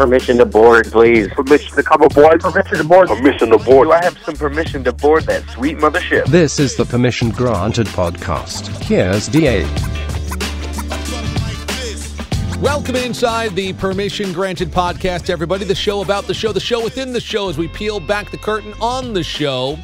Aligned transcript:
Permission 0.00 0.38
to 0.38 0.46
board, 0.46 0.90
please. 0.90 1.28
Permission 1.28 1.76
to 1.76 1.82
come 1.82 2.00
aboard. 2.00 2.40
Permission 2.40 2.78
to 2.78 2.84
board. 2.84 3.08
Permission 3.08 3.50
to 3.50 3.58
board. 3.58 3.88
Do 3.88 3.92
I 3.92 4.02
have 4.02 4.16
some 4.20 4.34
permission 4.34 4.82
to 4.84 4.94
board 4.94 5.24
that 5.24 5.46
sweet 5.50 5.76
mothership? 5.76 6.24
This 6.24 6.58
is 6.58 6.74
the 6.74 6.86
Permission 6.86 7.28
Granted 7.28 7.86
podcast. 7.88 8.68
Here's 8.82 9.28
DA. 9.28 9.64
Welcome 12.62 12.96
inside 12.96 13.54
the 13.54 13.74
Permission 13.74 14.32
Granted 14.32 14.70
podcast, 14.70 15.28
everybody. 15.28 15.66
The 15.66 15.74
show 15.74 16.00
about 16.00 16.24
the 16.24 16.32
show, 16.32 16.50
the 16.50 16.60
show 16.60 16.82
within 16.82 17.12
the 17.12 17.20
show 17.20 17.50
as 17.50 17.58
we 17.58 17.68
peel 17.68 18.00
back 18.00 18.30
the 18.30 18.38
curtain 18.38 18.72
on 18.80 19.12
the 19.12 19.22
show. 19.22 19.78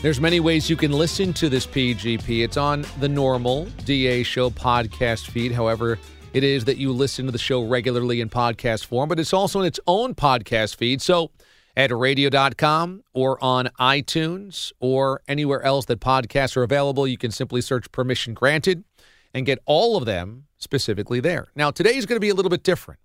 There's 0.00 0.20
many 0.20 0.38
ways 0.38 0.70
you 0.70 0.76
can 0.76 0.92
listen 0.92 1.32
to 1.32 1.48
this 1.48 1.66
PGP. 1.66 2.44
It's 2.44 2.56
on 2.56 2.86
the 3.00 3.08
normal 3.08 3.64
DA 3.84 4.22
show 4.22 4.48
podcast 4.48 5.26
feed. 5.26 5.50
However, 5.50 5.98
it 6.36 6.44
is 6.44 6.66
that 6.66 6.76
you 6.76 6.92
listen 6.92 7.24
to 7.24 7.32
the 7.32 7.38
show 7.38 7.62
regularly 7.62 8.20
in 8.20 8.28
podcast 8.28 8.84
form, 8.84 9.08
but 9.08 9.18
it's 9.18 9.32
also 9.32 9.60
in 9.60 9.64
its 9.64 9.80
own 9.86 10.14
podcast 10.14 10.76
feed. 10.76 11.00
So 11.00 11.30
at 11.74 11.90
radio.com 11.90 13.02
or 13.14 13.42
on 13.42 13.70
iTunes 13.80 14.70
or 14.78 15.22
anywhere 15.26 15.62
else 15.62 15.86
that 15.86 15.98
podcasts 15.98 16.54
are 16.54 16.62
available, 16.62 17.08
you 17.08 17.16
can 17.16 17.30
simply 17.30 17.62
search 17.62 17.90
permission 17.90 18.34
granted 18.34 18.84
and 19.32 19.46
get 19.46 19.58
all 19.64 19.96
of 19.96 20.04
them 20.04 20.44
specifically 20.58 21.20
there. 21.20 21.46
Now, 21.56 21.70
today 21.70 21.96
is 21.96 22.04
going 22.04 22.16
to 22.16 22.20
be 22.20 22.28
a 22.28 22.34
little 22.34 22.50
bit 22.50 22.62
different 22.62 23.00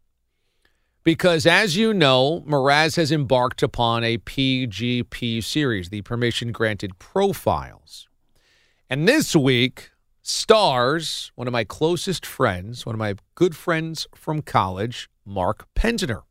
because, 1.05 1.45
as 1.45 1.77
you 1.77 1.93
know, 1.93 2.43
Mraz 2.45 2.97
has 2.97 3.13
embarked 3.13 3.63
upon 3.63 4.03
a 4.03 4.17
PGP 4.17 5.41
series, 5.41 5.87
the 5.87 6.01
Permission 6.01 6.51
Granted 6.51 6.99
Profiles. 6.99 8.09
And 8.89 9.07
this 9.07 9.37
week, 9.37 9.91
stars 10.21 11.31
one 11.35 11.47
of 11.47 11.51
my 11.51 11.63
closest 11.63 12.25
friends, 12.25 12.85
one 12.85 12.95
of 12.95 12.99
my 12.99 13.15
good 13.35 13.55
friends 13.55 14.07
from 14.15 14.41
college, 14.41 15.09
Mark 15.25 15.67
Penzner. 15.75 16.21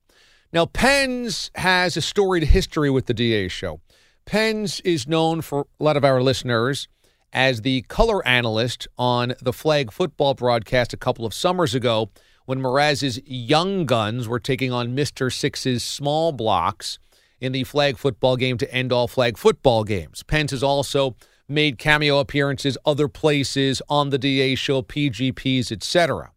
Now, 0.52 0.66
Pens 0.66 1.50
has 1.56 1.96
a 1.96 2.00
storied 2.00 2.44
history 2.44 2.90
with 2.90 3.06
the 3.06 3.14
DA 3.14 3.48
show. 3.48 3.80
Pens 4.26 4.80
is 4.80 5.06
known 5.06 5.42
for 5.42 5.66
a 5.78 5.84
lot 5.84 5.96
of 5.96 6.04
our 6.04 6.22
listeners 6.22 6.88
as 7.32 7.62
the 7.62 7.82
color 7.82 8.26
analyst 8.26 8.88
on 8.98 9.34
the 9.40 9.52
flag 9.52 9.92
football 9.92 10.34
broadcast 10.34 10.92
a 10.92 10.96
couple 10.96 11.24
of 11.24 11.32
summers 11.32 11.74
ago 11.74 12.10
when 12.46 12.60
Mraz's 12.60 13.20
Young 13.24 13.86
Guns 13.86 14.26
were 14.26 14.40
taking 14.40 14.72
on 14.72 14.96
Mr. 14.96 15.32
Six's 15.32 15.84
small 15.84 16.32
blocks 16.32 16.98
in 17.40 17.52
the 17.52 17.64
flag 17.64 17.96
football 17.96 18.36
game 18.36 18.58
to 18.58 18.74
end 18.74 18.92
all 18.92 19.06
flag 19.08 19.38
football 19.38 19.84
games. 19.84 20.22
Pens 20.24 20.52
is 20.52 20.62
also 20.62 21.14
made 21.50 21.78
cameo 21.78 22.18
appearances 22.18 22.78
other 22.86 23.08
places 23.08 23.82
on 23.88 24.10
the 24.10 24.18
DA 24.18 24.54
show, 24.54 24.82
PGPs, 24.82 25.72
etc. 25.72 26.32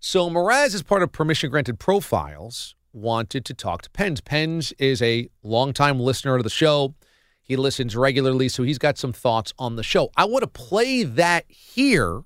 So 0.00 0.30
Mraz, 0.30 0.74
as 0.74 0.82
part 0.82 1.02
of 1.02 1.12
permission 1.12 1.50
granted 1.50 1.78
profiles, 1.78 2.74
wanted 2.92 3.44
to 3.44 3.54
talk 3.54 3.82
to 3.82 3.90
Pens. 3.90 4.20
Pens 4.20 4.72
is 4.78 5.02
a 5.02 5.28
longtime 5.42 6.00
listener 6.00 6.36
of 6.36 6.42
the 6.42 6.50
show. 6.50 6.94
He 7.42 7.54
listens 7.54 7.94
regularly, 7.94 8.48
so 8.48 8.62
he's 8.62 8.78
got 8.78 8.98
some 8.98 9.12
thoughts 9.12 9.52
on 9.58 9.76
the 9.76 9.82
show. 9.82 10.10
I 10.16 10.24
want 10.24 10.42
to 10.42 10.48
play 10.48 11.04
that 11.04 11.44
here 11.48 12.22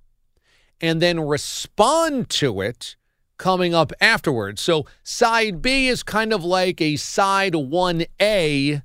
and 0.81 1.03
then 1.03 1.21
respond 1.21 2.31
to 2.31 2.61
it 2.61 2.97
coming 3.37 3.75
up 3.75 3.93
afterwards. 4.01 4.61
So 4.61 4.87
side 5.03 5.61
B 5.61 5.89
is 5.89 6.03
kind 6.03 6.33
of 6.33 6.45
like 6.45 6.81
a 6.81 6.97
side 6.97 7.55
1A 7.55 8.83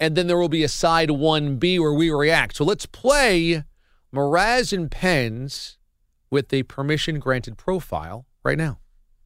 and 0.00 0.16
then 0.16 0.26
there 0.26 0.38
will 0.38 0.48
be 0.48 0.64
a 0.64 0.68
side 0.68 1.08
1B 1.08 1.78
where 1.80 1.92
we 1.92 2.10
react. 2.10 2.56
So 2.56 2.64
let's 2.64 2.86
play 2.86 3.64
Mraz 4.14 4.72
and 4.72 4.90
Pens 4.90 5.78
with 6.30 6.48
the 6.48 6.62
permission 6.64 7.18
granted 7.18 7.56
profile 7.56 8.26
right 8.44 8.58
now. 8.58 8.78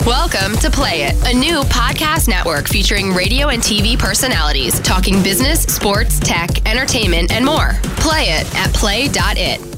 Welcome 0.06 0.56
to 0.58 0.70
Play 0.70 1.02
It, 1.02 1.14
a 1.32 1.38
new 1.38 1.60
podcast 1.60 2.26
network 2.26 2.66
featuring 2.66 3.12
radio 3.12 3.50
and 3.50 3.62
TV 3.62 3.96
personalities 3.96 4.80
talking 4.80 5.22
business, 5.22 5.62
sports, 5.62 6.18
tech, 6.18 6.66
entertainment, 6.68 7.30
and 7.30 7.44
more. 7.44 7.74
Play 7.98 8.30
it 8.30 8.52
at 8.56 8.72
play.it. 8.74 9.71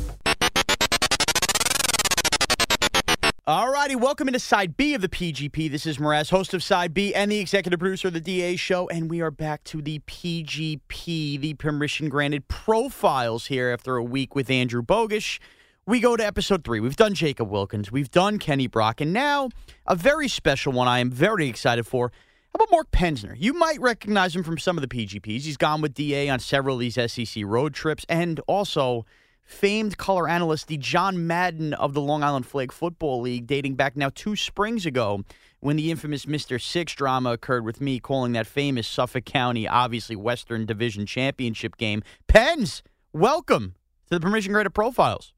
Alrighty, 3.46 3.94
welcome 4.00 4.26
into 4.26 4.40
Side 4.40 4.74
B 4.74 4.94
of 4.94 5.02
the 5.02 5.08
PGP. 5.08 5.70
This 5.70 5.84
is 5.84 5.98
Mraz, 5.98 6.30
host 6.30 6.54
of 6.54 6.62
Side 6.62 6.94
B 6.94 7.14
and 7.14 7.30
the 7.30 7.40
executive 7.40 7.78
producer 7.78 8.08
of 8.08 8.14
the 8.14 8.20
DA 8.20 8.56
show, 8.56 8.88
and 8.88 9.10
we 9.10 9.20
are 9.20 9.30
back 9.30 9.62
to 9.64 9.82
the 9.82 9.98
PGP, 10.06 11.38
the 11.38 11.52
permission 11.52 12.08
granted 12.08 12.48
profiles 12.48 13.48
here 13.48 13.68
after 13.68 13.96
a 13.96 14.02
week 14.02 14.34
with 14.34 14.48
Andrew 14.48 14.80
Bogusch. 14.80 15.40
We 15.84 16.00
go 16.00 16.16
to 16.16 16.24
episode 16.24 16.64
three. 16.64 16.80
We've 16.80 16.96
done 16.96 17.12
Jacob 17.12 17.50
Wilkins, 17.50 17.92
we've 17.92 18.10
done 18.10 18.38
Kenny 18.38 18.66
Brock, 18.66 19.02
and 19.02 19.12
now 19.12 19.50
a 19.86 19.94
very 19.94 20.26
special 20.28 20.72
one 20.72 20.88
I 20.88 21.00
am 21.00 21.10
very 21.10 21.46
excited 21.46 21.86
for. 21.86 22.12
How 22.46 22.64
about 22.64 22.70
Mark 22.70 22.90
Pensner? 22.92 23.34
You 23.36 23.52
might 23.52 23.78
recognize 23.78 24.34
him 24.34 24.42
from 24.42 24.56
some 24.56 24.78
of 24.78 24.80
the 24.80 24.88
PGPs. 24.88 25.42
He's 25.42 25.58
gone 25.58 25.82
with 25.82 25.92
DA 25.92 26.30
on 26.30 26.38
several 26.38 26.76
of 26.76 26.80
these 26.80 26.94
SEC 26.94 27.44
road 27.44 27.74
trips, 27.74 28.06
and 28.08 28.40
also 28.46 29.04
famed 29.44 29.98
color 29.98 30.28
analyst, 30.28 30.68
the 30.68 30.76
John 30.76 31.26
Madden 31.26 31.74
of 31.74 31.94
the 31.94 32.00
Long 32.00 32.22
Island 32.22 32.46
Flag 32.46 32.72
Football 32.72 33.20
League, 33.20 33.46
dating 33.46 33.74
back 33.74 33.96
now 33.96 34.10
two 34.14 34.36
springs 34.36 34.86
ago 34.86 35.22
when 35.60 35.76
the 35.76 35.90
infamous 35.90 36.26
Mr. 36.26 36.60
Six 36.60 36.94
drama 36.94 37.32
occurred 37.32 37.64
with 37.64 37.80
me 37.80 37.98
calling 37.98 38.32
that 38.32 38.46
famous 38.46 38.86
Suffolk 38.86 39.24
County, 39.24 39.66
obviously 39.66 40.16
Western 40.16 40.66
Division 40.66 41.06
Championship 41.06 41.76
game. 41.76 42.02
Pens, 42.26 42.82
welcome 43.12 43.74
to 44.10 44.18
the 44.18 44.20
Permission 44.20 44.52
Granted 44.52 44.70
Profiles. 44.70 45.32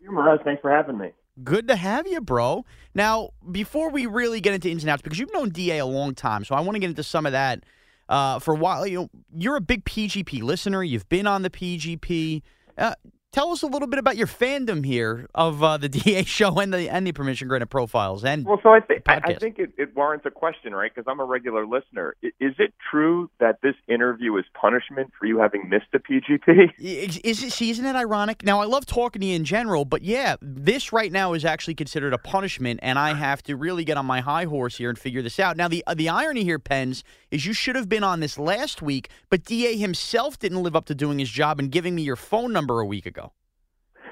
You, 0.00 0.10
Mraz, 0.10 0.42
thanks 0.44 0.60
for 0.60 0.70
having 0.70 0.98
me. 0.98 1.12
Good 1.42 1.68
to 1.68 1.76
have 1.76 2.06
you, 2.06 2.20
bro. 2.20 2.64
Now, 2.94 3.30
before 3.50 3.90
we 3.90 4.06
really 4.06 4.40
get 4.40 4.54
into 4.54 4.70
ins 4.70 4.84
and 4.84 4.90
outs, 4.90 5.02
because 5.02 5.18
you've 5.18 5.32
known 5.32 5.50
DA 5.50 5.78
a 5.78 5.86
long 5.86 6.14
time, 6.14 6.44
so 6.44 6.54
I 6.54 6.60
want 6.60 6.76
to 6.76 6.80
get 6.80 6.90
into 6.90 7.02
some 7.02 7.26
of 7.26 7.32
that. 7.32 7.64
Uh, 8.06 8.38
for 8.38 8.52
a 8.52 8.56
while, 8.56 8.86
you 8.86 8.98
know, 8.98 9.08
you're 9.34 9.56
a 9.56 9.62
big 9.62 9.82
PGP 9.86 10.42
listener. 10.42 10.82
You've 10.82 11.08
been 11.08 11.26
on 11.26 11.40
the 11.40 11.48
PGP. 11.48 12.42
Uh, 12.76 12.94
tell 13.34 13.50
us 13.50 13.62
a 13.62 13.66
little 13.66 13.88
bit 13.88 13.98
about 13.98 14.16
your 14.16 14.26
fandom 14.26 14.84
here 14.86 15.28
of 15.34 15.62
uh, 15.62 15.76
the 15.76 15.88
DA 15.96 16.24
show 16.24 16.58
and 16.60 16.72
the 16.72 16.88
and 16.88 17.06
the 17.06 17.12
permission 17.12 17.48
granted 17.48 17.66
profiles 17.66 18.24
and 18.24 18.44
well 18.46 18.60
so 18.62 18.70
i 18.70 18.80
think 18.80 19.02
i 19.08 19.34
think 19.34 19.58
it, 19.58 19.72
it 19.76 19.94
warrants 19.96 20.24
a 20.24 20.30
question 20.30 20.74
right 20.74 20.92
because 20.94 21.10
i'm 21.10 21.20
a 21.20 21.24
regular 21.24 21.66
listener 21.66 22.14
I- 22.22 22.28
is 22.40 22.54
it 22.58 22.72
true 22.90 23.30
that 23.40 23.58
this 23.62 23.74
interview 23.88 24.36
is 24.36 24.44
punishment 24.54 25.12
for 25.18 25.26
you 25.26 25.38
having 25.38 25.68
missed 25.68 25.86
a 25.94 25.98
pgp 25.98 26.70
Is, 26.78 27.18
is 27.18 27.42
it, 27.42 27.52
see, 27.52 27.70
isn't 27.70 27.84
it 27.84 27.96
ironic? 27.96 28.44
Now, 28.44 28.60
I 28.60 28.66
love 28.66 28.86
talking 28.86 29.20
to 29.20 29.26
you 29.26 29.34
in 29.36 29.44
general, 29.44 29.84
but 29.84 30.02
yeah, 30.02 30.36
this 30.40 30.92
right 30.92 31.10
now 31.10 31.32
is 31.32 31.44
actually 31.44 31.74
considered 31.74 32.12
a 32.12 32.18
punishment, 32.18 32.80
and 32.82 32.98
I 32.98 33.14
have 33.14 33.42
to 33.44 33.56
really 33.56 33.84
get 33.84 33.96
on 33.96 34.06
my 34.06 34.20
high 34.20 34.44
horse 34.44 34.76
here 34.76 34.88
and 34.90 34.98
figure 34.98 35.22
this 35.22 35.40
out. 35.40 35.56
Now, 35.56 35.68
the 35.68 35.82
uh, 35.86 35.94
the 35.94 36.08
irony 36.08 36.44
here, 36.44 36.58
Pens, 36.58 37.02
is 37.30 37.46
you 37.46 37.52
should 37.52 37.76
have 37.76 37.88
been 37.88 38.04
on 38.04 38.20
this 38.20 38.38
last 38.38 38.82
week, 38.82 39.08
but 39.30 39.44
Da 39.44 39.76
himself 39.76 40.38
didn't 40.38 40.62
live 40.62 40.76
up 40.76 40.84
to 40.86 40.94
doing 40.94 41.18
his 41.18 41.30
job 41.30 41.58
and 41.58 41.70
giving 41.70 41.94
me 41.94 42.02
your 42.02 42.16
phone 42.16 42.52
number 42.52 42.80
a 42.80 42.86
week 42.86 43.06
ago. 43.06 43.23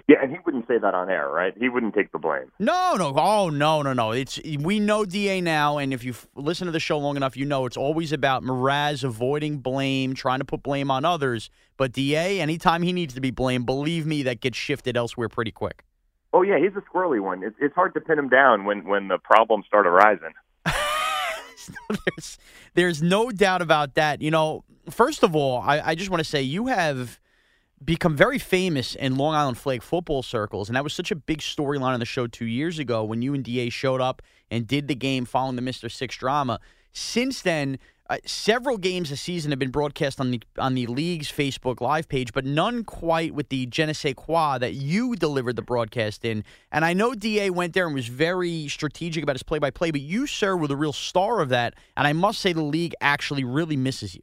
Yeah 0.08 0.16
and 0.22 0.30
he 0.30 0.38
wouldn't 0.44 0.66
say 0.68 0.78
that 0.78 0.94
on 0.94 1.08
air 1.10 1.28
right 1.28 1.54
he 1.58 1.68
wouldn't 1.68 1.94
take 1.94 2.10
the 2.12 2.18
blame 2.18 2.50
No, 2.58 2.94
no, 2.96 3.12
oh 3.16 3.50
no, 3.50 3.82
no, 3.82 3.92
no. 3.92 4.12
It's 4.12 4.40
we 4.60 4.80
know 4.80 5.04
Da 5.04 5.40
now, 5.40 5.78
and 5.78 5.92
if 5.92 6.04
you 6.04 6.12
have 6.12 6.28
listened 6.34 6.68
to 6.68 6.72
the 6.72 6.80
show 6.80 6.98
long 6.98 7.16
enough, 7.16 7.36
you 7.36 7.44
know 7.44 7.66
it's 7.66 7.76
always 7.76 8.12
about 8.12 8.42
Mraz 8.42 9.04
avoiding 9.04 9.58
blame, 9.58 10.14
trying 10.14 10.38
to 10.40 10.44
put 10.44 10.62
blame 10.62 10.90
on 10.90 11.04
others. 11.04 11.50
But 11.76 11.92
Da, 11.92 12.40
anytime 12.40 12.82
he 12.82 12.92
needs 12.92 13.14
to 13.14 13.20
be 13.20 13.30
blamed, 13.30 13.66
believe 13.66 14.06
me, 14.06 14.22
that 14.24 14.40
gets 14.40 14.56
shifted 14.58 14.96
elsewhere 14.96 15.28
pretty 15.28 15.50
quick. 15.52 15.84
oh 16.32 16.42
yeah 16.42 16.58
he's 16.58 16.74
a 16.76 16.80
squirrely 16.88 17.20
one 17.20 17.42
it's, 17.42 17.56
it's 17.60 17.74
hard 17.74 17.92
to 17.94 18.00
pin 18.00 18.18
him 18.18 18.28
down 18.28 18.64
when 18.64 18.84
when 18.86 19.08
the 19.08 19.18
problems 19.18 19.66
start 19.66 19.86
arising 19.86 20.32
there's, 22.06 22.38
there's 22.74 23.02
no 23.02 23.30
doubt 23.30 23.62
about 23.62 23.94
that. 23.94 24.20
You 24.22 24.30
know, 24.30 24.64
first 24.90 25.22
of 25.22 25.36
all, 25.36 25.60
I, 25.60 25.80
I 25.90 25.94
just 25.94 26.10
want 26.10 26.20
to 26.20 26.28
say 26.28 26.42
you 26.42 26.66
have 26.66 27.20
become 27.84 28.16
very 28.16 28.38
famous 28.38 28.94
in 28.94 29.16
Long 29.16 29.34
Island 29.34 29.58
flag 29.58 29.82
football 29.82 30.22
circles, 30.22 30.68
and 30.68 30.76
that 30.76 30.84
was 30.84 30.94
such 30.94 31.10
a 31.10 31.16
big 31.16 31.38
storyline 31.38 31.94
on 31.94 32.00
the 32.00 32.06
show 32.06 32.26
two 32.26 32.46
years 32.46 32.78
ago 32.78 33.04
when 33.04 33.22
you 33.22 33.34
and 33.34 33.44
Da 33.44 33.70
showed 33.70 34.00
up 34.00 34.22
and 34.50 34.66
did 34.66 34.88
the 34.88 34.94
game 34.94 35.24
following 35.24 35.56
the 35.56 35.62
Mister 35.62 35.88
Six 35.88 36.16
drama. 36.16 36.60
Since 36.92 37.42
then, 37.42 37.78
uh, 38.10 38.18
several 38.26 38.76
games 38.76 39.08
this 39.08 39.22
season 39.22 39.50
have 39.50 39.58
been 39.58 39.70
broadcast 39.70 40.20
on 40.20 40.30
the 40.30 40.42
on 40.58 40.74
the 40.74 40.86
league's 40.86 41.32
Facebook 41.32 41.80
Live 41.80 42.08
page, 42.08 42.32
but 42.34 42.44
none 42.44 42.84
quite 42.84 43.34
with 43.34 43.48
the 43.48 43.64
je 43.66 43.86
ne 43.86 43.94
sais 43.94 44.12
quoi 44.14 44.58
that 44.58 44.74
you 44.74 45.16
delivered 45.16 45.56
the 45.56 45.62
broadcast 45.62 46.24
in. 46.24 46.44
And 46.70 46.84
I 46.84 46.92
know 46.92 47.14
Da 47.14 47.48
went 47.50 47.72
there 47.72 47.86
and 47.86 47.94
was 47.94 48.08
very 48.08 48.68
strategic 48.68 49.22
about 49.22 49.36
his 49.36 49.42
play 49.42 49.58
by 49.58 49.70
play, 49.70 49.90
but 49.90 50.02
you, 50.02 50.26
sir, 50.26 50.54
were 50.56 50.68
the 50.68 50.76
real 50.76 50.92
star 50.92 51.40
of 51.40 51.48
that. 51.48 51.74
And 51.96 52.06
I 52.06 52.12
must 52.12 52.40
say, 52.40 52.52
the 52.52 52.62
league 52.62 52.94
actually 53.00 53.44
really 53.44 53.76
misses 53.76 54.14
you. 54.14 54.22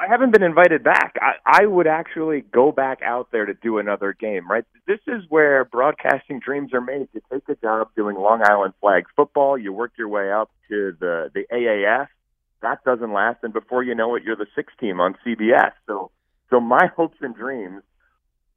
I 0.00 0.06
haven't 0.06 0.32
been 0.32 0.44
invited 0.44 0.84
back. 0.84 1.16
I, 1.20 1.62
I 1.62 1.66
would 1.66 1.88
actually 1.88 2.42
go 2.52 2.70
back 2.70 3.00
out 3.02 3.28
there 3.32 3.46
to 3.46 3.54
do 3.54 3.78
another 3.78 4.12
game, 4.12 4.48
right? 4.48 4.64
This 4.86 5.00
is 5.08 5.24
where 5.28 5.64
broadcasting 5.64 6.38
dreams 6.38 6.72
are 6.72 6.80
made. 6.80 7.08
You 7.12 7.20
take 7.32 7.48
a 7.48 7.56
job 7.56 7.88
doing 7.96 8.16
Long 8.16 8.42
Island 8.44 8.74
flag 8.80 9.06
football, 9.16 9.58
you 9.58 9.72
work 9.72 9.92
your 9.98 10.08
way 10.08 10.30
up 10.30 10.50
to 10.68 10.96
the, 11.00 11.30
the 11.34 11.46
AAF. 11.52 12.06
That 12.62 12.84
doesn't 12.84 13.12
last, 13.12 13.38
and 13.42 13.52
before 13.52 13.82
you 13.82 13.94
know 13.94 14.14
it, 14.14 14.22
you're 14.22 14.36
the 14.36 14.46
sixth 14.54 14.76
team 14.78 15.00
on 15.00 15.16
CBS. 15.26 15.72
So, 15.86 16.10
so 16.50 16.60
my 16.60 16.86
hopes 16.96 17.18
and 17.20 17.34
dreams 17.34 17.82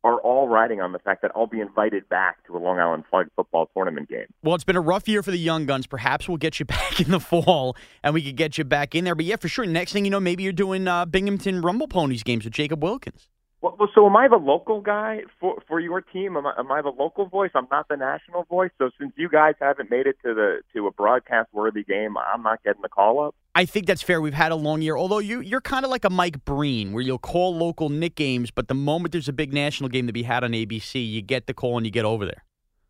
are 0.04 0.20
all 0.20 0.48
riding 0.48 0.82
on 0.82 0.92
the 0.92 1.00
fact 1.00 1.22
that 1.22 1.32
I'll 1.36 1.48
be 1.48 1.60
invited 1.60 2.10
back 2.10 2.46
to 2.48 2.58
a 2.58 2.60
Long 2.60 2.80
Island 2.80 3.04
flag 3.10 3.28
football 3.36 3.70
tournament 3.76 4.10
game. 4.10 4.26
Well, 4.44 4.56
it's 4.56 4.64
been 4.64 4.76
a 4.76 4.82
rough 4.82 5.08
year 5.08 5.22
for 5.22 5.32
the 5.32 5.38
young 5.38 5.66
guns. 5.66 5.86
Perhaps 5.86 6.28
we'll 6.28 6.38
get 6.38 6.60
you 6.60 6.66
back 6.78 7.00
in 7.00 7.12
the 7.12 7.20
fall 7.20 7.76
and 8.04 8.14
we 8.14 8.24
could 8.24 8.36
get 8.36 8.58
you 8.58 8.64
back 8.64 8.96
in 8.96 9.04
there. 9.04 9.16
But 9.16 9.26
yeah, 9.26 9.36
for 9.36 9.48
sure. 9.48 9.66
Next 9.66 9.94
thing 9.94 10.06
you 10.06 10.12
know, 10.12 10.20
maybe 10.20 10.44
you're 10.44 10.54
doing 10.54 10.88
uh, 10.88 11.06
Binghamton 11.06 11.62
Rumble 11.62 11.88
Ponies 11.88 12.24
games 12.24 12.46
with 12.46 12.54
Jacob 12.54 12.84
Wilkins. 12.84 13.28
Well, 13.62 13.78
so 13.94 14.08
am 14.08 14.18
I 14.18 14.28
the 14.28 14.38
local 14.38 14.82
guy 14.82 15.22
for 15.40 15.62
for 15.68 15.80
your 15.80 16.02
team? 16.02 16.36
Am 16.36 16.48
I, 16.48 16.54
am 16.58 16.72
I 16.72 16.82
the 16.82 16.90
local 16.90 17.28
voice? 17.28 17.52
I'm 17.54 17.68
not 17.70 17.88
the 17.88 17.96
national 17.96 18.44
voice. 18.46 18.72
So 18.80 18.90
since 19.00 19.14
you 19.16 19.30
guys 19.30 19.54
haven't 19.62 19.92
made 19.92 20.08
it 20.08 20.16
to 20.26 20.34
the 20.34 20.62
to 20.74 20.88
a 20.88 20.92
broadcast 20.92 21.50
worthy 21.54 21.84
game, 21.84 22.16
I'm 22.18 22.42
not 22.42 22.64
getting 22.64 22.82
the 22.82 22.90
call 22.90 23.24
up. 23.24 23.36
I 23.54 23.66
think 23.66 23.86
that's 23.86 24.02
fair. 24.02 24.20
We've 24.20 24.34
had 24.34 24.52
a 24.52 24.56
long 24.56 24.82
year. 24.82 24.98
Although 24.98 25.20
you 25.20 25.42
you're 25.42 25.62
kind 25.62 25.86
of 25.86 25.92
like 25.92 26.04
a 26.06 26.10
Mike 26.10 26.44
Breen, 26.44 26.92
where 26.92 27.04
you'll 27.04 27.20
call 27.20 27.56
local 27.56 27.90
Nick 27.90 28.16
games, 28.16 28.50
but 28.50 28.68
the 28.68 28.74
moment 28.74 29.12
there's 29.12 29.30
a 29.30 29.34
big 29.34 29.54
national 29.54 29.90
game 29.90 30.08
to 30.08 30.14
be 30.14 30.24
had 30.24 30.44
on 30.44 30.54
ABC, 30.54 31.08
you 31.08 31.22
get 31.22 31.46
the 31.46 31.54
call 31.54 31.78
and 31.78 31.86
you 31.86 31.92
get 31.92 32.06
over 32.06 32.26
there. 32.26 32.44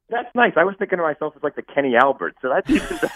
That's 0.09 0.33
nice. 0.35 0.53
I 0.55 0.63
was 0.63 0.75
thinking 0.79 0.99
to 0.99 1.03
myself, 1.03 1.33
it's 1.35 1.43
like 1.43 1.55
the 1.55 1.63
Kenny 1.63 1.95
Albert. 2.01 2.35
So 2.41 2.49
that's 2.49 2.69
even 2.69 2.87
better. 3.01 3.09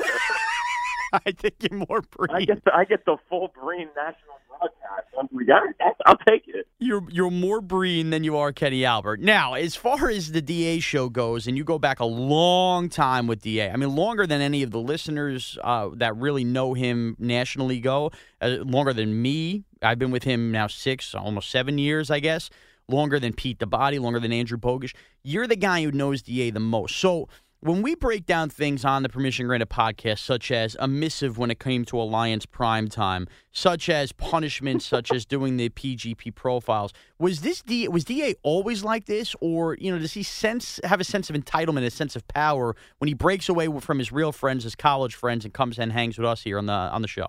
I 1.25 1.31
think 1.31 1.55
you're 1.61 1.85
more 1.87 2.01
Breen. 2.01 2.35
I 2.35 2.45
get 2.45 2.63
the, 2.65 2.75
I 2.75 2.85
get 2.85 3.05
the 3.05 3.17
full 3.29 3.51
Breen 3.61 3.87
national 3.95 4.39
broadcast. 4.49 5.07
Once 5.15 5.29
we 5.31 5.45
got 5.45 5.63
it, 5.67 5.75
I'll 6.05 6.17
take 6.27 6.47
it. 6.47 6.67
You're 6.79 7.03
you're 7.09 7.31
more 7.31 7.61
Breen 7.61 8.09
than 8.09 8.23
you 8.23 8.37
are 8.37 8.51
Kenny 8.51 8.83
Albert. 8.83 9.21
Now, 9.21 9.53
as 9.53 9.75
far 9.75 10.09
as 10.09 10.31
the 10.31 10.41
DA 10.41 10.79
show 10.79 11.09
goes, 11.09 11.47
and 11.47 11.57
you 11.57 11.63
go 11.63 11.79
back 11.79 11.99
a 11.99 12.05
long 12.05 12.89
time 12.89 13.27
with 13.27 13.41
DA. 13.41 13.69
I 13.69 13.75
mean, 13.75 13.95
longer 13.95 14.27
than 14.27 14.41
any 14.41 14.63
of 14.63 14.71
the 14.71 14.79
listeners 14.79 15.57
uh, 15.63 15.89
that 15.95 16.15
really 16.17 16.43
know 16.43 16.73
him 16.73 17.15
nationally 17.19 17.79
go. 17.79 18.11
Uh, 18.41 18.57
longer 18.61 18.93
than 18.93 19.21
me. 19.21 19.63
I've 19.81 19.99
been 19.99 20.11
with 20.11 20.23
him 20.23 20.51
now 20.51 20.67
six, 20.67 21.13
almost 21.13 21.49
seven 21.49 21.77
years, 21.77 22.09
I 22.09 22.19
guess. 22.19 22.49
Longer 22.87 23.19
than 23.19 23.33
Pete 23.33 23.59
the 23.59 23.65
Body, 23.65 23.97
longer 23.97 24.19
than 24.19 24.31
Andrew 24.31 24.57
Bogusch. 24.57 24.93
You're 25.23 25.47
the 25.47 25.55
guy 25.55 25.81
who 25.83 25.91
knows 25.91 26.21
DA 26.21 26.51
the 26.51 26.59
most. 26.59 26.95
So 26.97 27.27
when 27.65 27.81
we 27.81 27.95
break 27.95 28.27
down 28.27 28.47
things 28.47 28.85
on 28.85 29.01
the 29.01 29.09
Permission 29.09 29.47
Granted 29.47 29.69
podcast, 29.69 30.19
such 30.19 30.51
as 30.51 30.77
a 30.79 30.87
missive 30.87 31.39
when 31.39 31.49
it 31.49 31.59
came 31.59 31.83
to 31.85 31.99
Alliance 31.99 32.45
Prime 32.45 32.87
Time, 32.87 33.27
such 33.51 33.89
as 33.89 34.11
punishments, 34.11 34.85
such 34.85 35.11
as 35.11 35.25
doing 35.25 35.57
the 35.57 35.69
PGP 35.69 36.35
profiles, 36.35 36.93
was 37.17 37.41
this 37.41 37.63
D 37.63 37.87
was 37.87 38.03
DA 38.03 38.35
always 38.43 38.83
like 38.83 39.05
this, 39.05 39.35
or 39.41 39.77
you 39.79 39.91
know, 39.91 39.97
does 39.97 40.13
he 40.13 40.21
sense 40.21 40.79
have 40.83 41.01
a 41.01 41.03
sense 41.03 41.27
of 41.31 41.35
entitlement, 41.35 41.83
a 41.87 41.89
sense 41.89 42.15
of 42.15 42.27
power 42.27 42.75
when 42.99 43.07
he 43.07 43.15
breaks 43.15 43.49
away 43.49 43.67
from 43.79 43.97
his 43.97 44.11
real 44.11 44.31
friends, 44.31 44.63
his 44.63 44.75
college 44.75 45.15
friends, 45.15 45.43
and 45.43 45.51
comes 45.51 45.79
and 45.79 45.91
hangs 45.91 46.19
with 46.19 46.27
us 46.27 46.43
here 46.43 46.59
on 46.59 46.67
the 46.67 46.71
on 46.71 47.01
the 47.01 47.07
show? 47.07 47.27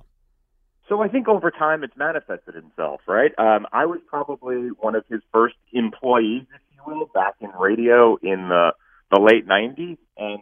So 0.86 1.00
I 1.00 1.08
think 1.08 1.28
over 1.28 1.50
time 1.50 1.82
it's 1.82 1.96
manifested 1.96 2.56
itself, 2.56 3.00
right? 3.08 3.32
Um, 3.38 3.66
I 3.72 3.86
was 3.86 4.00
probably 4.06 4.68
one 4.80 4.96
of 4.96 5.04
his 5.08 5.22
first 5.32 5.56
employees, 5.72 6.42
if 6.54 6.60
you 6.74 6.82
will, 6.86 7.06
back 7.14 7.36
in 7.40 7.48
radio 7.58 8.16
in 8.22 8.50
the 8.50 8.72
the 9.10 9.20
late 9.20 9.46
'90s, 9.46 9.98
and 10.16 10.40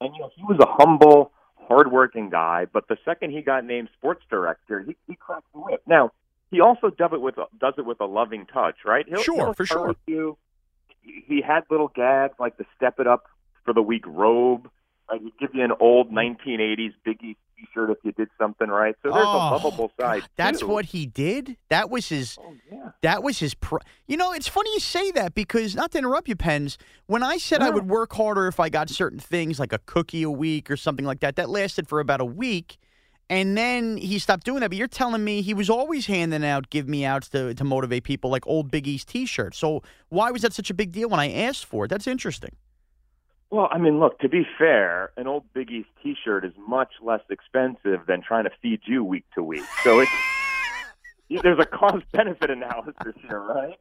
and 0.00 0.14
you 0.14 0.20
know 0.20 0.30
he 0.34 0.42
was 0.42 0.58
a 0.60 0.66
humble, 0.66 1.32
hardworking 1.68 2.30
guy. 2.30 2.66
But 2.72 2.88
the 2.88 2.96
second 3.04 3.30
he 3.32 3.42
got 3.42 3.64
named 3.64 3.88
sports 3.96 4.22
director, 4.30 4.82
he, 4.86 4.96
he 5.06 5.16
cracked 5.16 5.46
the 5.52 5.60
whip. 5.60 5.82
Now 5.86 6.12
he 6.50 6.60
also 6.60 6.90
does 6.90 7.10
it 7.12 7.20
with 7.20 7.36
a, 7.38 7.46
does 7.58 7.74
it 7.78 7.84
with 7.84 8.00
a 8.00 8.06
loving 8.06 8.46
touch, 8.46 8.76
right? 8.84 9.04
He'll, 9.08 9.22
sure, 9.22 9.36
he'll 9.36 9.54
for 9.54 9.66
sure. 9.66 9.96
You, 10.06 10.38
he 11.02 11.42
had 11.46 11.62
little 11.70 11.88
gags 11.88 12.34
like 12.38 12.56
the 12.56 12.64
"Step 12.76 13.00
It 13.00 13.06
Up 13.06 13.24
for 13.64 13.74
the 13.74 13.82
Week" 13.82 14.04
robe. 14.06 14.70
Like 15.10 15.20
he'd 15.20 15.36
give 15.38 15.54
you 15.54 15.62
an 15.64 15.72
old 15.80 16.10
mm. 16.10 16.36
1980s 16.46 16.94
Big 17.04 17.22
East 17.22 17.38
T-shirt 17.58 17.90
if 17.90 17.98
you 18.02 18.12
did 18.12 18.28
something 18.38 18.68
right. 18.68 18.94
So 19.02 19.10
there's 19.12 19.24
Oh, 19.26 19.30
a 19.36 19.50
lovable 19.52 19.92
side. 20.00 20.22
God, 20.22 20.30
that's 20.36 20.60
too. 20.60 20.66
what 20.66 20.86
he 20.86 21.06
did. 21.06 21.56
That 21.68 21.90
was 21.90 22.08
his. 22.08 22.38
Oh 22.40 22.54
yeah. 22.72 22.90
That 23.02 23.22
was 23.22 23.38
his. 23.38 23.54
You 24.08 24.16
know, 24.16 24.32
it's 24.32 24.48
funny 24.48 24.70
you 24.72 24.80
say 24.80 25.10
that 25.12 25.34
because 25.34 25.74
not 25.76 25.90
to 25.92 25.98
interrupt 25.98 26.28
you, 26.28 26.36
Pens. 26.36 26.78
When 27.06 27.22
I 27.22 27.36
said 27.36 27.60
I 27.62 27.70
would 27.70 27.88
work 27.88 28.12
harder 28.14 28.46
if 28.48 28.58
I 28.58 28.68
got 28.70 28.88
certain 28.90 29.18
things 29.18 29.58
like 29.60 29.72
a 29.72 29.78
cookie 29.80 30.22
a 30.22 30.30
week 30.30 30.70
or 30.70 30.76
something 30.76 31.04
like 31.04 31.20
that, 31.20 31.36
that 31.36 31.50
lasted 31.50 31.86
for 31.86 32.00
about 32.00 32.20
a 32.20 32.24
week, 32.24 32.78
and 33.30 33.56
then 33.56 33.96
he 33.98 34.18
stopped 34.18 34.44
doing 34.44 34.60
that. 34.60 34.70
But 34.70 34.78
you're 34.78 34.88
telling 34.88 35.22
me 35.22 35.42
he 35.42 35.54
was 35.54 35.68
always 35.70 36.06
handing 36.06 36.44
out 36.44 36.70
give 36.70 36.88
me 36.88 37.04
outs 37.04 37.28
to 37.30 37.54
to 37.54 37.64
motivate 37.64 38.04
people 38.04 38.30
like 38.30 38.46
old 38.46 38.70
Big 38.70 38.86
East 38.88 39.08
T-shirts. 39.08 39.58
So 39.58 39.82
why 40.08 40.30
was 40.30 40.42
that 40.42 40.52
such 40.54 40.70
a 40.70 40.74
big 40.74 40.92
deal 40.92 41.08
when 41.10 41.20
I 41.20 41.30
asked 41.30 41.66
for 41.66 41.84
it? 41.84 41.88
That's 41.88 42.06
interesting. 42.06 42.56
Well, 43.54 43.68
I 43.70 43.78
mean, 43.78 44.00
look, 44.00 44.18
to 44.18 44.28
be 44.28 44.44
fair, 44.58 45.12
an 45.16 45.28
old 45.28 45.44
Big 45.54 45.70
East 45.70 45.88
T-shirt 46.02 46.44
is 46.44 46.50
much 46.66 46.90
less 47.00 47.20
expensive 47.30 48.04
than 48.04 48.20
trying 48.20 48.42
to 48.42 48.50
feed 48.60 48.80
you 48.84 49.04
week 49.04 49.24
to 49.36 49.44
week. 49.44 49.62
So 49.84 50.00
it's 50.00 50.10
there's 51.40 51.60
a 51.60 51.64
cost-benefit 51.64 52.50
analysis 52.50 53.14
here, 53.22 53.38
right? 53.38 53.78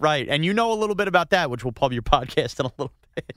Right, 0.00 0.26
and 0.28 0.44
you 0.44 0.52
know 0.52 0.72
a 0.72 0.74
little 0.74 0.96
bit 0.96 1.06
about 1.06 1.30
that, 1.30 1.48
which 1.48 1.62
we'll 1.62 1.70
pub 1.70 1.92
your 1.92 2.02
podcast 2.02 2.58
in 2.58 2.66
a 2.66 2.72
little 2.76 2.92
bit. 3.14 3.36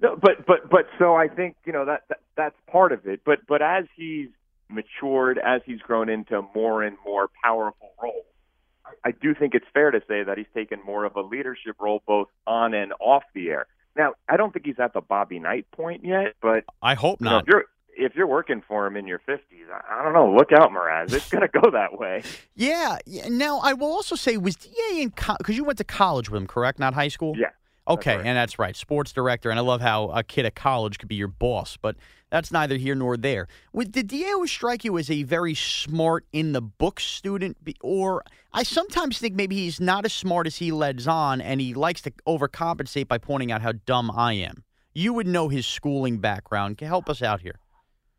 No, 0.00 0.14
but 0.14 0.46
but 0.46 0.70
but 0.70 0.86
so 0.96 1.16
I 1.16 1.26
think 1.26 1.56
you 1.64 1.72
know 1.72 1.86
that, 1.86 2.04
that 2.08 2.20
that's 2.36 2.56
part 2.70 2.92
of 2.92 3.04
it. 3.08 3.22
But 3.24 3.40
but 3.48 3.62
as 3.62 3.86
he's 3.96 4.28
matured, 4.68 5.38
as 5.38 5.60
he's 5.66 5.80
grown 5.80 6.08
into 6.08 6.40
more 6.54 6.84
and 6.84 6.96
more 7.04 7.30
powerful 7.42 7.90
roles, 8.00 8.26
I 9.04 9.10
do 9.10 9.34
think 9.34 9.56
it's 9.56 9.66
fair 9.74 9.90
to 9.90 10.00
say 10.06 10.22
that 10.22 10.38
he's 10.38 10.46
taken 10.54 10.78
more 10.86 11.04
of 11.04 11.16
a 11.16 11.22
leadership 11.22 11.74
role 11.80 12.00
both 12.06 12.28
on 12.46 12.74
and 12.74 12.92
off 13.00 13.24
the 13.34 13.48
air. 13.48 13.66
Now, 13.96 14.14
I 14.28 14.36
don't 14.36 14.52
think 14.52 14.66
he's 14.66 14.78
at 14.78 14.92
the 14.92 15.00
Bobby 15.00 15.38
Knight 15.38 15.70
point 15.70 16.04
yet, 16.04 16.34
but 16.42 16.64
I 16.82 16.94
hope 16.94 17.20
you 17.20 17.24
know, 17.24 17.30
not. 17.32 17.44
if 17.44 17.48
you're 17.48 17.64
if 17.98 18.14
you're 18.14 18.26
working 18.26 18.62
for 18.66 18.86
him 18.86 18.96
in 18.96 19.06
your 19.06 19.20
50s, 19.20 19.40
I, 19.72 20.00
I 20.00 20.04
don't 20.04 20.12
know. 20.12 20.30
Look 20.30 20.52
out, 20.52 20.70
Mraz. 20.70 21.14
It's 21.14 21.30
going 21.30 21.48
to 21.48 21.60
go 21.60 21.70
that 21.70 21.98
way. 21.98 22.22
Yeah. 22.58 22.98
Now, 23.28 23.60
I 23.62 23.74
will 23.74 23.88
also 23.88 24.16
say, 24.16 24.36
was 24.38 24.56
DA 24.56 25.02
in 25.02 25.12
because 25.38 25.56
you 25.56 25.64
went 25.64 25.78
to 25.78 25.84
college 25.84 26.30
with 26.30 26.40
him, 26.40 26.46
correct? 26.46 26.78
Not 26.78 26.94
high 26.94 27.08
school. 27.08 27.34
Yeah. 27.36 27.50
Okay, 27.88 28.16
right. 28.16 28.26
and 28.26 28.36
that's 28.36 28.58
right. 28.58 28.74
Sports 28.74 29.12
director, 29.12 29.50
and 29.50 29.58
I 29.58 29.62
love 29.62 29.80
how 29.80 30.08
a 30.08 30.22
kid 30.24 30.44
at 30.46 30.54
college 30.54 30.98
could 30.98 31.08
be 31.08 31.14
your 31.14 31.28
boss, 31.28 31.76
but 31.76 31.96
that's 32.30 32.50
neither 32.50 32.76
here 32.76 32.94
nor 32.94 33.16
there. 33.16 33.46
Would, 33.72 33.92
did 33.92 34.12
always 34.32 34.50
strike 34.50 34.84
you 34.84 34.98
as 34.98 35.10
a 35.10 35.22
very 35.22 35.54
smart 35.54 36.24
in 36.32 36.52
the 36.52 36.60
book 36.60 36.98
student, 37.00 37.56
or 37.80 38.24
I 38.52 38.62
sometimes 38.62 39.18
think 39.18 39.34
maybe 39.34 39.56
he's 39.56 39.80
not 39.80 40.04
as 40.04 40.12
smart 40.12 40.46
as 40.46 40.56
he 40.56 40.72
lets 40.72 41.06
on, 41.06 41.40
and 41.40 41.60
he 41.60 41.74
likes 41.74 42.00
to 42.02 42.12
overcompensate 42.26 43.08
by 43.08 43.18
pointing 43.18 43.52
out 43.52 43.62
how 43.62 43.72
dumb 43.72 44.10
I 44.14 44.34
am. 44.34 44.64
You 44.92 45.12
would 45.12 45.26
know 45.26 45.48
his 45.48 45.66
schooling 45.66 46.18
background. 46.18 46.78
Can 46.78 46.88
Help 46.88 47.08
us 47.08 47.22
out 47.22 47.40
here. 47.42 47.56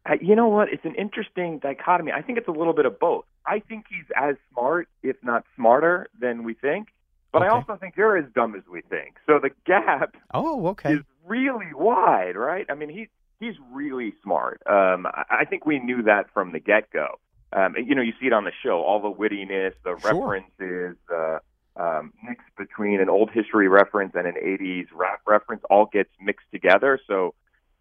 Uh, 0.06 0.14
you 0.22 0.36
know 0.36 0.48
what? 0.48 0.70
It's 0.72 0.86
an 0.86 0.96
interesting 0.96 1.60
dichotomy. 1.60 2.12
I 2.14 2.22
think 2.22 2.38
it's 2.38 2.48
a 2.48 2.52
little 2.52 2.74
bit 2.74 2.86
of 2.86 3.00
both. 3.00 3.26
I 3.46 3.60
think 3.60 3.86
he's 3.90 4.06
as 4.16 4.36
smart, 4.54 4.88
if 5.04 5.18
not 5.24 5.44
smarter, 5.56 6.08
than 6.20 6.44
we 6.44 6.54
think. 6.54 6.90
But 7.34 7.42
I 7.42 7.50
also 7.50 7.76
think 7.76 7.96
you're 7.98 8.18
as 8.18 8.26
dumb 8.34 8.56
as 8.56 8.64
we 8.72 8.82
think. 8.82 9.16
So 9.26 9.38
the 9.40 9.52
gap 9.66 10.16
Oh, 10.34 10.68
okay. 10.68 10.94
is 10.94 11.02
really 11.26 11.74
wide, 11.74 12.36
right? 12.36 12.66
I 12.70 12.74
mean, 12.74 12.90
he's 12.90 13.10
he's 13.40 13.56
really 13.72 14.14
smart. 14.24 14.62
Um, 14.68 15.08
I, 15.30 15.46
think 15.46 15.66
we 15.66 15.80
knew 15.80 16.04
that 16.04 16.26
from 16.34 16.52
the 16.52 16.60
get 16.60 16.92
go. 16.92 17.20
Um, 17.54 17.76
you 17.78 17.96
know, 17.96 18.02
you 18.02 18.14
see 18.20 18.28
it 18.28 18.34
on 18.34 18.44
the 18.44 18.52
show, 18.64 18.82
all 18.82 19.02
the 19.02 19.12
wittiness, 19.12 19.74
the 19.84 19.98
Sure. 20.00 20.12
references, 20.14 20.98
the 21.08 21.40
um, 21.76 22.12
mix 22.24 22.44
between 22.58 23.00
an 23.00 23.10
old 23.10 23.30
history 23.32 23.68
reference 23.68 24.14
and 24.16 24.28
an 24.28 24.36
'80s 24.36 24.88
rap 24.94 25.22
reference, 25.26 25.64
all 25.70 25.86
gets 25.86 26.10
mixed 26.20 26.48
together. 26.52 27.00
So, 27.08 27.36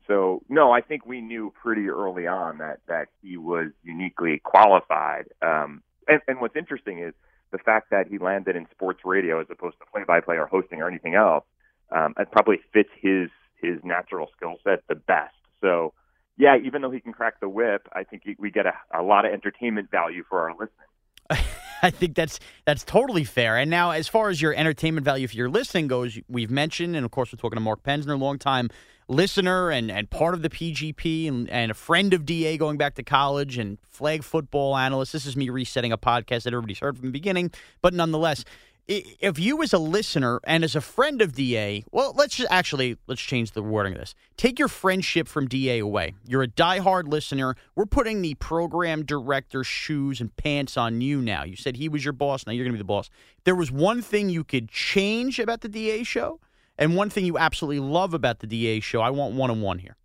so 0.07 0.43
no, 0.49 0.71
I 0.71 0.83
think 0.83 1.07
we 1.07 1.21
knew 1.21 1.53
pretty 1.61 1.89
early 1.89 2.27
on 2.27 2.59
that 2.59 2.81
that 2.87 3.09
he 3.23 3.37
was 3.37 3.71
uniquely 3.83 4.41
qualified. 4.45 5.27
Um, 5.43 5.83
and, 6.07 6.21
and 6.29 6.41
what's 6.41 6.57
interesting 6.57 7.01
is 7.01 7.15
the 7.51 7.59
fact 7.59 7.91
that 7.91 8.07
he 8.09 8.19
landed 8.19 8.55
in 8.55 8.67
sports 8.71 9.01
radio 9.05 9.41
as 9.41 9.47
opposed 9.51 9.79
to 9.79 9.87
play-by-play 9.91 10.37
or 10.37 10.47
hosting 10.47 10.81
or 10.81 10.89
anything 10.89 11.15
else. 11.15 11.45
Um, 11.91 12.15
it 12.19 12.31
probably 12.31 12.61
fits 12.73 12.91
his 13.01 13.31
his 13.57 13.83
natural 13.83 14.29
skill 14.37 14.57
set 14.63 14.83
the 14.89 14.95
best. 14.95 15.36
So, 15.61 15.93
yeah, 16.37 16.57
even 16.65 16.83
though 16.83 16.91
he 16.91 17.01
can 17.01 17.13
crack 17.13 17.41
the 17.41 17.49
whip, 17.49 17.89
I 17.93 18.05
think 18.05 18.23
we 18.39 18.51
get 18.51 18.67
a, 18.67 18.75
a 18.93 19.03
lot 19.03 19.25
of 19.25 19.33
entertainment 19.33 19.91
value 19.91 20.25
for 20.29 20.41
our 20.41 20.53
listeners. 20.53 21.47
I 21.83 21.91
think 21.91 22.15
that's 22.15 22.41
that's 22.65 22.85
totally 22.85 23.25
fair. 23.25 23.57
And 23.57 23.71
now, 23.71 23.91
as 23.91 24.09
far 24.09 24.29
as 24.29 24.41
your 24.41 24.55
entertainment 24.55 25.05
value, 25.05 25.25
if 25.25 25.35
you're 25.35 25.49
listening 25.49 25.89
goes, 25.89 26.19
we've 26.29 26.51
mentioned, 26.51 26.97
and 26.97 27.05
of 27.05 27.11
course, 27.11 27.33
we're 27.33 27.39
talking 27.39 27.57
to 27.57 27.61
Mark 27.61 27.83
Pensner, 27.83 28.19
longtime 28.19 28.71
listener 29.09 29.71
and, 29.71 29.91
and 29.91 30.11
part 30.11 30.35
of 30.35 30.43
the 30.43 30.49
PGP, 30.49 31.29
and, 31.29 31.49
and 31.51 31.71
a 31.71 31.75
friend 31.75 32.13
of 32.13 32.25
DA 32.27 32.57
going 32.57 32.77
back 32.77 32.95
to 32.95 33.03
college, 33.03 33.59
and 33.59 33.79
flag 33.89 34.25
football 34.25 34.77
analyst. 34.77 35.13
This 35.13 35.27
is 35.27 35.37
me 35.37 35.49
resetting 35.49 35.93
a 35.93 35.99
podcast 35.99 36.43
that 36.45 36.53
everybody's 36.53 36.81
heard 36.81 36.97
from 36.97 37.07
the 37.07 37.13
beginning, 37.13 37.51
but 37.83 37.95
nonetheless, 37.95 38.45
if 38.89 39.39
you 39.39 39.63
as 39.63 39.73
a 39.73 39.79
listener 39.79 40.41
and 40.45 40.63
as 40.63 40.77
a 40.77 40.81
friend 40.81 41.21
of 41.21 41.33
DA, 41.33 41.85
well, 41.91 42.13
let's 42.17 42.37
just 42.37 42.51
actually 42.53 42.97
let's 43.09 43.21
change 43.21 43.51
the 43.51 43.63
wording 43.63 43.95
of 43.95 43.99
this. 43.99 44.15
Take 44.37 44.59
your 44.59 44.69
friendship 44.69 45.27
from 45.27 45.49
DA 45.49 45.81
away. 45.81 46.15
You're 46.27 46.43
a 46.43 46.49
diehard 46.49 47.09
listener. 47.09 47.57
We're 47.75 47.87
putting 47.87 48.23
the 48.23 48.35
program 48.35 49.05
director's 49.05 49.67
shoes 49.67 50.21
and 50.21 50.35
pants 50.37 50.77
on 50.77 51.01
you 51.01 51.21
now. 51.21 51.43
You 51.43 51.57
said 51.57 51.77
he 51.77 51.89
was 51.89 52.05
your 52.05 52.13
boss. 52.13 52.47
Now 52.47 52.53
you're 52.53 52.65
going 52.65 52.75
to 52.75 52.79
be 52.79 52.83
the 52.83 52.85
boss. 52.85 53.11
There 53.45 53.57
was 53.57 53.73
one 53.73 54.03
thing 54.03 54.29
you 54.29 54.45
could 54.45 54.69
change 54.69 55.41
about 55.41 55.63
the 55.63 55.69
DA 55.69 56.05
show, 56.05 56.39
and 56.79 56.95
one 56.95 57.11
thing 57.11 57.25
you 57.25 57.39
absolutely 57.39 57.81
love 57.81 58.15
about 58.15 58.39
the 58.39 58.47
DA 58.47 58.79
show. 58.81 59.01
I 59.01 59.11
want 59.11 59.35
one 59.35 59.51
on 59.51 59.63
one 59.63 59.81
here. 59.81 59.97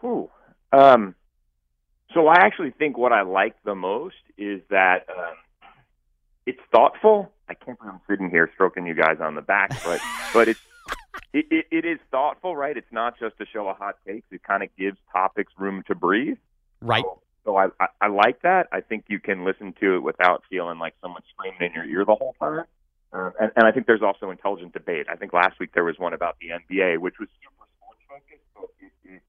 Whew. 0.00 0.30
Um, 0.72 1.14
so 2.14 2.28
I 2.28 2.36
actually 2.40 2.70
think 2.70 2.96
what 2.96 3.12
I 3.12 3.22
like 3.22 3.56
the 3.62 3.74
most 3.74 4.16
is 4.38 4.62
that 4.70 5.06
um, 5.10 5.34
it's 6.46 6.60
thoughtful. 6.72 7.30
I 7.52 7.64
can't 7.64 7.78
believe 7.78 7.94
I'm 7.94 8.00
sitting 8.08 8.30
here 8.30 8.50
stroking 8.54 8.86
you 8.86 8.94
guys 8.94 9.18
on 9.20 9.34
the 9.34 9.42
back, 9.42 9.70
but 9.84 10.00
but 10.32 10.48
it's 10.48 10.60
it, 11.32 11.46
it, 11.50 11.66
it 11.70 11.84
is 11.84 11.98
thoughtful, 12.10 12.56
right? 12.56 12.76
It's 12.76 12.92
not 12.92 13.18
just 13.18 13.34
a 13.40 13.46
show 13.46 13.68
of 13.68 13.76
hot 13.76 13.96
takes. 14.06 14.26
It 14.30 14.42
kind 14.42 14.62
of 14.62 14.70
gives 14.76 14.96
topics 15.12 15.52
room 15.58 15.82
to 15.86 15.94
breathe. 15.94 16.38
Right. 16.80 17.04
So, 17.04 17.22
so 17.44 17.56
I, 17.56 17.66
I 17.78 17.86
I 18.00 18.06
like 18.08 18.42
that. 18.42 18.68
I 18.72 18.80
think 18.80 19.04
you 19.08 19.20
can 19.20 19.44
listen 19.44 19.74
to 19.80 19.96
it 19.96 20.02
without 20.02 20.44
feeling 20.48 20.78
like 20.78 20.94
someone's 21.02 21.26
screaming 21.34 21.60
in 21.60 21.72
your 21.74 21.84
ear 21.84 22.04
the 22.04 22.14
whole 22.14 22.34
time. 22.40 22.64
Uh, 23.12 23.30
and, 23.38 23.52
and 23.56 23.66
I 23.66 23.72
think 23.72 23.86
there's 23.86 24.02
also 24.02 24.30
intelligent 24.30 24.72
debate. 24.72 25.06
I 25.10 25.16
think 25.16 25.34
last 25.34 25.60
week 25.60 25.72
there 25.74 25.84
was 25.84 25.98
one 25.98 26.14
about 26.14 26.36
the 26.40 26.48
NBA, 26.48 26.98
which 26.98 27.16
was 27.20 27.28
super 27.42 27.68
sports 27.76 28.00
focused. 28.08 28.46
So 28.54 28.70
it, 28.80 28.92
it, 29.04 29.22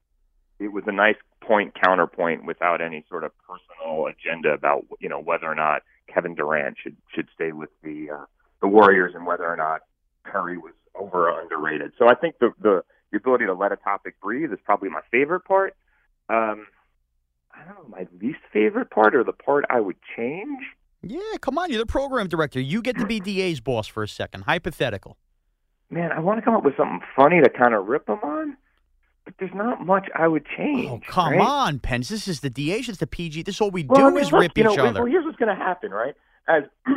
it 0.64 0.72
was 0.72 0.84
a 0.86 0.92
nice 0.92 1.16
point 1.42 1.74
counterpoint 1.74 2.46
without 2.46 2.80
any 2.80 3.04
sort 3.10 3.24
of 3.24 3.32
personal 3.46 4.06
agenda 4.06 4.54
about 4.54 4.86
you 5.00 5.10
know 5.10 5.20
whether 5.20 5.46
or 5.46 5.54
not 5.54 5.82
Kevin 6.14 6.34
Durant 6.34 6.76
should 6.82 6.96
should 7.14 7.28
stay 7.34 7.52
with 7.52 7.70
the 7.82 8.08
uh, 8.10 8.24
the 8.60 8.68
Warriors 8.68 9.12
and 9.14 9.26
whether 9.26 9.46
or 9.46 9.56
not 9.56 9.80
Curry 10.24 10.56
was 10.56 10.72
over 10.94 11.28
or 11.28 11.40
underrated. 11.40 11.92
So 11.98 12.08
I 12.08 12.14
think 12.14 12.36
the 12.38 12.52
the, 12.62 12.82
the 13.10 13.18
ability 13.18 13.46
to 13.46 13.54
let 13.54 13.72
a 13.72 13.76
topic 13.76 14.20
breathe 14.22 14.52
is 14.52 14.58
probably 14.64 14.88
my 14.88 15.00
favorite 15.10 15.44
part. 15.44 15.74
Um, 16.28 16.66
I 17.52 17.64
don't 17.64 17.74
know 17.74 17.96
my 17.96 18.06
least 18.20 18.40
favorite 18.52 18.90
part 18.90 19.14
or 19.14 19.24
the 19.24 19.32
part 19.32 19.64
I 19.68 19.80
would 19.80 19.96
change. 20.16 20.60
Yeah, 21.02 21.20
come 21.40 21.58
on. 21.58 21.70
You're 21.70 21.80
the 21.80 21.86
program 21.86 22.28
director. 22.28 22.60
You 22.60 22.80
get 22.80 22.96
to 22.98 23.06
be 23.06 23.20
DA's 23.20 23.60
boss 23.60 23.86
for 23.86 24.02
a 24.02 24.08
second. 24.08 24.42
Hypothetical. 24.42 25.18
Man, 25.90 26.12
I 26.12 26.20
want 26.20 26.38
to 26.38 26.44
come 26.44 26.54
up 26.54 26.64
with 26.64 26.76
something 26.76 27.00
funny 27.14 27.40
to 27.42 27.50
kind 27.50 27.74
of 27.74 27.86
rip 27.86 28.06
them 28.06 28.18
on, 28.22 28.56
but 29.24 29.34
there's 29.38 29.54
not 29.54 29.84
much 29.84 30.08
I 30.14 30.28
would 30.28 30.46
oh, 30.52 30.56
change. 30.56 31.04
Oh, 31.08 31.12
come 31.12 31.32
right? 31.32 31.40
on, 31.40 31.78
Pens. 31.78 32.08
This 32.08 32.28
is 32.28 32.40
the 32.40 32.50
DA. 32.50 32.78
This 32.78 32.90
is 32.90 32.98
the 32.98 33.06
PG. 33.06 33.42
This 33.42 33.56
is 33.56 33.60
all 33.60 33.70
we 33.70 33.84
Well, 33.84 33.98
do 33.98 34.06
I 34.06 34.10
mean, 34.10 34.18
is 34.22 34.32
look, 34.32 34.42
rip 34.42 34.58
you 34.58 34.64
know, 34.64 34.72
each 34.72 34.78
other. 34.78 35.02
Well, 35.02 35.10
here's 35.10 35.24
what's 35.24 35.38
going 35.38 35.56
to 35.56 35.62
happen, 35.62 35.90
right? 35.90 36.14
As 36.46 36.64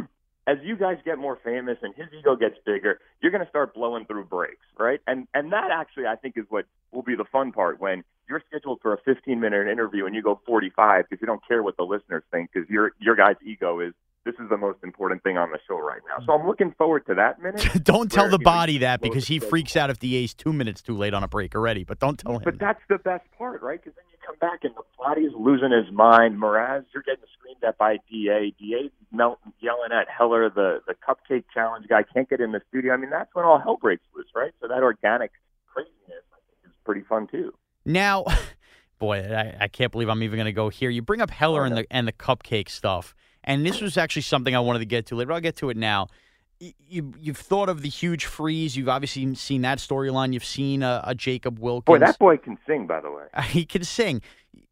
as 0.48 0.58
you 0.64 0.76
guys 0.76 0.98
get 1.04 1.18
more 1.18 1.38
famous 1.44 1.78
and 1.82 1.94
his 1.96 2.08
ego 2.18 2.36
gets 2.36 2.56
bigger, 2.66 3.00
you're 3.22 3.32
going 3.32 3.44
to 3.44 3.50
start 3.50 3.74
blowing 3.74 4.06
through 4.06 4.26
breaks, 4.26 4.66
right? 4.78 5.00
And 5.08 5.28
and 5.34 5.54
that 5.54 5.72
actually, 5.72 6.08
I 6.08 6.16
think, 6.16 6.38
is 6.38 6.46
what 6.50 6.66
will 6.92 7.04
be 7.04 7.16
the 7.16 7.26
fun 7.26 7.52
part 7.52 7.80
when 7.80 8.04
you're 8.30 8.42
scheduled 8.50 8.80
for 8.82 8.94
a 8.94 8.98
15 9.06 9.40
minute 9.40 9.68
interview 9.68 10.06
and 10.06 10.14
you 10.14 10.22
go 10.22 10.40
45 10.46 11.06
because 11.10 11.22
you 11.22 11.28
don't 11.28 11.46
care 11.48 11.64
what 11.64 11.78
the 11.78 11.84
listeners 11.84 12.24
think 12.32 12.50
because 12.52 12.70
your 12.70 12.92
your 13.00 13.16
guy's 13.16 13.36
ego 13.46 13.80
is 13.80 13.94
this 14.28 14.36
is 14.44 14.50
the 14.50 14.58
most 14.58 14.80
important 14.84 15.24
thing 15.24 15.38
on 15.38 15.52
the 15.52 15.60
show 15.68 15.80
right 15.80 16.02
now. 16.10 16.24
So 16.26 16.34
mm. 16.34 16.42
I'm 16.42 16.48
looking 16.48 16.74
forward 16.78 17.06
to 17.08 17.16
that 17.16 17.42
minute. 17.42 17.66
don't 17.84 18.12
tell 18.12 18.30
the 18.30 18.38
body 18.38 18.80
that 18.80 19.00
because 19.02 19.28
he 19.28 19.40
freaks 19.40 19.78
out 19.78 19.90
if 19.90 20.00
DA's 20.00 20.34
two 20.34 20.52
minutes 20.52 20.82
too 20.82 20.98
late 20.98 21.14
on 21.14 21.24
a 21.24 21.28
break 21.30 21.56
already. 21.56 21.86
But 21.86 22.00
don't 22.00 22.20
tell 22.20 22.34
him. 22.34 22.42
But 22.44 22.60
that's 22.60 22.82
the 22.90 22.98
best 22.98 23.26
part, 23.38 23.62
right? 23.62 23.82
Because 23.82 23.96
then 23.96 24.04
you 24.12 24.18
come 24.26 24.36
back 24.42 24.64
and 24.64 24.76
the 24.76 24.84
body's 25.00 25.32
losing 25.34 25.72
his 25.72 25.90
mind. 25.94 26.38
Mraz, 26.38 26.84
you're 26.94 27.04
getting 27.04 27.24
screamed 27.40 27.64
at 27.64 27.78
by 27.78 28.00
DA. 28.12 28.54
DA's 28.60 28.92
melting, 29.14 29.54
yelling 29.62 29.92
at 29.94 30.08
Heller, 30.10 30.50
the 30.50 30.82
the 30.86 30.94
cupcake 30.94 31.46
challenge 31.54 31.88
guy 31.88 32.04
can't 32.04 32.30
get 32.30 32.42
in 32.42 32.52
the 32.52 32.62
studio. 32.68 32.94
I 32.94 32.98
mean, 32.98 33.10
that's 33.10 33.34
when 33.34 33.46
all 33.46 33.60
hell 33.60 33.78
breaks 33.78 34.04
loose, 34.14 34.28
right? 34.36 34.52
So 34.62 34.68
that 34.68 34.84
organic 34.84 35.32
craziness 35.74 35.96
I 36.34 36.40
think, 36.48 36.66
is 36.66 36.72
pretty 36.84 37.04
fun 37.08 37.28
too. 37.28 37.54
Now, 37.86 38.26
boy, 39.00 39.20
I, 39.20 39.56
I 39.62 39.68
can't 39.70 39.94
believe 39.94 40.10
I'm 40.10 40.22
even 40.22 40.36
going 40.36 40.46
to 40.46 40.52
go 40.52 40.68
here. 40.68 40.90
You 40.90 41.02
bring 41.02 41.22
up 41.22 41.32
Heller 41.32 41.62
oh, 41.62 41.66
and 41.66 41.78
the 41.78 41.88
and 41.90 42.06
the 42.06 42.14
cupcake 42.14 42.70
stuff, 42.70 43.16
and 43.48 43.66
this 43.66 43.82
was 43.82 43.98
actually 43.98 44.24
something 44.24 44.56
I 44.56 44.60
wanted 44.60 44.80
to 44.80 44.86
get 44.86 45.08
to 45.08 45.16
later. 45.16 45.32
I'll 45.32 45.40
get 45.40 45.56
to 45.58 45.70
it 45.70 45.78
now. 45.78 46.10
You 46.60 47.14
you've 47.20 47.38
thought 47.38 47.70
of 47.70 47.82
the 47.82 47.90
huge 47.90 48.26
freeze. 48.26 48.76
You've 48.76 48.90
obviously 48.90 49.34
seen 49.36 49.62
that 49.62 49.78
storyline. 49.78 50.34
You've 50.34 50.46
seen 50.46 50.84
a, 50.84 51.02
a 51.06 51.16
Jacob 51.16 51.60
Wilkins. 51.60 51.86
Boy, 51.86 52.00
that 52.00 52.20
boy 52.20 52.38
can 52.38 52.58
sing, 52.68 52.88
by 52.88 53.00
the 53.00 53.10
way. 53.10 53.26
he 53.46 53.66
can 53.66 53.84
sing. 53.84 54.22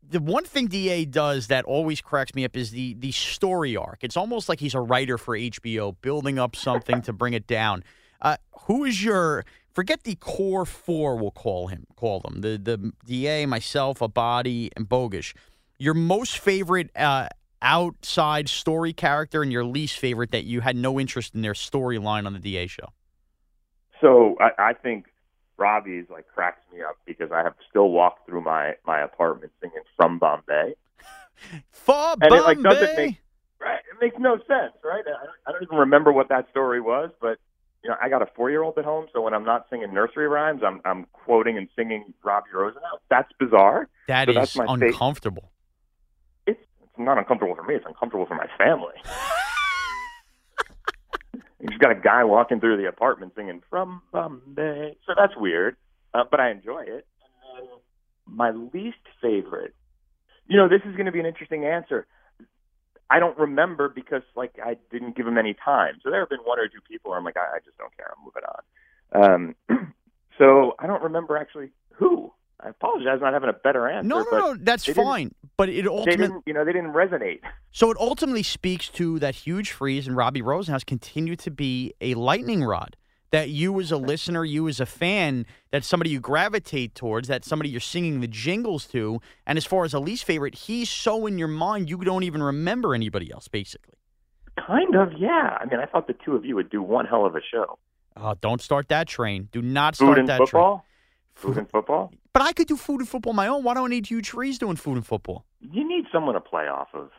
The 0.07 0.19
one 0.19 0.43
thing 0.43 0.67
Da 0.67 1.05
does 1.05 1.47
that 1.47 1.65
always 1.65 2.01
cracks 2.01 2.35
me 2.35 2.43
up 2.43 2.57
is 2.57 2.71
the 2.71 2.95
the 2.95 3.11
story 3.11 3.77
arc. 3.77 4.03
It's 4.03 4.17
almost 4.17 4.49
like 4.49 4.59
he's 4.59 4.75
a 4.75 4.81
writer 4.81 5.17
for 5.17 5.37
HBO, 5.37 5.95
building 6.01 6.37
up 6.37 6.55
something 6.55 7.01
to 7.03 7.13
bring 7.13 7.33
it 7.33 7.47
down. 7.47 7.83
Uh, 8.21 8.37
who 8.61 8.83
is 8.83 9.03
your 9.03 9.45
forget 9.73 10.03
the 10.03 10.15
core 10.15 10.65
four? 10.65 11.15
We'll 11.15 11.31
call 11.31 11.67
him 11.67 11.85
call 11.95 12.19
them 12.19 12.41
the 12.41 12.57
the 12.57 12.91
Da, 13.05 13.45
myself, 13.45 13.99
Abadi, 13.99 14.69
and 14.75 14.89
Bogusch. 14.89 15.33
Your 15.77 15.93
most 15.93 16.39
favorite 16.39 16.89
uh, 16.95 17.27
outside 17.65 18.47
story 18.47 18.93
character 18.93 19.41
and 19.41 19.51
your 19.51 19.65
least 19.65 19.97
favorite 19.97 20.31
that 20.31 20.45
you 20.45 20.61
had 20.61 20.75
no 20.75 20.99
interest 20.99 21.33
in 21.35 21.41
their 21.41 21.53
storyline 21.53 22.25
on 22.25 22.33
the 22.33 22.39
Da 22.39 22.67
show. 22.67 22.89
So 23.99 24.35
I, 24.39 24.69
I 24.69 24.73
think 24.73 25.05
Robbie's 25.57 26.05
like 26.09 26.27
cracks 26.27 26.61
me 26.73 26.81
up 26.81 26.95
because 27.05 27.31
I 27.31 27.39
have 27.43 27.55
still 27.69 27.89
walked 27.89 28.27
through 28.27 28.41
my 28.43 28.73
my 28.85 29.01
apartment 29.01 29.51
singing 29.61 29.81
from 29.97 30.19
Bombay. 30.19 30.75
For 31.71 32.15
And 32.21 32.31
it, 32.33 32.43
like, 32.43 32.57
Bombay. 32.57 32.69
doesn't 32.69 32.95
make- 32.97 33.17
Right, 33.59 33.79
it 33.79 33.97
makes 34.03 34.17
no 34.19 34.37
sense, 34.37 34.73
right? 34.83 35.03
I 35.07 35.25
don't, 35.25 35.29
I 35.47 35.51
don't 35.53 35.63
even 35.63 35.77
remember 35.77 36.11
what 36.11 36.29
that 36.29 36.47
story 36.51 36.81
was, 36.81 37.09
but 37.19 37.39
you 37.83 37.89
know, 37.89 37.95
I 38.01 38.09
got 38.09 38.21
a 38.21 38.27
four-year-old 38.35 38.77
at 38.77 38.85
home, 38.85 39.07
so 39.13 39.21
when 39.21 39.33
I'm 39.33 39.45
not 39.45 39.65
singing 39.71 39.91
nursery 39.93 40.27
rhymes, 40.27 40.61
I'm 40.63 40.81
I'm 40.85 41.07
quoting 41.13 41.57
and 41.57 41.67
singing 41.75 42.13
Robbie 42.23 42.49
Rosenau. 42.53 42.99
That's 43.09 43.31
bizarre. 43.39 43.87
that 44.07 44.25
so 44.27 44.31
is 44.31 44.53
that's 44.53 44.69
uncomfortable. 44.69 45.51
Not 46.97 47.17
uncomfortable 47.17 47.55
for 47.55 47.63
me. 47.63 47.75
It's 47.75 47.85
uncomfortable 47.85 48.25
for 48.25 48.35
my 48.35 48.47
family. 48.57 48.95
you 51.59 51.67
just 51.67 51.81
got 51.81 51.91
a 51.91 51.99
guy 51.99 52.23
walking 52.23 52.59
through 52.59 52.77
the 52.77 52.87
apartment 52.87 53.33
singing 53.35 53.61
from 53.69 54.01
Bombay, 54.11 54.97
so 55.05 55.13
that's 55.17 55.35
weird, 55.35 55.75
uh, 56.13 56.23
but 56.29 56.39
I 56.39 56.51
enjoy 56.51 56.83
it. 56.83 57.05
My 58.27 58.51
least 58.51 58.97
favorite, 59.21 59.75
you 60.47 60.57
know, 60.57 60.67
this 60.67 60.81
is 60.85 60.95
going 60.95 61.05
to 61.05 61.11
be 61.11 61.19
an 61.19 61.25
interesting 61.25 61.65
answer. 61.65 62.07
I 63.09 63.19
don't 63.19 63.37
remember 63.37 63.89
because 63.89 64.23
like 64.35 64.55
I 64.63 64.77
didn't 64.91 65.15
give 65.15 65.27
him 65.27 65.37
any 65.37 65.53
time. 65.53 65.95
So 66.03 66.09
there 66.09 66.21
have 66.21 66.29
been 66.29 66.39
one 66.39 66.59
or 66.59 66.67
two 66.67 66.81
people 66.89 67.11
where 67.11 67.19
I'm 67.19 67.25
like, 67.25 67.37
I, 67.37 67.57
I 67.57 67.59
just 67.63 67.77
don't 67.77 67.95
care. 67.95 68.11
I'm 68.11 68.23
moving 68.25 68.43
on. 68.49 68.63
Um, 69.69 69.93
so 70.39 70.73
I 70.79 70.87
don't 70.87 71.03
remember 71.03 71.37
actually 71.37 71.69
who. 71.93 72.33
I 72.61 72.69
apologize 72.69 73.19
not 73.21 73.33
having 73.33 73.49
a 73.49 73.53
better 73.53 73.87
answer. 73.87 74.07
No, 74.07 74.25
no, 74.31 74.39
no, 74.39 74.55
that's 74.59 74.85
fine. 74.85 75.33
But 75.57 75.69
it 75.69 75.87
ultimately 75.87 76.41
you 76.45 76.53
know, 76.53 76.65
they 76.65 76.73
didn't 76.73 76.93
resonate. 76.93 77.39
So 77.71 77.91
it 77.91 77.97
ultimately 77.99 78.43
speaks 78.43 78.87
to 78.89 79.19
that 79.19 79.35
huge 79.35 79.71
freeze, 79.71 80.07
and 80.07 80.15
Robbie 80.15 80.41
Rosenhaus 80.41 80.85
continued 80.85 81.39
to 81.39 81.51
be 81.51 81.93
a 82.01 82.13
lightning 82.13 82.63
rod. 82.63 82.95
That 83.31 83.49
you, 83.49 83.77
as 83.81 83.91
a 83.91 83.97
listener, 83.97 84.45
you 84.45 84.69
as 84.69 84.79
a 84.79 84.85
fan, 84.85 85.45
that 85.71 85.83
somebody 85.83 86.11
you 86.11 86.21
gravitate 86.21 86.95
towards, 86.95 87.27
that 87.27 87.43
somebody 87.43 87.69
you're 87.69 87.81
singing 87.81 88.21
the 88.21 88.27
jingles 88.27 88.85
to. 88.87 89.19
And 89.45 89.57
as 89.57 89.65
far 89.65 89.83
as 89.83 89.93
a 89.93 89.99
least 89.99 90.23
favorite, 90.23 90.55
he's 90.55 90.89
so 90.89 91.25
in 91.25 91.37
your 91.37 91.49
mind 91.49 91.89
you 91.89 91.97
don't 91.97 92.23
even 92.23 92.41
remember 92.41 92.95
anybody 92.95 93.29
else, 93.33 93.49
basically. 93.49 93.95
Kind 94.65 94.95
of, 94.95 95.11
yeah. 95.17 95.57
I 95.59 95.65
mean, 95.65 95.81
I 95.81 95.85
thought 95.85 96.07
the 96.07 96.15
two 96.23 96.35
of 96.35 96.45
you 96.45 96.55
would 96.55 96.69
do 96.69 96.81
one 96.81 97.05
hell 97.05 97.25
of 97.25 97.35
a 97.35 97.41
show. 97.41 97.77
Oh, 98.15 98.35
don't 98.39 98.61
start 98.61 98.87
that 98.87 99.07
train. 99.07 99.49
Do 99.51 99.61
not 99.61 99.95
start 99.95 100.25
that 100.27 100.37
football. 100.37 100.77
train. 100.77 100.84
Food 101.35 101.57
and 101.57 101.69
football. 101.69 102.11
But 102.33 102.41
I 102.41 102.53
could 102.53 102.67
do 102.67 102.77
food 102.77 103.01
and 103.01 103.09
football 103.09 103.31
on 103.31 103.35
my 103.35 103.47
own. 103.47 103.63
Why 103.63 103.73
do 103.73 103.85
I 103.85 103.87
need 103.87 104.07
huge 104.07 104.29
freeze 104.29 104.57
doing 104.57 104.75
food 104.77 104.95
and 104.95 105.05
football? 105.05 105.45
You 105.61 105.87
need 105.87 106.05
someone 106.11 106.33
to 106.35 106.41
play 106.41 106.67
off 106.67 106.87
of. 106.93 107.11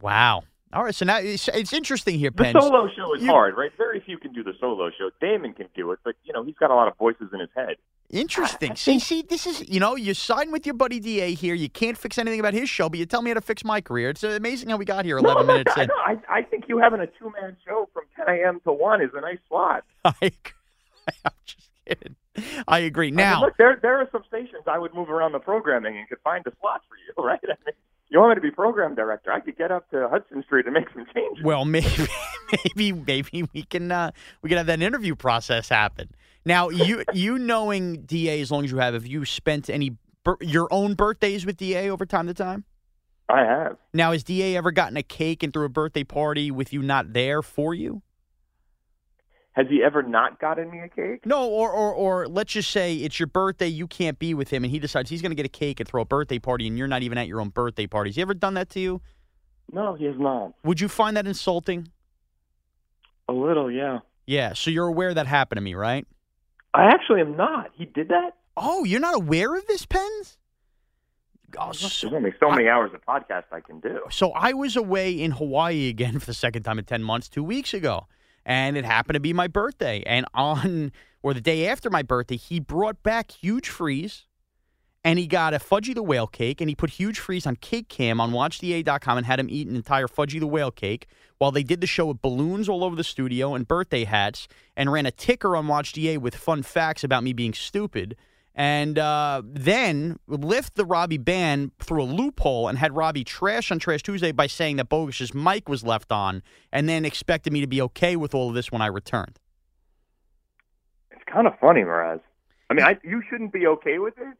Wow. 0.00 0.42
All 0.72 0.84
right, 0.84 0.94
so 0.94 1.06
now 1.06 1.16
it's, 1.18 1.48
it's 1.48 1.72
interesting 1.72 2.18
here, 2.18 2.30
The 2.30 2.44
Pens. 2.44 2.56
solo 2.62 2.88
show 2.94 3.14
is 3.14 3.22
You- 3.22 3.30
hard, 3.30 3.56
right? 3.56 3.70
Very 3.78 4.00
few 4.00 4.18
can 4.18 4.32
do 4.34 4.42
the 4.42 4.52
solo 4.60 4.90
show. 4.90 5.10
Damon 5.20 5.54
can 5.54 5.68
do 5.74 5.92
it, 5.92 5.98
but 6.04 6.14
you 6.24 6.32
know 6.34 6.44
he's 6.44 6.56
got 6.56 6.70
a 6.70 6.74
lot 6.74 6.88
of 6.88 6.96
voices 6.98 7.28
in 7.32 7.40
his 7.40 7.48
head. 7.56 7.76
Interesting. 8.10 8.74
See, 8.76 8.98
see, 8.98 9.22
this 9.22 9.46
is 9.46 9.66
you 9.68 9.80
know 9.80 9.96
you 9.96 10.12
sign 10.14 10.50
with 10.50 10.66
your 10.66 10.74
buddy 10.74 11.00
Da 11.00 11.34
here. 11.34 11.54
You 11.54 11.68
can't 11.70 11.96
fix 11.96 12.18
anything 12.18 12.40
about 12.40 12.52
his 12.54 12.68
show, 12.68 12.88
but 12.90 12.98
you 12.98 13.06
tell 13.06 13.22
me 13.22 13.30
how 13.30 13.34
to 13.34 13.40
fix 13.40 13.64
my 13.64 13.80
career. 13.80 14.10
It's 14.10 14.22
amazing 14.22 14.68
how 14.70 14.76
we 14.76 14.84
got 14.84 15.04
here 15.06 15.16
11 15.18 15.46
no, 15.46 15.52
minutes 15.54 15.72
I, 15.76 15.82
in. 15.84 15.90
I, 15.90 16.16
I 16.28 16.42
think 16.42 16.64
you 16.68 16.78
having 16.78 17.00
a 17.00 17.06
two 17.06 17.32
man 17.40 17.56
show 17.66 17.88
from 17.94 18.04
10 18.16 18.34
a.m. 18.34 18.60
to 18.64 18.72
one 18.72 19.00
is 19.02 19.10
a 19.14 19.20
nice 19.22 19.38
slot. 19.48 19.84
I, 20.04 20.12
I'm 21.24 21.32
just 21.46 21.70
kidding. 21.86 22.16
I 22.68 22.80
agree. 22.80 23.08
I 23.08 23.10
mean, 23.10 23.16
Now, 23.16 23.40
look, 23.42 23.56
there 23.58 23.78
there 23.80 23.98
are 23.98 24.08
some 24.12 24.22
stations 24.28 24.64
I 24.66 24.78
would 24.78 24.94
move 24.94 25.10
around 25.10 25.32
the 25.32 25.38
programming 25.38 25.96
and 25.96 26.08
could 26.08 26.18
find 26.22 26.46
a 26.46 26.52
slot 26.60 26.82
for 26.88 26.96
you, 26.96 27.24
right? 27.28 27.40
I 27.42 27.54
mean, 27.66 27.74
you 28.08 28.18
want 28.20 28.30
me 28.30 28.34
to 28.36 28.40
be 28.40 28.50
program 28.50 28.94
director? 28.94 29.32
I 29.32 29.40
could 29.40 29.58
get 29.58 29.70
up 29.70 29.90
to 29.90 30.08
Hudson 30.08 30.42
Street 30.44 30.64
and 30.66 30.74
make 30.74 30.86
some 30.94 31.04
changes. 31.14 31.44
Well, 31.44 31.64
maybe 31.64 32.06
maybe 32.76 32.92
maybe 32.92 33.48
we 33.52 33.62
can 33.62 33.92
uh, 33.92 34.12
we 34.42 34.48
can 34.48 34.58
have 34.58 34.66
that 34.66 34.80
interview 34.82 35.14
process 35.14 35.68
happen. 35.68 36.10
Now, 36.44 36.70
you 36.70 37.04
you 37.12 37.38
knowing 37.38 38.02
Da 38.02 38.40
as 38.40 38.50
long 38.50 38.64
as 38.64 38.70
you 38.70 38.78
have, 38.78 38.94
have 38.94 39.06
you 39.06 39.24
spent 39.24 39.68
any 39.68 39.96
your 40.40 40.68
own 40.72 40.94
birthdays 40.94 41.44
with 41.44 41.56
Da 41.58 41.90
over 41.90 42.06
time 42.06 42.26
to 42.26 42.34
time? 42.34 42.64
I 43.28 43.40
have. 43.44 43.76
Now, 43.92 44.12
has 44.12 44.24
Da 44.24 44.56
ever 44.56 44.70
gotten 44.70 44.96
a 44.96 45.02
cake 45.02 45.42
and 45.42 45.52
threw 45.52 45.66
a 45.66 45.68
birthday 45.68 46.04
party 46.04 46.50
with 46.50 46.72
you 46.72 46.80
not 46.82 47.12
there 47.12 47.42
for 47.42 47.74
you? 47.74 48.02
Has 49.58 49.66
he 49.68 49.82
ever 49.82 50.04
not 50.04 50.38
gotten 50.40 50.70
me 50.70 50.78
a 50.78 50.88
cake? 50.88 51.26
No, 51.26 51.48
or 51.48 51.68
or 51.72 51.92
or 51.92 52.28
let's 52.28 52.52
just 52.52 52.70
say 52.70 52.94
it's 52.94 53.18
your 53.18 53.26
birthday, 53.26 53.66
you 53.66 53.88
can't 53.88 54.16
be 54.16 54.32
with 54.32 54.50
him, 54.50 54.62
and 54.62 54.70
he 54.70 54.78
decides 54.78 55.10
he's 55.10 55.20
going 55.20 55.32
to 55.32 55.34
get 55.34 55.44
a 55.46 55.48
cake 55.48 55.80
and 55.80 55.88
throw 55.88 56.02
a 56.02 56.04
birthday 56.04 56.38
party, 56.38 56.68
and 56.68 56.78
you're 56.78 56.86
not 56.86 57.02
even 57.02 57.18
at 57.18 57.26
your 57.26 57.40
own 57.40 57.48
birthday 57.48 57.88
parties. 57.88 58.14
He 58.14 58.22
ever 58.22 58.34
done 58.34 58.54
that 58.54 58.70
to 58.70 58.80
you? 58.80 59.00
No, 59.72 59.94
he 59.96 60.04
has 60.04 60.14
not. 60.16 60.52
Would 60.62 60.80
you 60.80 60.86
find 60.86 61.16
that 61.16 61.26
insulting? 61.26 61.88
A 63.28 63.32
little, 63.32 63.68
yeah. 63.68 63.98
Yeah. 64.26 64.52
So 64.52 64.70
you're 64.70 64.86
aware 64.86 65.12
that 65.12 65.26
happened 65.26 65.56
to 65.56 65.62
me, 65.62 65.74
right? 65.74 66.06
I 66.72 66.84
actually 66.84 67.20
am 67.20 67.36
not. 67.36 67.70
He 67.72 67.84
did 67.84 68.10
that? 68.10 68.36
Oh, 68.56 68.84
you're 68.84 69.00
not 69.00 69.16
aware 69.16 69.56
of 69.56 69.66
this, 69.66 69.84
Pens? 69.86 70.38
Oh, 71.58 71.72
There's 71.72 72.04
only 72.04 72.32
so 72.38 72.48
many 72.50 72.68
hours 72.68 72.92
of 72.94 73.04
podcast 73.04 73.46
I 73.50 73.58
can 73.58 73.80
do. 73.80 74.02
so 74.10 74.30
I 74.32 74.52
was 74.52 74.76
away 74.76 75.10
in 75.20 75.32
Hawaii 75.32 75.88
again 75.88 76.18
for 76.20 76.26
the 76.26 76.34
second 76.34 76.62
time 76.62 76.78
in 76.78 76.84
10 76.84 77.02
months 77.02 77.28
two 77.28 77.42
weeks 77.42 77.74
ago. 77.74 78.06
And 78.48 78.78
it 78.78 78.86
happened 78.86 79.14
to 79.14 79.20
be 79.20 79.34
my 79.34 79.46
birthday. 79.46 80.02
And 80.06 80.26
on, 80.32 80.90
or 81.22 81.34
the 81.34 81.40
day 81.40 81.68
after 81.68 81.90
my 81.90 82.02
birthday, 82.02 82.36
he 82.36 82.58
brought 82.58 83.02
back 83.02 83.30
Huge 83.30 83.68
Freeze 83.68 84.24
and 85.04 85.18
he 85.18 85.26
got 85.26 85.54
a 85.54 85.58
Fudgy 85.58 85.94
the 85.94 86.02
Whale 86.02 86.26
cake 86.26 86.60
and 86.60 86.68
he 86.68 86.74
put 86.74 86.90
Huge 86.90 87.18
Freeze 87.18 87.46
on 87.46 87.56
Cake 87.56 87.88
Cam 87.88 88.20
on 88.20 88.32
WatchDA.com 88.32 89.18
and 89.18 89.26
had 89.26 89.38
him 89.38 89.48
eat 89.50 89.68
an 89.68 89.76
entire 89.76 90.08
Fudgy 90.08 90.40
the 90.40 90.46
Whale 90.46 90.70
cake 90.70 91.06
while 91.36 91.52
they 91.52 91.62
did 91.62 91.80
the 91.80 91.86
show 91.86 92.06
with 92.06 92.22
balloons 92.22 92.68
all 92.68 92.82
over 92.82 92.96
the 92.96 93.04
studio 93.04 93.54
and 93.54 93.68
birthday 93.68 94.04
hats 94.04 94.48
and 94.76 94.90
ran 94.90 95.06
a 95.06 95.10
ticker 95.10 95.54
on 95.54 95.66
WatchDA 95.66 96.18
with 96.18 96.34
fun 96.34 96.62
facts 96.62 97.04
about 97.04 97.22
me 97.22 97.32
being 97.32 97.54
stupid. 97.54 98.16
And 98.60 98.98
uh, 98.98 99.42
then 99.46 100.18
lift 100.26 100.74
the 100.74 100.84
Robbie 100.84 101.16
ban 101.16 101.70
through 101.78 102.02
a 102.02 102.04
loophole 102.04 102.66
and 102.66 102.76
had 102.76 102.96
Robbie 102.96 103.22
trash 103.22 103.70
on 103.70 103.78
Trash 103.78 104.02
Tuesday 104.02 104.32
by 104.32 104.48
saying 104.48 104.76
that 104.76 104.88
Bogus's 104.88 105.32
mic 105.32 105.68
was 105.68 105.84
left 105.84 106.10
on, 106.10 106.42
and 106.72 106.88
then 106.88 107.04
expected 107.04 107.52
me 107.52 107.60
to 107.60 107.68
be 107.68 107.80
okay 107.82 108.16
with 108.16 108.34
all 108.34 108.48
of 108.48 108.56
this 108.56 108.72
when 108.72 108.82
I 108.82 108.86
returned. 108.86 109.38
It's 111.12 111.22
kind 111.32 111.46
of 111.46 111.52
funny, 111.60 111.82
Mraz. 111.82 112.20
I 112.68 112.74
mean, 112.74 112.84
I, 112.84 112.98
you 113.04 113.22
shouldn't 113.30 113.52
be 113.52 113.64
okay 113.68 113.98
with 113.98 114.14
it, 114.18 114.36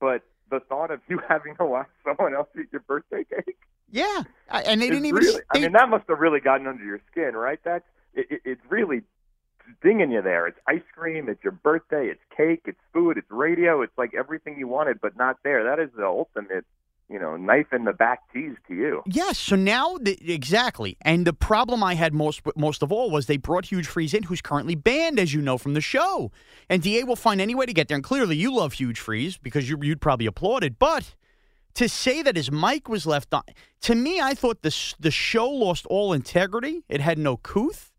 but 0.00 0.20
the 0.50 0.60
thought 0.60 0.90
of 0.90 1.00
you 1.08 1.18
having 1.28 1.56
to 1.56 1.64
watch 1.64 1.88
someone 2.04 2.34
else 2.34 2.48
eat 2.60 2.66
your 2.72 2.82
birthday 2.82 3.24
cake 3.24 3.56
Yeah, 3.90 4.22
I- 4.50 4.62
and 4.64 4.82
they 4.82 4.90
didn't 4.90 5.06
even. 5.06 5.18
really. 5.22 5.40
I 5.50 5.60
mean, 5.60 5.72
that 5.72 5.88
must 5.88 6.04
have 6.10 6.18
really 6.18 6.40
gotten 6.40 6.66
under 6.66 6.84
your 6.84 7.00
skin, 7.10 7.32
right? 7.34 7.58
That's 7.64 7.84
it, 8.12 8.26
it, 8.30 8.40
it's 8.44 8.60
really 8.68 9.00
stinging 9.78 10.10
you 10.10 10.22
there. 10.22 10.46
It's 10.46 10.58
ice 10.66 10.82
cream, 10.94 11.28
it's 11.28 11.42
your 11.42 11.52
birthday, 11.52 12.06
it's 12.06 12.20
cake, 12.36 12.62
it's 12.64 12.80
food, 12.92 13.16
it's 13.16 13.30
radio. 13.30 13.82
It's 13.82 13.96
like 13.96 14.14
everything 14.14 14.58
you 14.58 14.68
wanted, 14.68 15.00
but 15.00 15.16
not 15.16 15.38
there. 15.44 15.64
That 15.64 15.78
is 15.78 15.90
the 15.96 16.06
ultimate, 16.06 16.64
you 17.08 17.18
know, 17.18 17.36
knife 17.36 17.72
in 17.72 17.84
the 17.84 17.92
back 17.92 18.20
tease 18.32 18.56
to 18.68 18.74
you. 18.74 19.02
Yes. 19.06 19.38
So 19.38 19.56
now, 19.56 19.98
the, 20.00 20.18
exactly. 20.32 20.96
And 21.02 21.26
the 21.26 21.32
problem 21.32 21.82
I 21.82 21.94
had 21.94 22.14
most 22.14 22.42
most 22.56 22.82
of 22.82 22.92
all 22.92 23.10
was 23.10 23.26
they 23.26 23.36
brought 23.36 23.66
Huge 23.66 23.86
Freeze 23.86 24.14
in, 24.14 24.24
who's 24.24 24.40
currently 24.40 24.74
banned, 24.74 25.18
as 25.18 25.34
you 25.34 25.40
know 25.40 25.58
from 25.58 25.74
the 25.74 25.80
show. 25.80 26.30
And 26.68 26.82
Da 26.82 27.04
will 27.04 27.16
find 27.16 27.40
any 27.40 27.54
way 27.54 27.66
to 27.66 27.72
get 27.72 27.88
there. 27.88 27.96
And 27.96 28.04
clearly, 28.04 28.36
you 28.36 28.54
love 28.54 28.74
Huge 28.74 29.00
Freeze 29.00 29.36
because 29.36 29.68
you, 29.68 29.78
you'd 29.82 30.00
probably 30.00 30.26
applaud 30.26 30.64
it. 30.64 30.78
But 30.78 31.14
to 31.74 31.88
say 31.88 32.22
that 32.22 32.36
his 32.36 32.50
mic 32.50 32.88
was 32.88 33.06
left 33.06 33.32
on, 33.32 33.42
to 33.82 33.94
me, 33.94 34.20
I 34.20 34.34
thought 34.34 34.62
the 34.62 34.94
the 34.98 35.10
show 35.10 35.48
lost 35.48 35.86
all 35.86 36.12
integrity. 36.12 36.84
It 36.88 37.00
had 37.00 37.18
no 37.18 37.36
couth. 37.36 37.89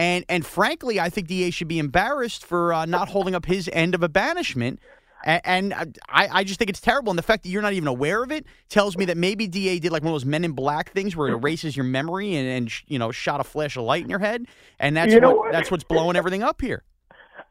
And 0.00 0.24
and 0.30 0.46
frankly, 0.46 0.98
I 0.98 1.10
think 1.10 1.28
Da 1.28 1.50
should 1.50 1.68
be 1.68 1.78
embarrassed 1.78 2.42
for 2.46 2.72
uh, 2.72 2.86
not 2.86 3.08
holding 3.10 3.34
up 3.34 3.44
his 3.44 3.68
end 3.70 3.94
of 3.94 4.02
a 4.02 4.08
banishment. 4.08 4.80
A- 5.26 5.46
And 5.46 5.74
I, 6.08 6.28
I 6.38 6.44
just 6.44 6.58
think 6.58 6.70
it's 6.70 6.80
terrible. 6.80 7.10
And 7.10 7.18
the 7.18 7.22
fact 7.22 7.42
that 7.42 7.50
you're 7.50 7.60
not 7.60 7.74
even 7.74 7.86
aware 7.86 8.22
of 8.22 8.32
it 8.32 8.46
tells 8.70 8.96
me 8.96 9.04
that 9.04 9.18
maybe 9.18 9.46
DA 9.46 9.78
did 9.78 9.92
like 9.92 10.02
one 10.02 10.08
of 10.10 10.14
those 10.14 10.24
Men 10.24 10.42
in 10.42 10.52
Black 10.52 10.90
things 10.92 11.14
where 11.14 11.28
it 11.28 11.32
erases 11.34 11.76
your 11.76 11.84
memory 11.84 12.34
and, 12.34 12.48
and 12.48 12.72
you 12.86 12.98
know 12.98 13.10
shot 13.12 13.40
a 13.40 13.44
flash 13.44 13.76
of 13.76 13.82
light 13.84 14.02
in 14.02 14.08
your 14.08 14.20
head, 14.20 14.46
and 14.78 14.96
that's 14.96 15.12
You 15.12 15.20
know 15.20 15.28
what, 15.32 15.38
what? 15.38 15.52
that's 15.52 15.70
what's 15.70 15.84
blowing 15.84 16.16
everything 16.16 16.42
up 16.42 16.62
here. 16.62 16.82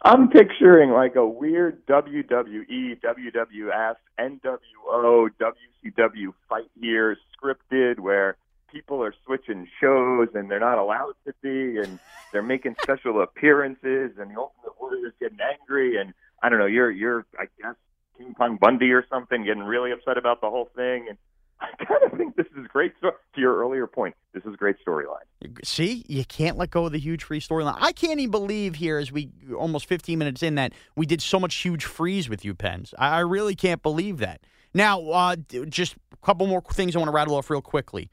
I'm 0.01 0.29
picturing 0.29 0.89
like 0.89 1.15
a 1.17 1.27
weird 1.27 1.85
WWE, 1.85 2.99
WWF, 3.01 3.95
NWO, 4.19 5.29
WCW 5.39 6.33
fight 6.47 6.71
here 6.81 7.15
scripted 7.37 7.99
where 7.99 8.37
people 8.71 9.03
are 9.03 9.13
switching 9.25 9.67
shows 9.79 10.29
and 10.33 10.49
they're 10.49 10.59
not 10.59 10.77
allowed 10.77 11.13
to 11.25 11.33
be 11.41 11.79
and 11.79 11.99
they're 12.31 12.41
making 12.41 12.75
special 12.83 13.21
appearances 13.21 14.11
and 14.19 14.31
the 14.31 14.39
Ultimate 14.39 14.79
Warrior's 14.79 15.13
getting 15.19 15.39
angry 15.41 15.99
and 15.99 16.13
I 16.41 16.49
don't 16.49 16.59
know, 16.59 16.65
you're 16.65 16.91
you're 16.91 17.25
I 17.37 17.45
guess 17.61 17.75
King 18.17 18.33
Kong 18.33 18.57
Bundy 18.59 18.91
or 18.91 19.05
something 19.09 19.43
getting 19.43 19.63
really 19.63 19.91
upset 19.91 20.17
about 20.17 20.41
the 20.41 20.49
whole 20.49 20.69
thing 20.75 21.07
and 21.09 21.17
I 21.61 21.85
kind 21.85 22.03
of 22.03 22.17
think 22.17 22.35
this 22.35 22.47
is 22.57 22.67
great. 22.67 22.93
So, 23.01 23.11
to 23.11 23.41
your 23.41 23.57
earlier 23.57 23.85
point, 23.85 24.15
this 24.33 24.43
is 24.45 24.53
a 24.53 24.57
great 24.57 24.77
storyline. 24.85 25.25
See, 25.63 26.05
you 26.07 26.23
can't 26.23 26.57
let 26.57 26.71
go 26.71 26.85
of 26.85 26.93
the 26.93 26.99
huge 26.99 27.23
free 27.23 27.41
storyline. 27.41 27.75
I 27.77 27.91
can't 27.91 28.19
even 28.19 28.31
believe 28.31 28.75
here, 28.75 28.97
as 28.97 29.11
we 29.11 29.29
almost 29.57 29.85
15 29.87 30.17
minutes 30.17 30.41
in, 30.41 30.55
that 30.55 30.73
we 30.95 31.05
did 31.05 31.21
so 31.21 31.39
much 31.39 31.55
huge 31.55 31.83
freeze 31.83 32.29
with 32.29 32.45
you, 32.45 32.55
Pens. 32.55 32.93
I, 32.97 33.17
I 33.17 33.19
really 33.19 33.55
can't 33.55 33.83
believe 33.83 34.19
that. 34.19 34.41
Now, 34.73 35.01
uh, 35.09 35.35
just 35.67 35.95
a 36.13 36.25
couple 36.25 36.47
more 36.47 36.61
things 36.61 36.95
I 36.95 36.99
want 36.99 37.09
to 37.09 37.13
rattle 37.13 37.35
off 37.35 37.49
real 37.49 37.61
quickly. 37.61 38.09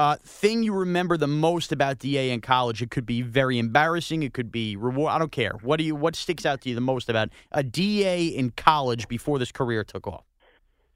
Uh, 0.00 0.16
thing 0.24 0.62
you 0.62 0.72
remember 0.72 1.18
the 1.18 1.26
most 1.26 1.72
about 1.72 1.98
DA 1.98 2.30
in 2.30 2.40
college? 2.40 2.80
It 2.80 2.90
could 2.90 3.04
be 3.04 3.20
very 3.20 3.58
embarrassing. 3.58 4.22
It 4.22 4.32
could 4.32 4.50
be 4.50 4.74
reward. 4.74 5.12
I 5.12 5.18
don't 5.18 5.30
care. 5.30 5.52
What 5.60 5.76
do 5.76 5.84
you? 5.84 5.94
What 5.94 6.16
sticks 6.16 6.46
out 6.46 6.62
to 6.62 6.70
you 6.70 6.74
the 6.74 6.80
most 6.80 7.10
about 7.10 7.28
a 7.52 7.62
DA 7.62 8.28
in 8.28 8.52
college 8.52 9.08
before 9.08 9.38
this 9.38 9.52
career 9.52 9.84
took 9.84 10.06
off? 10.06 10.24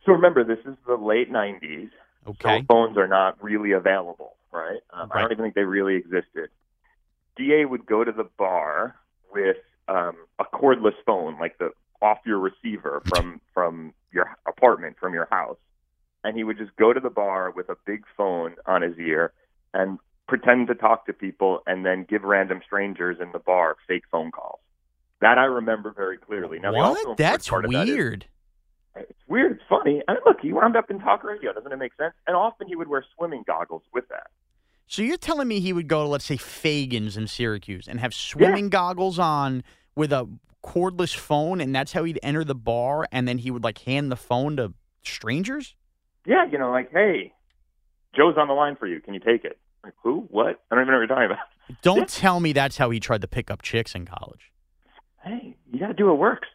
So 0.06 0.12
remember, 0.12 0.42
this 0.42 0.60
is 0.64 0.74
the 0.86 0.94
late 0.94 1.30
'90s. 1.30 1.90
Okay. 2.26 2.60
Cell 2.60 2.64
phones 2.66 2.96
are 2.96 3.06
not 3.06 3.36
really 3.44 3.72
available, 3.72 4.36
right? 4.50 4.80
Um, 4.94 5.10
I 5.12 5.20
don't 5.20 5.32
even 5.32 5.44
think 5.44 5.54
they 5.54 5.64
really 5.64 5.96
existed. 5.96 6.48
Da 7.36 7.66
would 7.66 7.84
go 7.84 8.04
to 8.04 8.12
the 8.12 8.24
bar 8.38 8.96
with 9.30 9.58
um, 9.86 10.16
a 10.38 10.44
cordless 10.44 10.94
phone, 11.04 11.38
like 11.38 11.58
the 11.58 11.72
off 12.00 12.20
your 12.24 12.38
receiver 12.38 13.02
from 13.04 13.42
from 13.52 13.92
your 14.14 14.34
apartment, 14.48 14.96
from 14.98 15.12
your 15.12 15.28
house, 15.30 15.58
and 16.24 16.36
he 16.36 16.42
would 16.42 16.58
just 16.58 16.74
go 16.76 16.92
to 16.92 17.00
the 17.00 17.10
bar 17.10 17.50
with 17.54 17.68
a 17.68 17.76
big 17.86 18.04
phone 18.16 18.56
on 18.66 18.82
his 18.82 18.98
ear 18.98 19.32
and 19.72 19.98
pretend 20.26 20.66
to 20.68 20.74
talk 20.74 21.04
to 21.06 21.12
people, 21.12 21.62
and 21.66 21.84
then 21.84 22.06
give 22.08 22.22
random 22.22 22.60
strangers 22.64 23.18
in 23.20 23.30
the 23.32 23.38
bar 23.38 23.76
fake 23.86 24.04
phone 24.10 24.30
calls. 24.30 24.60
That 25.20 25.36
I 25.36 25.44
remember 25.44 25.92
very 25.92 26.16
clearly. 26.16 26.58
Now, 26.58 26.72
what? 26.72 27.16
That's 27.18 27.50
of 27.52 27.62
that 27.70 27.88
is- 27.88 27.94
weird. 27.94 28.26
it's 28.96 29.12
weird. 29.28 29.52
It's 29.52 29.62
funny. 29.68 30.02
And 30.08 30.18
look, 30.24 30.38
he 30.40 30.52
wound 30.52 30.76
up 30.76 30.90
in 30.90 30.98
talk 30.98 31.24
radio. 31.24 31.52
Doesn't 31.52 31.70
it 31.70 31.76
make 31.76 31.94
sense? 31.96 32.14
And 32.26 32.36
often 32.36 32.66
he 32.66 32.74
would 32.74 32.88
wear 32.88 33.04
swimming 33.16 33.44
goggles 33.46 33.82
with 33.92 34.08
that. 34.08 34.28
So 34.86 35.02
you're 35.02 35.16
telling 35.16 35.48
me 35.48 35.60
he 35.60 35.72
would 35.72 35.88
go 35.88 36.02
to, 36.02 36.08
let's 36.08 36.24
say, 36.24 36.36
Faegan's 36.36 37.16
in 37.16 37.26
Syracuse 37.26 37.88
and 37.88 38.00
have 38.00 38.14
swimming 38.14 38.68
goggles 38.68 39.18
on 39.18 39.62
with 39.94 40.12
a 40.12 40.28
cordless 40.64 41.14
phone, 41.14 41.60
and 41.60 41.74
that's 41.74 41.92
how 41.92 42.04
he'd 42.04 42.18
enter 42.22 42.44
the 42.44 42.54
bar, 42.54 43.06
and 43.12 43.28
then 43.28 43.38
he 43.38 43.50
would 43.50 43.62
like 43.64 43.78
hand 43.78 44.10
the 44.10 44.16
phone 44.16 44.56
to 44.56 44.72
strangers? 45.02 45.74
Yeah, 46.26 46.46
you 46.50 46.58
know, 46.58 46.70
like, 46.70 46.90
hey, 46.92 47.32
Joe's 48.16 48.36
on 48.36 48.48
the 48.48 48.54
line 48.54 48.76
for 48.76 48.86
you. 48.86 49.00
Can 49.00 49.14
you 49.14 49.20
take 49.20 49.44
it? 49.44 49.58
Like, 49.82 49.94
who? 50.02 50.26
What? 50.30 50.60
I 50.70 50.74
don't 50.74 50.84
even 50.84 50.92
know 50.92 50.98
what 51.00 51.08
you're 51.08 51.16
talking 51.16 51.26
about. 51.26 51.38
Don't 51.82 52.08
tell 52.08 52.40
me 52.40 52.52
that's 52.52 52.76
how 52.76 52.90
he 52.90 53.00
tried 53.00 53.22
to 53.22 53.28
pick 53.28 53.50
up 53.50 53.62
chicks 53.62 53.94
in 53.94 54.04
college. 54.04 54.52
Hey, 55.22 55.56
you 55.72 55.80
got 55.80 55.86
to 55.88 55.94
do 55.94 56.06
what 56.06 56.18
works. 56.18 56.46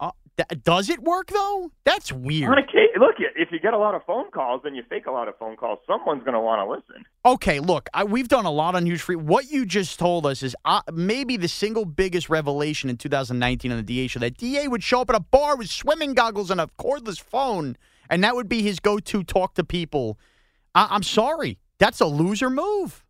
Uh, 0.00 0.10
th- 0.36 0.62
does 0.64 0.90
it 0.90 1.00
work 1.00 1.28
though? 1.28 1.70
That's 1.84 2.12
weird. 2.12 2.50
Look, 2.50 3.16
if 3.18 3.50
you 3.50 3.60
get 3.60 3.72
a 3.74 3.78
lot 3.78 3.94
of 3.94 4.04
phone 4.04 4.30
calls 4.30 4.62
and 4.64 4.76
you 4.76 4.82
fake 4.88 5.06
a 5.06 5.10
lot 5.10 5.28
of 5.28 5.38
phone 5.38 5.56
calls, 5.56 5.78
someone's 5.86 6.22
going 6.22 6.34
to 6.34 6.40
want 6.40 6.60
to 6.66 6.70
listen. 6.70 7.04
Okay, 7.24 7.60
look, 7.60 7.88
I, 7.94 8.04
we've 8.04 8.28
done 8.28 8.44
a 8.44 8.50
lot 8.50 8.74
on 8.74 8.84
Huge 8.86 9.00
Free. 9.00 9.16
What 9.16 9.50
you 9.50 9.64
just 9.64 9.98
told 9.98 10.26
us 10.26 10.42
is 10.42 10.54
uh, 10.64 10.82
maybe 10.92 11.36
the 11.36 11.48
single 11.48 11.84
biggest 11.84 12.28
revelation 12.28 12.90
in 12.90 12.96
2019 12.96 13.70
on 13.70 13.76
the 13.78 13.82
DA 13.82 14.06
show 14.08 14.20
that 14.20 14.36
DA 14.36 14.68
would 14.68 14.82
show 14.82 15.00
up 15.00 15.10
at 15.10 15.16
a 15.16 15.20
bar 15.20 15.56
with 15.56 15.70
swimming 15.70 16.12
goggles 16.14 16.50
and 16.50 16.60
a 16.60 16.68
cordless 16.78 17.20
phone, 17.20 17.76
and 18.10 18.22
that 18.24 18.34
would 18.34 18.48
be 18.48 18.62
his 18.62 18.80
go 18.80 18.98
to 18.98 19.22
talk 19.24 19.54
to 19.54 19.64
people. 19.64 20.18
I- 20.74 20.88
I'm 20.90 21.02
sorry. 21.02 21.58
That's 21.78 22.00
a 22.00 22.06
loser 22.06 22.50
move. 22.50 23.04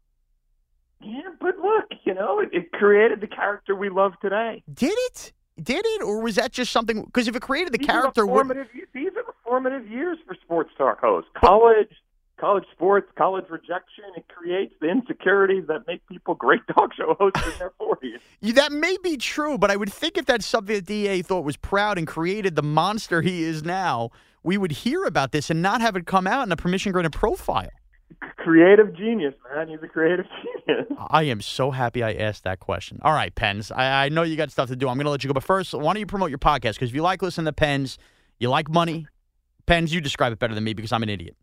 Yeah, 1.03 1.23
but 1.41 1.59
look, 1.59 1.87
you 2.05 2.15
know, 2.15 2.41
it, 2.41 2.51
it 2.53 2.73
created 2.73 3.21
the 3.21 3.27
character 3.27 3.75
we 3.75 3.89
love 3.89 4.13
today. 4.21 4.63
Did 4.73 4.93
it? 4.97 5.33
Did 5.61 5.85
it? 5.87 6.03
Or 6.03 6.21
was 6.23 6.37
that 6.37 6.53
just 6.53 6.73
something? 6.73 7.03
Because 7.05 7.27
if 7.27 7.35
it 7.35 7.43
created 7.43 7.73
the 7.73 7.79
These 7.79 7.87
character, 7.87 8.23
are 8.31 8.45
the 8.45 8.67
these 8.95 9.09
are 9.09 9.25
the 9.25 9.33
formative 9.45 9.89
years 9.89 10.19
for 10.27 10.35
sports 10.43 10.71
talk 10.77 11.01
hosts. 11.01 11.31
College, 11.39 11.89
college 12.39 12.65
sports, 12.73 13.11
college 13.17 13.47
rejection. 13.49 14.05
It 14.17 14.27
creates 14.29 14.75
the 14.81 14.89
insecurities 14.89 15.65
that 15.69 15.87
make 15.87 16.07
people 16.07 16.35
great 16.35 16.61
talk 16.75 16.95
show 16.95 17.15
hosts 17.19 17.43
in 17.51 17.59
their 17.59 17.73
40s. 17.81 18.19
Yeah, 18.43 18.55
that 18.55 18.73
may 18.73 18.97
be 19.03 19.19
true, 19.19 19.59
but 19.59 19.71
I 19.71 19.77
would 19.77 19.93
think 19.93 20.17
if 20.17 20.25
that's 20.25 20.47
something 20.47 20.75
that 20.75 20.87
DA 20.87 21.21
thought 21.21 21.45
was 21.45 21.59
proud 21.59 21.99
and 21.99 22.07
created 22.07 22.57
the 22.57 22.63
monster 22.63 23.21
he 23.21 23.43
is 23.43 23.63
now, 23.63 24.09
we 24.43 24.57
would 24.57 24.73
hear 24.73 25.05
about 25.05 25.33
this 25.33 25.51
and 25.51 25.61
not 25.63 25.81
have 25.81 25.97
it 25.97 26.07
come 26.07 26.27
out 26.27 26.47
in 26.47 26.53
a 26.53 26.57
permission 26.57 26.93
granted 26.93 27.13
profile. 27.13 27.69
Creative 28.39 28.95
genius, 28.97 29.35
man. 29.55 29.69
He's 29.69 29.79
a 29.83 29.87
creative 29.87 30.27
genius. 30.67 30.87
I 31.09 31.25
am 31.25 31.41
so 31.41 31.71
happy 31.71 32.03
I 32.03 32.13
asked 32.13 32.45
that 32.45 32.59
question. 32.59 32.99
All 33.03 33.13
right, 33.13 33.35
Pens. 33.35 33.71
I, 33.71 34.07
I 34.07 34.09
know 34.09 34.23
you 34.23 34.37
got 34.37 34.51
stuff 34.51 34.69
to 34.69 34.77
do. 34.77 34.89
I'm 34.89 34.97
going 34.97 35.05
to 35.05 35.11
let 35.11 35.23
you 35.23 35.29
go. 35.29 35.35
But 35.35 35.45
first, 35.45 35.75
why 35.75 35.93
don't 35.93 36.01
you 36.01 36.07
promote 36.07 36.31
your 36.31 36.39
podcast? 36.39 36.75
Because 36.75 36.89
if 36.91 36.95
you 36.95 37.03
like 37.03 37.23
listening 37.23 37.47
to 37.47 37.53
Pens, 37.53 37.99
you 38.39 38.49
like 38.49 38.69
money. 38.69 39.07
Pens, 39.67 39.95
you 39.95 40.01
describe 40.01 40.33
it 40.33 40.39
better 40.39 40.55
than 40.55 40.65
me 40.65 40.73
because 40.75 40.93
I'm 40.93 41.03
an 41.03 41.09
idiot. 41.09 41.37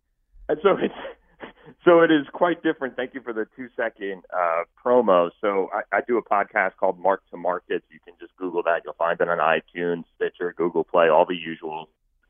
And 0.50 0.58
so 0.62 0.72
it's 0.72 0.94
so 1.86 2.02
it 2.02 2.12
is 2.12 2.26
quite 2.34 2.62
different. 2.64 2.96
Thank 2.96 3.14
you 3.14 3.22
for 3.22 3.32
the 3.32 3.46
two 3.56 3.70
second 3.78 4.24
uh, 4.36 4.64
promo. 4.84 5.30
So 5.40 5.70
I, 5.74 5.98
I 5.98 6.02
do 6.06 6.18
a 6.18 6.24
podcast 6.24 6.72
called 6.80 7.00
Mark 7.00 7.22
to 7.32 7.38
Markets. 7.38 7.86
You 7.90 8.00
can 8.04 8.16
just 8.20 8.36
Google 8.38 8.64
that. 8.64 8.82
You'll 8.84 8.96
find 8.96 9.20
it 9.22 9.30
on 9.30 9.38
iTunes, 9.38 10.04
Stitcher, 10.16 10.54
Google 10.58 10.84
Play, 10.84 11.10
all 11.10 11.26
the 11.26 11.36
usuals. 11.36 11.88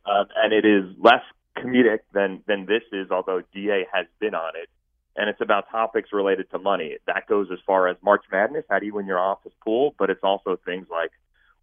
Um, 0.10 0.28
and 0.36 0.54
it 0.54 0.66
is 0.66 0.86
less 1.00 1.24
comedic 1.58 2.00
than 2.14 2.42
than 2.48 2.66
this 2.66 2.84
is, 2.92 3.12
although 3.12 3.42
Da 3.54 3.86
has 3.92 4.06
been 4.20 4.36
on 4.36 4.54
it. 4.56 4.70
And 5.16 5.30
it's 5.30 5.42
about 5.42 5.70
topics 5.72 6.10
related 6.14 6.50
to 6.52 6.60
money. 6.60 6.98
That 7.08 7.28
goes 7.28 7.48
as 7.52 7.58
far 7.66 7.88
as 7.88 7.98
March 8.04 8.24
Madness, 8.32 8.66
how 8.70 8.80
do 8.80 8.86
you 8.86 8.94
win 8.94 9.08
your 9.08 9.20
office 9.20 9.54
pool, 9.64 9.96
but 9.98 10.12
it's 10.12 10.24
also 10.24 10.60
things 10.64 10.88
like 10.92 11.12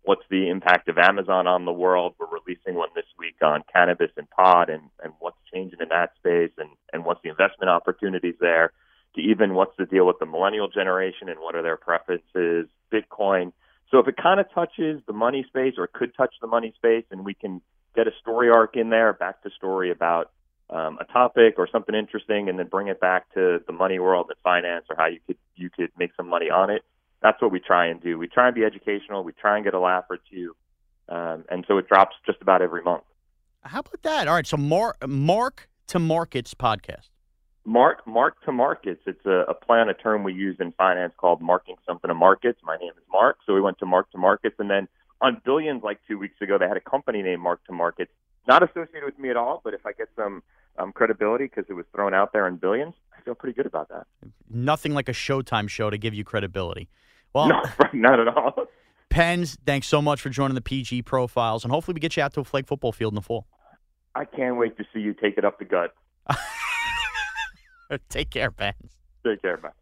what's 0.03 0.25
the 0.29 0.49
impact 0.49 0.89
of 0.89 0.99
Amazon 0.99 1.47
on 1.47 1.65
the 1.65 1.73
world. 1.73 2.15
We're 2.19 2.27
releasing 2.27 2.75
one 2.75 2.91
this 2.95 3.07
week 3.19 3.37
on 3.43 3.63
cannabis 3.73 4.11
and 4.17 4.29
pod 4.29 4.69
and, 4.69 4.83
and 5.03 5.13
what's 5.21 5.39
changing 5.53 5.81
in 5.81 5.89
that 5.89 6.13
space 6.17 6.51
and, 6.59 6.71
and 6.93 7.05
what's 7.05 7.23
the 7.23 7.31
investment 7.31 7.71
opportunities 7.71 8.35
there 8.41 8.73
to 9.15 9.21
even 9.21 9.55
what's 9.55 9.77
the 9.79 9.87
deal 9.87 10.07
with 10.07 10.19
the 10.19 10.27
millennial 10.27 10.69
generation 10.69 11.29
and 11.29 11.39
what 11.39 11.55
are 11.55 11.63
their 11.63 11.77
preferences, 11.77 12.67
Bitcoin. 12.93 13.53
So 13.91 13.99
if 13.99 14.09
it 14.09 14.17
kind 14.17 14.41
of 14.41 14.47
touches 14.53 15.01
the 15.07 15.13
money 15.13 15.45
space 15.49 15.75
or 15.79 15.85
it 15.85 15.93
could 15.93 16.15
touch 16.17 16.35
the 16.41 16.49
money 16.49 16.75
space 16.77 17.05
and 17.11 17.25
we 17.25 17.35
can 17.35 17.63
get 17.95 18.07
a 18.07 18.13
story 18.21 18.51
arc 18.51 18.77
in 18.77 18.91
there, 18.91 19.13
back 19.13 19.43
to 19.43 19.51
story 19.51 19.91
about 19.91 20.31
um, 20.71 20.99
a 21.01 21.05
topic 21.05 21.55
or 21.59 21.69
something 21.71 21.95
interesting, 21.95 22.49
and 22.49 22.59
then 22.59 22.69
bring 22.69 22.89
it 22.89 23.01
back 23.01 23.33
to 23.35 23.61
the 23.67 23.73
money 23.73 23.99
world 23.99 24.27
and 24.29 24.37
finance 24.43 24.87
or 24.91 24.97
how 24.97 25.07
you 25.07 25.21
could 25.27 25.37
you 25.57 25.71
could 25.71 25.91
make 25.99 26.11
some 26.17 26.29
money 26.29 26.51
on 26.51 26.71
it. 26.71 26.83
That's 27.23 27.41
what 27.41 27.53
we 27.53 27.61
try 27.61 27.87
and 27.87 28.03
do. 28.03 28.19
We 28.19 28.29
try 28.29 28.47
and 28.47 28.55
be 28.55 28.65
educational. 28.65 29.25
We 29.25 29.33
try 29.33 29.57
and 29.57 29.65
get 29.65 29.75
a 29.75 29.81
laugh 29.81 30.05
or 30.11 30.19
two, 30.31 30.55
um, 31.09 31.45
and 31.51 31.65
so 31.69 31.79
it 31.79 31.89
drops 31.89 32.17
just 32.27 32.41
about 32.43 32.63
every 32.63 32.83
month. 32.83 33.05
How 33.63 33.81
about 33.81 34.03
that? 34.03 34.29
All 34.29 34.35
right, 34.35 34.47
so 34.47 34.57
Mark 34.57 34.97
Mark 35.07 35.69
to 35.89 35.99
Markets 35.99 36.55
podcast. 36.55 37.09
Mark 37.65 38.07
Mark 38.07 38.43
to 38.45 38.53
Markets. 38.53 39.01
It's 39.07 39.25
a, 39.25 39.45
a 39.49 39.55
play 39.55 39.79
on 39.79 39.89
a 39.89 39.95
term 39.95 40.23
we 40.23 40.35
use 40.35 40.57
in 40.61 40.73
finance 40.73 41.15
called 41.17 41.41
marking 41.41 41.77
something 41.87 42.09
to 42.09 42.15
markets. 42.15 42.61
My 42.63 42.77
name 42.77 42.93
is 42.97 43.05
Mark, 43.11 43.39
so 43.47 43.55
we 43.55 43.61
went 43.61 43.79
to 43.79 43.87
Mark 43.87 44.11
to 44.13 44.19
Markets, 44.19 44.57
and 44.59 44.69
then 44.71 44.87
on 45.25 45.41
Billions 45.43 45.83
like 45.83 46.01
two 46.07 46.19
weeks 46.19 46.37
ago, 46.43 46.59
they 46.59 46.69
had 46.69 46.77
a 46.77 46.81
company 46.81 47.23
named 47.23 47.41
Mark 47.41 47.65
to 47.67 47.73
Market, 47.73 48.11
not 48.47 48.63
associated 48.63 49.05
with 49.05 49.19
me 49.19 49.31
at 49.31 49.37
all. 49.37 49.63
But 49.65 49.73
if 49.73 49.87
I 49.87 49.93
get 49.93 50.09
some 50.15 50.43
um, 50.79 50.93
credibility 50.93 51.45
because 51.45 51.65
it 51.69 51.73
was 51.73 51.87
thrown 51.95 52.13
out 52.13 52.33
there 52.35 52.47
in 52.47 52.57
Billions, 52.57 52.95
I 53.17 53.23
feel 53.23 53.35
pretty 53.35 53.55
good 53.55 53.65
about 53.67 53.89
that. 53.89 54.07
Nothing 54.51 54.93
like 54.93 55.09
a 55.09 55.13
Showtime 55.13 55.69
show 55.71 55.89
to 55.89 55.97
give 55.97 56.13
you 56.13 56.25
credibility. 56.25 56.91
Well, 57.33 57.49
no, 57.49 57.63
not 57.95 58.21
at 58.21 58.29
all. 58.29 58.67
Pens, 59.09 59.57
thanks 59.65 59.87
so 59.87 60.03
much 60.03 60.21
for 60.21 60.29
joining 60.29 60.57
the 60.57 60.61
PG 60.61 61.03
profiles, 61.03 61.65
and 61.65 61.73
hopefully 61.73 61.95
we 61.95 62.01
get 62.01 62.17
you 62.17 62.23
out 62.23 62.35
to 62.35 62.41
a 62.41 62.45
flag 62.45 62.67
football 62.67 62.93
field 62.93 63.13
in 63.13 63.17
the 63.17 63.23
fall. 63.23 63.47
I 64.15 64.27
can't 64.27 64.57
wait 64.57 64.77
to 64.77 64.85
see 64.93 65.01
you 65.01 65.15
take 65.15 65.39
it 65.39 65.45
up 65.45 65.59
the 65.59 65.65
gut. 65.65 65.95
Take 68.09 68.31
care, 68.31 68.51
Pens. 68.51 68.77
Take 69.25 69.43
care, 69.43 69.59
man. 69.63 69.73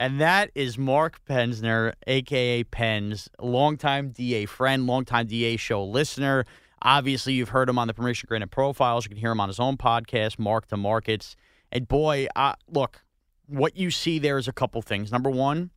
And 0.00 0.18
that 0.18 0.50
is 0.54 0.78
Mark 0.78 1.22
Pensner, 1.26 1.92
aka 2.06 2.64
Pens, 2.64 3.28
longtime 3.38 4.12
DA 4.12 4.46
friend, 4.46 4.86
longtime 4.86 5.26
DA 5.26 5.58
show 5.58 5.84
listener. 5.84 6.46
Obviously, 6.80 7.34
you've 7.34 7.50
heard 7.50 7.68
him 7.68 7.78
on 7.78 7.86
the 7.86 7.92
Permission 7.92 8.26
Granted 8.26 8.50
profiles. 8.50 9.04
You 9.04 9.10
can 9.10 9.18
hear 9.18 9.30
him 9.30 9.40
on 9.40 9.50
his 9.50 9.60
own 9.60 9.76
podcast, 9.76 10.38
Mark 10.38 10.68
to 10.68 10.78
Markets. 10.78 11.36
And 11.70 11.86
boy, 11.86 12.28
look, 12.66 13.04
what 13.46 13.76
you 13.76 13.90
see 13.90 14.18
there 14.18 14.38
is 14.38 14.48
a 14.48 14.54
couple 14.54 14.80
things. 14.80 15.12
Number 15.12 15.28
one, 15.28 15.68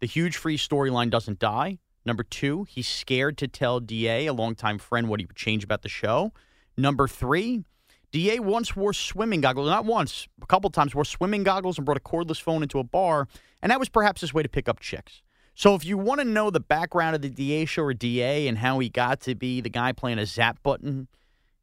the 0.00 0.06
huge 0.06 0.36
free 0.36 0.58
storyline 0.58 1.08
doesn't 1.08 1.38
die. 1.38 1.78
Number 2.04 2.22
two, 2.22 2.64
he's 2.64 2.86
scared 2.86 3.38
to 3.38 3.48
tell 3.48 3.80
DA, 3.80 4.26
a 4.26 4.34
longtime 4.34 4.78
friend, 4.78 5.08
what 5.08 5.20
he 5.20 5.26
would 5.26 5.36
change 5.36 5.64
about 5.64 5.80
the 5.80 5.88
show. 5.88 6.34
Number 6.76 7.08
three, 7.08 7.64
DA 8.12 8.40
once 8.40 8.74
wore 8.74 8.92
swimming 8.92 9.40
goggles, 9.40 9.68
not 9.68 9.84
once, 9.84 10.26
a 10.42 10.46
couple 10.46 10.68
times 10.70 10.94
wore 10.94 11.04
swimming 11.04 11.44
goggles 11.44 11.78
and 11.78 11.84
brought 11.84 11.96
a 11.96 12.00
cordless 12.00 12.40
phone 12.40 12.62
into 12.62 12.78
a 12.78 12.84
bar, 12.84 13.28
and 13.62 13.70
that 13.70 13.78
was 13.78 13.88
perhaps 13.88 14.20
his 14.20 14.34
way 14.34 14.42
to 14.42 14.48
pick 14.48 14.68
up 14.68 14.80
chicks. 14.80 15.22
So 15.54 15.74
if 15.74 15.84
you 15.84 15.98
want 15.98 16.20
to 16.20 16.24
know 16.24 16.50
the 16.50 16.60
background 16.60 17.14
of 17.14 17.22
the 17.22 17.28
DA 17.28 17.66
show 17.66 17.82
or 17.82 17.94
DA 17.94 18.48
and 18.48 18.58
how 18.58 18.78
he 18.78 18.88
got 18.88 19.20
to 19.22 19.34
be 19.34 19.60
the 19.60 19.68
guy 19.68 19.92
playing 19.92 20.18
a 20.18 20.26
zap 20.26 20.62
button 20.62 21.08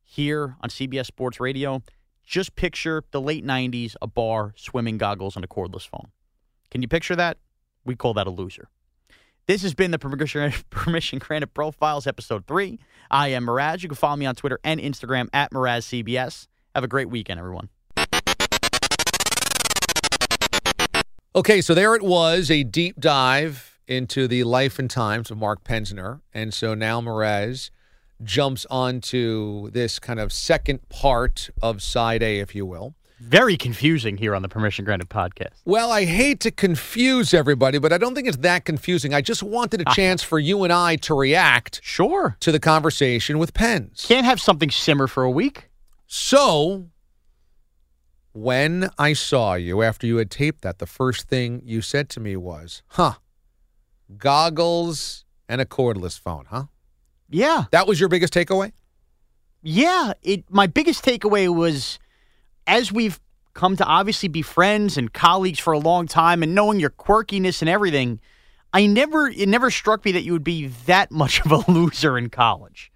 here 0.03 0.55
on 0.61 0.69
CBS 0.69 1.07
Sports 1.07 1.39
Radio, 1.39 1.81
just 2.25 2.55
picture 2.55 3.03
the 3.11 3.21
late 3.21 3.45
90s, 3.45 3.95
a 4.01 4.07
bar, 4.07 4.53
swimming 4.55 4.97
goggles, 4.97 5.35
and 5.35 5.43
a 5.43 5.47
cordless 5.47 5.87
phone. 5.87 6.09
Can 6.69 6.81
you 6.81 6.87
picture 6.87 7.15
that? 7.15 7.37
We 7.85 7.95
call 7.95 8.13
that 8.13 8.27
a 8.27 8.29
loser. 8.29 8.69
This 9.47 9.61
has 9.61 9.73
been 9.73 9.91
the 9.91 9.99
Permission, 10.69 11.19
Granted 11.19 11.53
Profiles, 11.53 12.05
Episode 12.05 12.45
3. 12.47 12.77
I 13.09 13.29
am 13.29 13.45
Mraz. 13.45 13.81
You 13.81 13.87
can 13.87 13.95
follow 13.95 14.17
me 14.17 14.25
on 14.25 14.35
Twitter 14.35 14.59
and 14.61 14.77
Instagram 14.77 15.29
at 15.31 15.51
MrazCBS. 15.51 16.47
Have 16.75 16.83
a 16.83 16.87
great 16.87 17.09
weekend, 17.09 17.39
everyone. 17.39 17.69
Okay, 21.33 21.61
so 21.61 21.73
there 21.73 21.95
it 21.95 22.01
was, 22.01 22.51
a 22.51 22.63
deep 22.63 22.99
dive 22.99 23.79
into 23.87 24.27
the 24.27 24.43
life 24.43 24.79
and 24.79 24.89
times 24.89 25.31
of 25.31 25.37
Mark 25.37 25.63
Pensner. 25.63 26.19
And 26.33 26.53
so 26.53 26.73
now 26.73 26.99
Mraz 26.99 27.69
jumps 28.21 28.65
onto 28.69 29.69
this 29.71 29.97
kind 29.97 30.19
of 30.19 30.33
second 30.33 30.89
part 30.89 31.51
of 31.61 31.81
side 31.81 32.21
A, 32.21 32.39
if 32.39 32.53
you 32.53 32.65
will. 32.65 32.96
Very 33.19 33.57
confusing 33.57 34.17
here 34.17 34.35
on 34.35 34.43
the 34.43 34.47
Permission 34.47 34.85
Granted 34.85 35.09
podcast. 35.09 35.53
Well, 35.65 35.91
I 35.91 36.05
hate 36.05 36.39
to 36.41 36.51
confuse 36.51 37.33
everybody, 37.33 37.79
but 37.79 37.91
I 37.91 37.97
don't 37.97 38.13
think 38.13 38.27
it's 38.27 38.37
that 38.37 38.63
confusing. 38.63 39.13
I 39.13 39.21
just 39.21 39.41
wanted 39.41 39.81
a 39.81 39.85
ah. 39.87 39.93
chance 39.93 40.21
for 40.21 40.37
you 40.37 40.63
and 40.63 40.71
I 40.71 40.97
to 40.97 41.15
react 41.15 41.79
Sure. 41.83 42.37
to 42.41 42.51
the 42.51 42.59
conversation 42.59 43.39
with 43.39 43.55
Pens. 43.55 44.05
Can't 44.07 44.25
have 44.25 44.39
something 44.39 44.69
simmer 44.69 45.07
for 45.07 45.23
a 45.23 45.31
week. 45.31 45.69
So, 46.05 46.89
when 48.33 48.91
I 48.99 49.13
saw 49.13 49.55
you 49.55 49.81
after 49.81 50.05
you 50.05 50.17
had 50.17 50.29
taped 50.29 50.61
that, 50.61 50.77
the 50.77 50.85
first 50.85 51.27
thing 51.27 51.63
you 51.65 51.81
said 51.81 52.09
to 52.09 52.19
me 52.19 52.35
was, 52.35 52.83
huh, 52.89 53.13
goggles 54.15 55.25
and 55.49 55.59
a 55.59 55.65
cordless 55.65 56.19
phone, 56.19 56.45
huh? 56.49 56.65
Yeah. 57.29 57.65
That 57.71 57.87
was 57.87 57.99
your 57.99 58.09
biggest 58.09 58.31
takeaway? 58.31 58.73
Yeah. 59.63 60.13
It 60.21 60.45
my 60.49 60.67
biggest 60.67 61.03
takeaway 61.03 61.53
was 61.53 61.97
as 62.67 62.91
we've 62.91 63.19
come 63.53 63.75
to 63.75 63.85
obviously 63.85 64.29
be 64.29 64.43
friends 64.43 64.97
and 64.97 65.11
colleagues 65.11 65.57
for 65.57 65.73
a 65.73 65.79
long 65.79 66.05
time 66.07 66.43
and 66.43 66.53
knowing 66.53 66.79
your 66.79 66.91
quirkiness 66.91 67.61
and 67.61 67.69
everything, 67.69 68.19
I 68.73 68.85
never 68.85 69.27
it 69.27 69.49
never 69.49 69.71
struck 69.71 70.05
me 70.05 70.11
that 70.11 70.23
you 70.23 70.33
would 70.33 70.43
be 70.43 70.67
that 70.85 71.11
much 71.11 71.43
of 71.43 71.51
a 71.51 71.71
loser 71.71 72.17
in 72.17 72.29
college. 72.29 72.91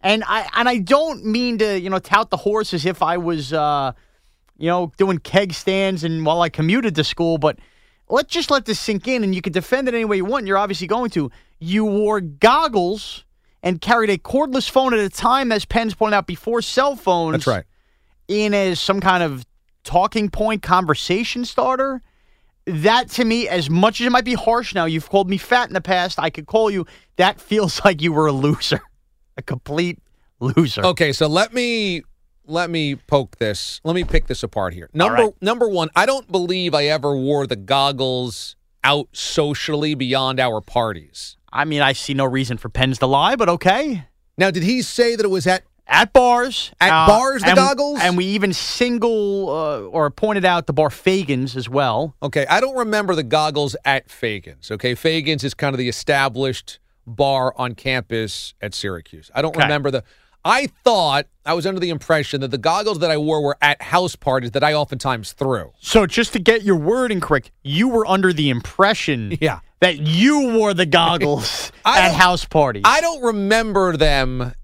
And 0.00 0.24
I 0.26 0.48
and 0.54 0.68
I 0.68 0.78
don't 0.78 1.24
mean 1.24 1.58
to, 1.58 1.78
you 1.78 1.90
know, 1.90 1.98
tout 1.98 2.30
the 2.30 2.38
horse 2.38 2.74
as 2.74 2.86
if 2.86 3.02
I 3.02 3.18
was 3.18 3.52
uh 3.52 3.92
you 4.58 4.66
know, 4.66 4.92
doing 4.98 5.18
keg 5.18 5.54
stands 5.54 6.04
and 6.04 6.26
while 6.26 6.42
I 6.42 6.50
commuted 6.50 6.94
to 6.96 7.04
school, 7.04 7.38
but 7.38 7.58
let's 8.10 8.30
just 8.30 8.50
let 8.50 8.66
this 8.66 8.78
sink 8.78 9.08
in 9.08 9.24
and 9.24 9.34
you 9.34 9.40
can 9.40 9.54
defend 9.54 9.88
it 9.88 9.94
any 9.94 10.04
way 10.04 10.16
you 10.16 10.24
want. 10.26 10.46
You're 10.46 10.58
obviously 10.58 10.86
going 10.86 11.10
to. 11.12 11.30
You 11.60 11.86
wore 11.86 12.20
goggles 12.20 13.24
and 13.62 13.80
carried 13.80 14.10
a 14.10 14.18
cordless 14.18 14.68
phone 14.68 14.92
at 14.92 15.00
a 15.00 15.08
time, 15.08 15.50
as 15.50 15.64
Pens 15.64 15.94
pointed 15.94 16.16
out, 16.16 16.26
before 16.26 16.60
cell 16.60 16.94
phones. 16.94 17.32
That's 17.32 17.46
right. 17.46 17.64
In 18.30 18.54
as 18.54 18.78
some 18.78 19.00
kind 19.00 19.24
of 19.24 19.44
talking 19.82 20.30
point 20.30 20.62
conversation 20.62 21.44
starter. 21.44 22.00
That 22.66 23.08
to 23.10 23.24
me, 23.24 23.48
as 23.48 23.68
much 23.68 24.00
as 24.00 24.06
it 24.06 24.10
might 24.10 24.24
be 24.24 24.34
harsh 24.34 24.72
now, 24.72 24.84
you've 24.84 25.08
called 25.08 25.28
me 25.28 25.36
fat 25.36 25.66
in 25.68 25.74
the 25.74 25.80
past. 25.80 26.18
I 26.20 26.30
could 26.30 26.46
call 26.46 26.70
you. 26.70 26.86
That 27.16 27.40
feels 27.40 27.80
like 27.84 28.00
you 28.00 28.12
were 28.12 28.28
a 28.28 28.32
loser, 28.32 28.80
a 29.36 29.42
complete 29.42 29.98
loser. 30.38 30.84
Okay, 30.84 31.12
so 31.12 31.26
let 31.26 31.52
me 31.52 32.02
let 32.46 32.70
me 32.70 32.94
poke 32.94 33.38
this. 33.38 33.80
Let 33.82 33.94
me 33.94 34.04
pick 34.04 34.28
this 34.28 34.44
apart 34.44 34.74
here. 34.74 34.88
Number 34.92 35.24
right. 35.24 35.42
number 35.42 35.68
1, 35.68 35.90
I 35.96 36.06
don't 36.06 36.30
believe 36.30 36.72
I 36.72 36.84
ever 36.86 37.16
wore 37.16 37.48
the 37.48 37.56
goggles 37.56 38.54
out 38.84 39.08
socially 39.12 39.94
beyond 39.94 40.38
our 40.38 40.60
parties. 40.60 41.36
I 41.52 41.64
mean, 41.64 41.82
I 41.82 41.94
see 41.94 42.14
no 42.14 42.26
reason 42.26 42.58
for 42.58 42.68
Pens 42.68 42.98
to 42.98 43.06
lie, 43.06 43.34
but 43.34 43.48
okay. 43.48 44.06
Now, 44.38 44.50
did 44.50 44.62
he 44.62 44.82
say 44.82 45.16
that 45.16 45.24
it 45.24 45.28
was 45.28 45.46
at 45.46 45.64
At 45.86 46.12
bars, 46.12 46.72
At 46.80 46.90
uh, 46.92 47.06
bars, 47.06 47.42
the 47.42 47.48
and- 47.48 47.56
goggles? 47.56 47.98
and 48.02 48.16
we 48.16 48.24
even 48.26 48.52
single 48.52 49.48
uh, 49.48 49.80
or 49.80 50.10
pointed 50.10 50.44
out 50.44 50.66
the 50.66 50.72
bar 50.72 50.88
Faegans 50.88 51.56
as 51.56 51.68
well. 51.68 52.14
Okay, 52.22 52.46
I 52.48 52.60
don't 52.60 52.76
remember 52.76 53.14
the 53.14 53.22
goggles 53.24 53.74
at 53.84 54.08
Faegans. 54.08 54.70
Okay, 54.70 54.94
Faegans 54.94 55.42
is 55.44 55.54
kind 55.54 55.74
of 55.74 55.78
the 55.78 55.88
established 55.88 56.78
bar 57.06 57.52
on 57.56 57.74
campus 57.74 58.54
at 58.60 58.74
Syracuse. 58.74 59.30
I 59.34 59.42
don't 59.42 59.56
Okay. 59.56 59.64
remember 59.64 59.90
the. 59.90 60.04
I 60.42 60.68
thought 60.84 61.26
I 61.44 61.52
was 61.52 61.66
under 61.66 61.80
the 61.80 61.90
impression 61.90 62.40
that 62.40 62.50
the 62.50 62.56
goggles 62.56 63.00
that 63.00 63.10
I 63.10 63.18
wore 63.18 63.42
were 63.42 63.58
at 63.60 63.82
house 63.82 64.16
parties 64.16 64.52
that 64.52 64.64
I 64.64 64.72
oftentimes 64.72 65.32
threw. 65.32 65.72
So 65.80 66.06
just 66.06 66.32
to 66.32 66.38
get 66.38 66.62
your 66.62 66.76
wording 66.76 67.20
correct, 67.20 67.50
you 67.62 67.88
were 67.88 68.06
under 68.06 68.32
the 68.32 68.48
impression 68.48 69.36
Yeah. 69.40 69.60
that 69.80 69.98
you 69.98 70.48
wore 70.54 70.72
the 70.72 70.86
goggles 70.86 71.72
at 71.84 72.12
house 72.14 72.46
parties. 72.46 72.84
I 72.86 73.02
don't 73.02 73.22
remember 73.22 73.98
them 73.98 74.54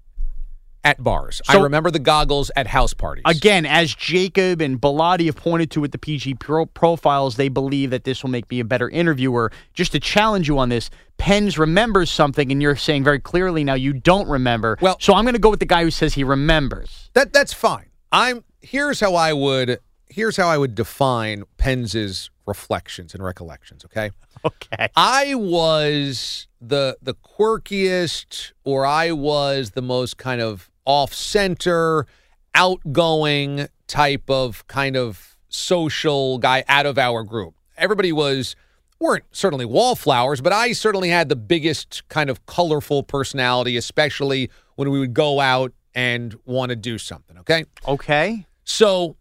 at 0.87 1.03
bars. 1.03 1.41
I 1.49 1.57
remember 1.57 1.91
the 1.91 1.99
goggles 1.99 2.49
at 2.55 2.67
house 2.67 2.93
parties. 2.93 3.23
Again, 3.25 3.65
as 3.65 3.93
Jacob 3.93 4.61
and 4.61 4.79
Bilotti 4.79 5.25
have 5.25 5.35
pointed 5.35 5.69
to 5.71 5.81
with 5.81 5.91
the 5.91 5.97
PG 5.97 6.35
pro- 6.35 6.65
profiles, 6.65 7.35
they 7.35 7.49
believe 7.49 7.89
that 7.89 8.05
this 8.05 8.23
will 8.23 8.29
make 8.29 8.49
me 8.49 8.61
a 8.61 8.63
better 8.65 8.89
interviewer. 8.89 9.51
Just 9.73 9.91
to 9.91 9.99
challenge 9.99 10.47
you 10.47 10.57
on 10.57 10.69
this, 10.69 10.89
Pens 11.17 11.57
remembers 11.57 12.09
something, 12.09 12.51
and 12.51 12.61
you're 12.61 12.75
saying 12.77 13.03
very 13.03 13.19
clearly 13.19 13.63
now 13.65 13.73
you 13.73 13.91
don't 13.91 14.29
remember. 14.29 14.77
Well- 14.79 14.97
so 14.99 15.13
I'm 15.13 15.25
going 15.25 15.33
to 15.33 15.39
go 15.39 15.49
with 15.49 15.59
the 15.59 15.65
guy 15.65 15.83
who 15.83 15.91
says 15.91 16.13
he 16.13 16.23
remembers. 16.23 17.09
That 17.13 17.33
that's 17.33 17.53
fine. 17.53 17.87
I'm 18.11 18.45
here's 18.61 18.99
how 19.01 19.15
I 19.15 19.33
would 19.33 19.79
here's 20.09 20.37
how 20.37 20.47
I 20.47 20.57
would 20.57 20.73
define 20.73 21.43
Penz's 21.57 22.29
reflections 22.45 23.13
and 23.13 23.21
recollections, 23.23 23.83
okay? 23.85 24.11
Okay. 24.45 24.87
I 24.95 25.33
was 25.33 26.47
the 26.61 26.95
the 27.01 27.15
quirkiest 27.15 28.51
or 28.63 28.85
I 28.85 29.11
was 29.11 29.71
the 29.71 29.81
most 29.81 30.17
kind 30.17 30.41
of 30.41 30.69
off 30.87 31.13
center, 31.13 32.07
outgoing 32.55 33.67
type 33.87 34.29
of 34.29 34.65
kind 34.67 34.95
of 34.95 35.37
social 35.49 36.39
guy 36.39 36.63
out 36.67 36.85
of 36.85 36.97
our 36.97 37.23
group. 37.23 37.53
Everybody 37.77 38.11
was 38.11 38.55
weren't 38.99 39.25
certainly 39.31 39.65
wallflowers, 39.65 40.41
but 40.41 40.51
I 40.51 40.71
certainly 40.71 41.09
had 41.09 41.29
the 41.29 41.35
biggest 41.35 42.07
kind 42.09 42.31
of 42.31 42.43
colorful 42.47 43.03
personality, 43.03 43.77
especially 43.77 44.49
when 44.75 44.89
we 44.89 44.99
would 44.99 45.13
go 45.13 45.39
out 45.39 45.71
and 45.93 46.35
want 46.45 46.69
to 46.69 46.75
do 46.75 46.97
something, 46.97 47.37
okay? 47.39 47.65
Okay. 47.87 48.45
So, 48.63 49.17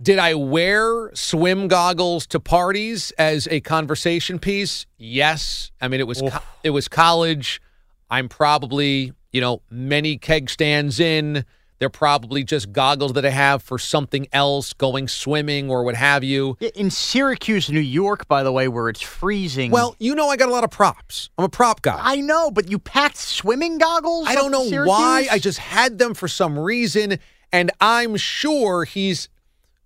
did 0.00 0.18
I 0.18 0.34
wear 0.34 1.10
swim 1.14 1.68
goggles 1.68 2.26
to 2.28 2.38
parties 2.38 3.10
as 3.12 3.48
a 3.50 3.60
conversation 3.60 4.38
piece? 4.38 4.86
Yes. 4.98 5.70
I 5.80 5.88
mean, 5.88 6.00
it 6.00 6.06
was 6.06 6.20
co- 6.20 6.42
it 6.62 6.70
was 6.70 6.86
college. 6.86 7.62
I'm 8.10 8.28
probably 8.28 9.12
you 9.36 9.42
know 9.42 9.60
many 9.70 10.16
keg 10.16 10.48
stands 10.48 10.98
in. 10.98 11.44
They're 11.78 11.90
probably 11.90 12.42
just 12.42 12.72
goggles 12.72 13.12
that 13.12 13.26
I 13.26 13.28
have 13.28 13.62
for 13.62 13.78
something 13.78 14.26
else, 14.32 14.72
going 14.72 15.08
swimming 15.08 15.68
or 15.68 15.84
what 15.84 15.94
have 15.94 16.24
you. 16.24 16.56
In 16.74 16.88
Syracuse, 16.88 17.68
New 17.68 17.80
York, 17.80 18.26
by 18.28 18.42
the 18.42 18.50
way, 18.50 18.66
where 18.66 18.88
it's 18.88 19.02
freezing. 19.02 19.70
Well, 19.70 19.94
you 19.98 20.14
know, 20.14 20.30
I 20.30 20.38
got 20.38 20.48
a 20.48 20.52
lot 20.52 20.64
of 20.64 20.70
props. 20.70 21.28
I'm 21.36 21.44
a 21.44 21.50
prop 21.50 21.82
guy. 21.82 21.98
I 22.00 22.16
know, 22.22 22.50
but 22.50 22.70
you 22.70 22.78
packed 22.78 23.18
swimming 23.18 23.76
goggles? 23.76 24.26
I 24.26 24.34
don't 24.34 24.50
know 24.50 24.64
Syracuse? 24.64 24.88
why. 24.88 25.26
I 25.30 25.38
just 25.38 25.58
had 25.58 25.98
them 25.98 26.14
for 26.14 26.28
some 26.28 26.58
reason, 26.58 27.18
and 27.52 27.70
I'm 27.78 28.16
sure 28.16 28.84
he's 28.84 29.28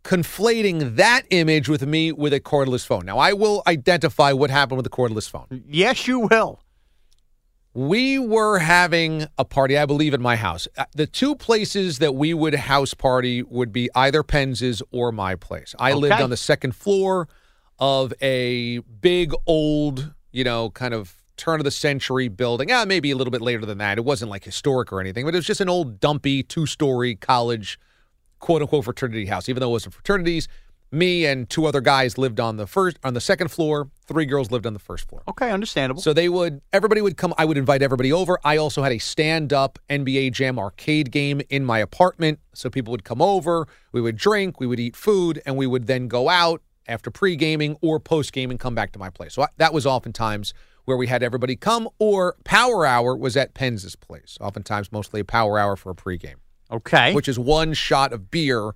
conflating 0.04 0.94
that 0.94 1.22
image 1.30 1.68
with 1.68 1.84
me 1.84 2.12
with 2.12 2.32
a 2.32 2.38
cordless 2.38 2.86
phone. 2.86 3.04
Now, 3.04 3.18
I 3.18 3.32
will 3.32 3.64
identify 3.66 4.32
what 4.32 4.50
happened 4.50 4.76
with 4.76 4.84
the 4.84 4.96
cordless 4.96 5.28
phone. 5.28 5.64
Yes, 5.68 6.06
you 6.06 6.20
will. 6.20 6.60
We 7.72 8.18
were 8.18 8.58
having 8.58 9.26
a 9.38 9.44
party, 9.44 9.78
I 9.78 9.86
believe, 9.86 10.12
at 10.12 10.20
my 10.20 10.34
house. 10.36 10.66
Uh, 10.76 10.86
The 10.94 11.06
two 11.06 11.36
places 11.36 11.98
that 11.98 12.14
we 12.14 12.34
would 12.34 12.54
house 12.54 12.94
party 12.94 13.42
would 13.42 13.72
be 13.72 13.88
either 13.94 14.22
Penz's 14.24 14.82
or 14.90 15.12
my 15.12 15.36
place. 15.36 15.74
I 15.78 15.92
lived 15.92 16.20
on 16.20 16.30
the 16.30 16.36
second 16.36 16.74
floor 16.74 17.28
of 17.78 18.12
a 18.20 18.78
big 18.80 19.32
old, 19.46 20.12
you 20.32 20.42
know, 20.42 20.70
kind 20.70 20.92
of 20.94 21.14
turn 21.36 21.60
of 21.60 21.64
the 21.64 21.70
century 21.70 22.28
building. 22.28 22.70
Ah, 22.72 22.84
maybe 22.84 23.12
a 23.12 23.16
little 23.16 23.30
bit 23.30 23.40
later 23.40 23.64
than 23.64 23.78
that. 23.78 23.98
It 23.98 24.04
wasn't 24.04 24.30
like 24.30 24.44
historic 24.44 24.92
or 24.92 25.00
anything, 25.00 25.24
but 25.24 25.34
it 25.34 25.38
was 25.38 25.46
just 25.46 25.60
an 25.60 25.68
old 25.68 26.00
dumpy 26.00 26.42
two 26.42 26.66
story 26.66 27.14
college 27.14 27.78
quote 28.40 28.62
unquote 28.62 28.84
fraternity 28.84 29.26
house. 29.26 29.48
Even 29.48 29.60
though 29.60 29.68
it 29.68 29.72
wasn't 29.72 29.94
fraternities, 29.94 30.48
me 30.92 31.24
and 31.24 31.48
two 31.48 31.66
other 31.66 31.80
guys 31.80 32.18
lived 32.18 32.40
on 32.40 32.56
the 32.56 32.66
first 32.66 32.98
on 33.04 33.14
the 33.14 33.20
second 33.20 33.48
floor. 33.48 33.90
Three 34.06 34.26
girls 34.26 34.50
lived 34.50 34.66
on 34.66 34.72
the 34.72 34.80
first 34.80 35.08
floor. 35.08 35.22
Okay, 35.28 35.50
understandable. 35.50 36.02
So 36.02 36.12
they 36.12 36.28
would, 36.28 36.60
everybody 36.72 37.00
would 37.00 37.16
come. 37.16 37.32
I 37.38 37.44
would 37.44 37.56
invite 37.56 37.80
everybody 37.82 38.12
over. 38.12 38.38
I 38.42 38.56
also 38.56 38.82
had 38.82 38.92
a 38.92 38.98
stand 38.98 39.52
up 39.52 39.78
NBA 39.88 40.32
Jam 40.32 40.58
arcade 40.58 41.12
game 41.12 41.40
in 41.48 41.64
my 41.64 41.78
apartment. 41.78 42.40
So 42.54 42.70
people 42.70 42.90
would 42.90 43.04
come 43.04 43.22
over. 43.22 43.68
We 43.92 44.00
would 44.00 44.16
drink, 44.16 44.58
we 44.58 44.66
would 44.66 44.80
eat 44.80 44.96
food, 44.96 45.40
and 45.46 45.56
we 45.56 45.66
would 45.66 45.86
then 45.86 46.08
go 46.08 46.28
out 46.28 46.62
after 46.88 47.10
pre 47.10 47.36
gaming 47.36 47.76
or 47.80 48.00
post 48.00 48.32
gaming, 48.32 48.58
come 48.58 48.74
back 48.74 48.92
to 48.92 48.98
my 48.98 49.10
place. 49.10 49.34
So 49.34 49.42
I, 49.42 49.48
that 49.58 49.72
was 49.72 49.86
oftentimes 49.86 50.52
where 50.86 50.96
we 50.96 51.06
had 51.06 51.22
everybody 51.22 51.54
come, 51.54 51.88
or 51.98 52.34
Power 52.44 52.84
Hour 52.84 53.16
was 53.16 53.36
at 53.36 53.54
Penz's 53.54 53.94
place. 53.94 54.36
Oftentimes, 54.40 54.90
mostly 54.90 55.20
a 55.20 55.24
Power 55.24 55.58
Hour 55.58 55.76
for 55.76 55.90
a 55.90 55.94
pregame, 55.94 56.36
okay. 56.70 57.14
which 57.14 57.28
is 57.28 57.38
one 57.38 57.74
shot 57.74 58.12
of 58.12 58.30
beer 58.30 58.72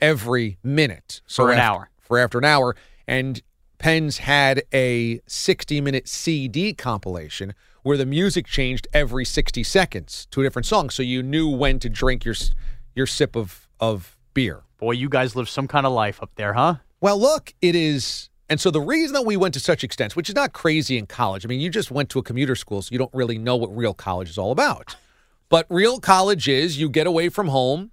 every 0.00 0.58
minute. 0.62 1.20
For 1.28 1.50
an 1.50 1.58
after- 1.58 1.62
hour. 1.62 1.90
For 2.00 2.18
after 2.18 2.38
an 2.38 2.44
hour. 2.44 2.76
And 3.06 3.42
Pens 3.78 4.18
had 4.18 4.62
a 4.72 5.20
60 5.26 5.80
minute 5.80 6.08
CD 6.08 6.72
compilation 6.72 7.54
where 7.82 7.96
the 7.96 8.06
music 8.06 8.46
changed 8.46 8.88
every 8.92 9.24
60 9.24 9.62
seconds 9.62 10.26
to 10.30 10.40
a 10.40 10.44
different 10.44 10.66
song. 10.66 10.90
So 10.90 11.02
you 11.02 11.22
knew 11.22 11.48
when 11.48 11.78
to 11.80 11.88
drink 11.88 12.24
your, 12.24 12.34
your 12.94 13.06
sip 13.06 13.36
of, 13.36 13.68
of 13.78 14.16
beer. 14.34 14.62
Boy, 14.78 14.92
you 14.92 15.08
guys 15.08 15.36
live 15.36 15.48
some 15.48 15.68
kind 15.68 15.86
of 15.86 15.92
life 15.92 16.22
up 16.22 16.30
there, 16.36 16.54
huh? 16.54 16.76
Well, 17.00 17.18
look, 17.18 17.54
it 17.62 17.74
is. 17.74 18.28
And 18.48 18.60
so 18.60 18.70
the 18.70 18.80
reason 18.80 19.14
that 19.14 19.24
we 19.24 19.36
went 19.36 19.54
to 19.54 19.60
such 19.60 19.84
extents, 19.84 20.16
which 20.16 20.28
is 20.28 20.34
not 20.34 20.52
crazy 20.52 20.98
in 20.98 21.06
college, 21.06 21.44
I 21.44 21.48
mean, 21.48 21.60
you 21.60 21.70
just 21.70 21.90
went 21.90 22.10
to 22.10 22.18
a 22.18 22.22
commuter 22.22 22.54
school, 22.54 22.82
so 22.82 22.90
you 22.92 22.98
don't 22.98 23.12
really 23.14 23.38
know 23.38 23.56
what 23.56 23.74
real 23.76 23.94
college 23.94 24.30
is 24.30 24.38
all 24.38 24.50
about. 24.52 24.96
But 25.48 25.66
real 25.68 26.00
college 26.00 26.48
is 26.48 26.78
you 26.78 26.88
get 26.88 27.06
away 27.06 27.28
from 27.28 27.48
home 27.48 27.92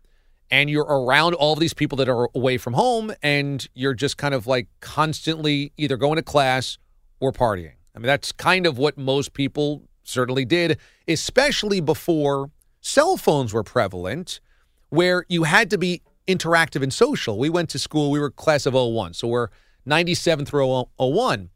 and 0.52 0.70
you're 0.70 0.84
around 0.84 1.34
all 1.34 1.54
of 1.54 1.60
these 1.60 1.74
people 1.74 1.98
that 1.98 2.10
are 2.10 2.30
away 2.36 2.58
from 2.58 2.74
home 2.74 3.14
and 3.24 3.68
you're 3.74 3.94
just 3.94 4.18
kind 4.18 4.34
of 4.34 4.46
like 4.48 4.68
constantly 4.82 5.72
either 5.78 5.98
going 5.98 6.18
to 6.18 6.22
class 6.24 6.78
or 7.20 7.32
partying. 7.32 7.74
I 7.96 8.00
mean, 8.00 8.08
that's 8.08 8.32
kind 8.32 8.66
of 8.66 8.78
what 8.78 8.98
most 8.98 9.34
people 9.34 9.84
certainly 10.04 10.46
did, 10.46 10.78
especially 11.08 11.80
before 11.80 12.50
cell 12.82 13.18
phones 13.18 13.54
were 13.54 13.64
prevalent, 13.64 14.40
where 14.90 15.26
you 15.30 15.44
had 15.44 15.70
to 15.72 15.78
be 15.78 16.02
interactive 16.28 16.82
and 16.84 16.94
social. 16.94 17.38
We 17.38 17.50
went 17.50 17.70
to 17.72 17.80
school, 17.80 18.12
we 18.12 18.20
were 18.20 18.30
class 18.32 18.66
of 18.66 18.74
01, 18.74 19.14
so 19.14 19.28
we're 19.28 19.48
97 19.86 20.46
through 20.46 20.86
01. 20.98 21.50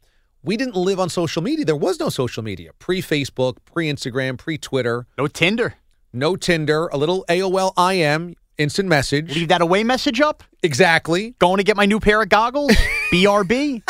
We 0.44 0.58
didn't 0.58 0.76
live 0.76 1.00
on 1.00 1.10
social 1.10 1.42
media. 1.42 1.66
There 1.66 1.76
was 1.76 2.00
no 2.00 2.10
social 2.10 2.44
media 2.44 2.72
pre 2.80 3.02
Facebook, 3.02 3.58
pre 3.66 3.92
Instagram, 3.92 4.38
pre 4.38 4.58
Twitter, 4.58 5.06
No 5.18 5.28
Tinder. 5.28 5.76
no 6.14 6.36
Tinder, 6.36 6.88
a 6.88 6.98
little 6.98 7.26
AOL 7.28 7.74
IM, 7.94 8.36
instant 8.58 8.90
message. 8.90 9.36
Leave 9.36 9.50
that 9.50 9.62
away 9.62 9.84
message 9.84 10.22
up. 10.22 10.44
Exactly. 10.64 11.36
Going 11.40 11.58
to 11.58 11.64
get 11.64 11.78
my 11.78 11.86
new 11.86 12.00
pair 12.00 12.22
of 12.22 12.30
goggles. 12.30 12.72
BRB. 13.12 13.84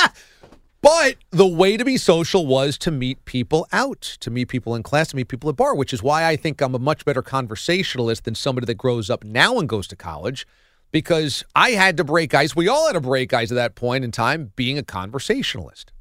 But 0.82 1.16
the 1.32 1.48
way 1.48 1.76
to 1.76 1.84
be 1.84 1.98
social 1.98 2.46
was 2.46 2.78
to 2.80 2.92
meet 2.92 3.26
people 3.26 3.68
out, 3.72 4.02
to 4.20 4.30
meet 4.30 4.46
people 4.46 4.76
in 4.76 4.84
class, 4.84 5.10
to 5.10 5.16
meet 5.16 5.28
people 5.28 5.50
at 5.50 5.56
bar, 5.56 5.76
which 5.76 5.92
is 5.92 6.04
why 6.04 6.26
I 6.26 6.36
think 6.36 6.62
I'm 6.62 6.76
a 6.76 6.80
much 6.80 7.04
better 7.04 7.22
conversationalist 7.22 8.24
than 8.26 8.36
somebody 8.36 8.66
that 8.66 8.76
grows 8.76 9.10
up 9.10 9.24
now 9.24 9.58
and 9.60 9.68
goes 9.68 9.88
to 9.88 9.96
college 9.96 10.46
because 10.92 11.44
I 11.56 11.72
had 11.72 11.98
to 11.98 12.04
break 12.04 12.34
ice. 12.34 12.56
We 12.56 12.68
all 12.68 12.88
had 12.88 12.94
to 12.94 13.02
break 13.02 13.34
ice 13.34 13.52
at 13.52 13.56
that 13.56 13.76
point 13.76 14.04
in 14.04 14.12
time 14.12 14.52
being 14.56 14.78
a 14.78 14.84
conversationalist. 14.84 15.92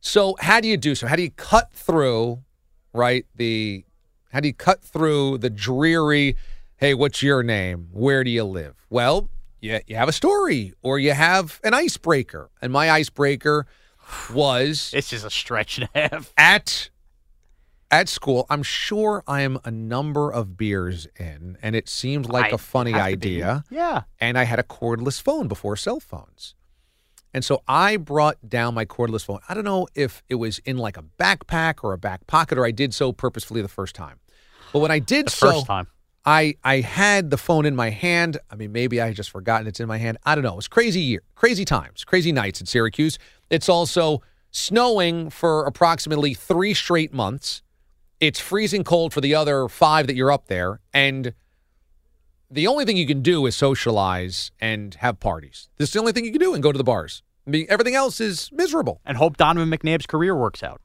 So, 0.00 0.36
how 0.40 0.60
do 0.60 0.68
you 0.68 0.76
do 0.76 0.94
so? 0.94 1.06
How 1.06 1.16
do 1.16 1.22
you 1.22 1.30
cut 1.30 1.72
through, 1.72 2.42
right? 2.92 3.26
The 3.34 3.84
how 4.32 4.40
do 4.40 4.48
you 4.48 4.54
cut 4.54 4.82
through 4.82 5.38
the 5.38 5.50
dreary, 5.50 6.36
hey, 6.80 6.94
what's 6.94 7.22
your 7.22 7.42
name? 7.42 7.88
Where 7.92 8.24
do 8.24 8.30
you 8.30 8.42
live? 8.44 8.74
Well, 8.88 9.28
you, 9.60 9.80
you 9.86 9.96
have 9.96 10.08
a 10.08 10.12
story 10.12 10.72
or 10.82 10.98
you 10.98 11.12
have 11.12 11.60
an 11.62 11.74
icebreaker. 11.74 12.50
And 12.62 12.72
my 12.72 12.90
icebreaker 12.90 13.66
was 14.32 14.90
this 14.90 15.12
is 15.12 15.22
a 15.22 15.30
stretch 15.30 15.78
and 15.78 15.88
a 15.94 16.08
half. 16.08 16.32
at 16.38 16.88
at 17.90 18.08
school. 18.08 18.46
I'm 18.48 18.62
sure 18.62 19.22
I 19.26 19.42
am 19.42 19.58
a 19.64 19.70
number 19.70 20.32
of 20.32 20.56
beers 20.56 21.06
in, 21.18 21.58
and 21.60 21.76
it 21.76 21.88
seemed 21.88 22.28
like 22.30 22.46
I 22.46 22.54
a 22.54 22.58
funny 22.58 22.92
have 22.92 23.10
to 23.10 23.16
be. 23.18 23.28
idea. 23.42 23.64
Yeah. 23.68 24.02
And 24.18 24.38
I 24.38 24.44
had 24.44 24.58
a 24.58 24.62
cordless 24.62 25.20
phone 25.20 25.48
before 25.48 25.76
cell 25.76 26.00
phones. 26.00 26.54
And 27.34 27.44
so 27.44 27.62
I 27.68 27.96
brought 27.98 28.48
down 28.48 28.74
my 28.74 28.84
cordless 28.86 29.24
phone. 29.24 29.40
I 29.48 29.54
don't 29.54 29.64
know 29.64 29.86
if 29.94 30.22
it 30.28 30.36
was 30.36 30.58
in 30.60 30.78
like 30.78 30.96
a 30.96 31.04
backpack 31.18 31.84
or 31.84 31.92
a 31.92 31.98
back 31.98 32.26
pocket, 32.26 32.56
or 32.58 32.64
I 32.64 32.70
did 32.70 32.94
so 32.94 33.12
purposefully 33.12 33.60
the 33.60 33.68
first 33.68 33.94
time. 33.94 34.18
But 34.72 34.78
when 34.80 34.90
I 34.90 34.98
did 34.98 35.26
The 35.26 35.30
so, 35.30 35.52
first 35.52 35.66
time. 35.66 35.86
I 36.24 36.56
I 36.62 36.80
had 36.80 37.30
the 37.30 37.38
phone 37.38 37.66
in 37.66 37.74
my 37.74 37.90
hand. 37.90 38.38
I 38.50 38.54
mean, 38.54 38.72
maybe 38.72 39.00
I 39.00 39.06
had 39.06 39.16
just 39.16 39.30
forgotten 39.30 39.66
it's 39.66 39.80
in 39.80 39.88
my 39.88 39.98
hand. 39.98 40.18
I 40.24 40.34
don't 40.34 40.44
know. 40.44 40.52
It 40.52 40.56
was 40.56 40.68
crazy 40.68 41.00
year, 41.00 41.22
crazy 41.34 41.64
times, 41.64 42.04
crazy 42.04 42.32
nights 42.32 42.60
at 42.60 42.68
Syracuse. 42.68 43.18
It's 43.48 43.68
also 43.68 44.22
snowing 44.50 45.30
for 45.30 45.64
approximately 45.64 46.34
three 46.34 46.74
straight 46.74 47.12
months. 47.12 47.62
It's 48.20 48.38
freezing 48.38 48.84
cold 48.84 49.14
for 49.14 49.20
the 49.20 49.34
other 49.34 49.66
five 49.68 50.06
that 50.06 50.14
you're 50.14 50.30
up 50.30 50.46
there, 50.48 50.80
and 50.92 51.32
the 52.50 52.66
only 52.66 52.84
thing 52.84 52.96
you 52.96 53.06
can 53.06 53.22
do 53.22 53.46
is 53.46 53.54
socialize 53.54 54.50
and 54.60 54.94
have 54.96 55.20
parties. 55.20 55.68
This 55.78 55.90
is 55.90 55.92
the 55.92 56.00
only 56.00 56.12
thing 56.12 56.24
you 56.24 56.32
can 56.32 56.40
do 56.40 56.52
and 56.52 56.62
go 56.62 56.72
to 56.72 56.78
the 56.78 56.84
bars. 56.84 57.22
I 57.46 57.50
mean, 57.50 57.66
everything 57.68 57.94
else 57.94 58.20
is 58.20 58.50
miserable. 58.52 59.00
And 59.06 59.16
hope 59.16 59.36
Donovan 59.36 59.70
McNabb's 59.70 60.06
career 60.06 60.34
works 60.36 60.62
out. 60.62 60.80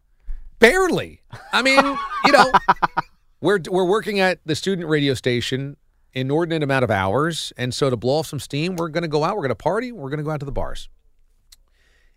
Barely. 0.59 1.21
I 1.51 1.61
mean, 1.61 1.83
you 2.25 2.31
know, 2.31 2.51
we're 3.45 3.59
we're 3.69 3.85
working 3.85 4.19
at 4.19 4.39
the 4.45 4.55
student 4.55 4.89
radio 4.89 5.13
station 5.13 5.77
inordinate 6.15 6.63
amount 6.63 6.83
of 6.83 6.89
hours. 6.89 7.53
And 7.57 7.73
so 7.73 7.89
to 7.89 7.97
blow 7.97 8.19
off 8.19 8.27
some 8.27 8.39
steam, 8.39 8.75
we're 8.75 8.89
going 8.89 9.03
to 9.03 9.07
go 9.07 9.23
out, 9.23 9.35
we're 9.35 9.43
going 9.43 9.49
to 9.49 9.55
party, 9.55 9.91
we're 9.91 10.09
going 10.09 10.17
to 10.17 10.23
go 10.23 10.31
out 10.31 10.39
to 10.39 10.45
the 10.45 10.51
bars. 10.51 10.89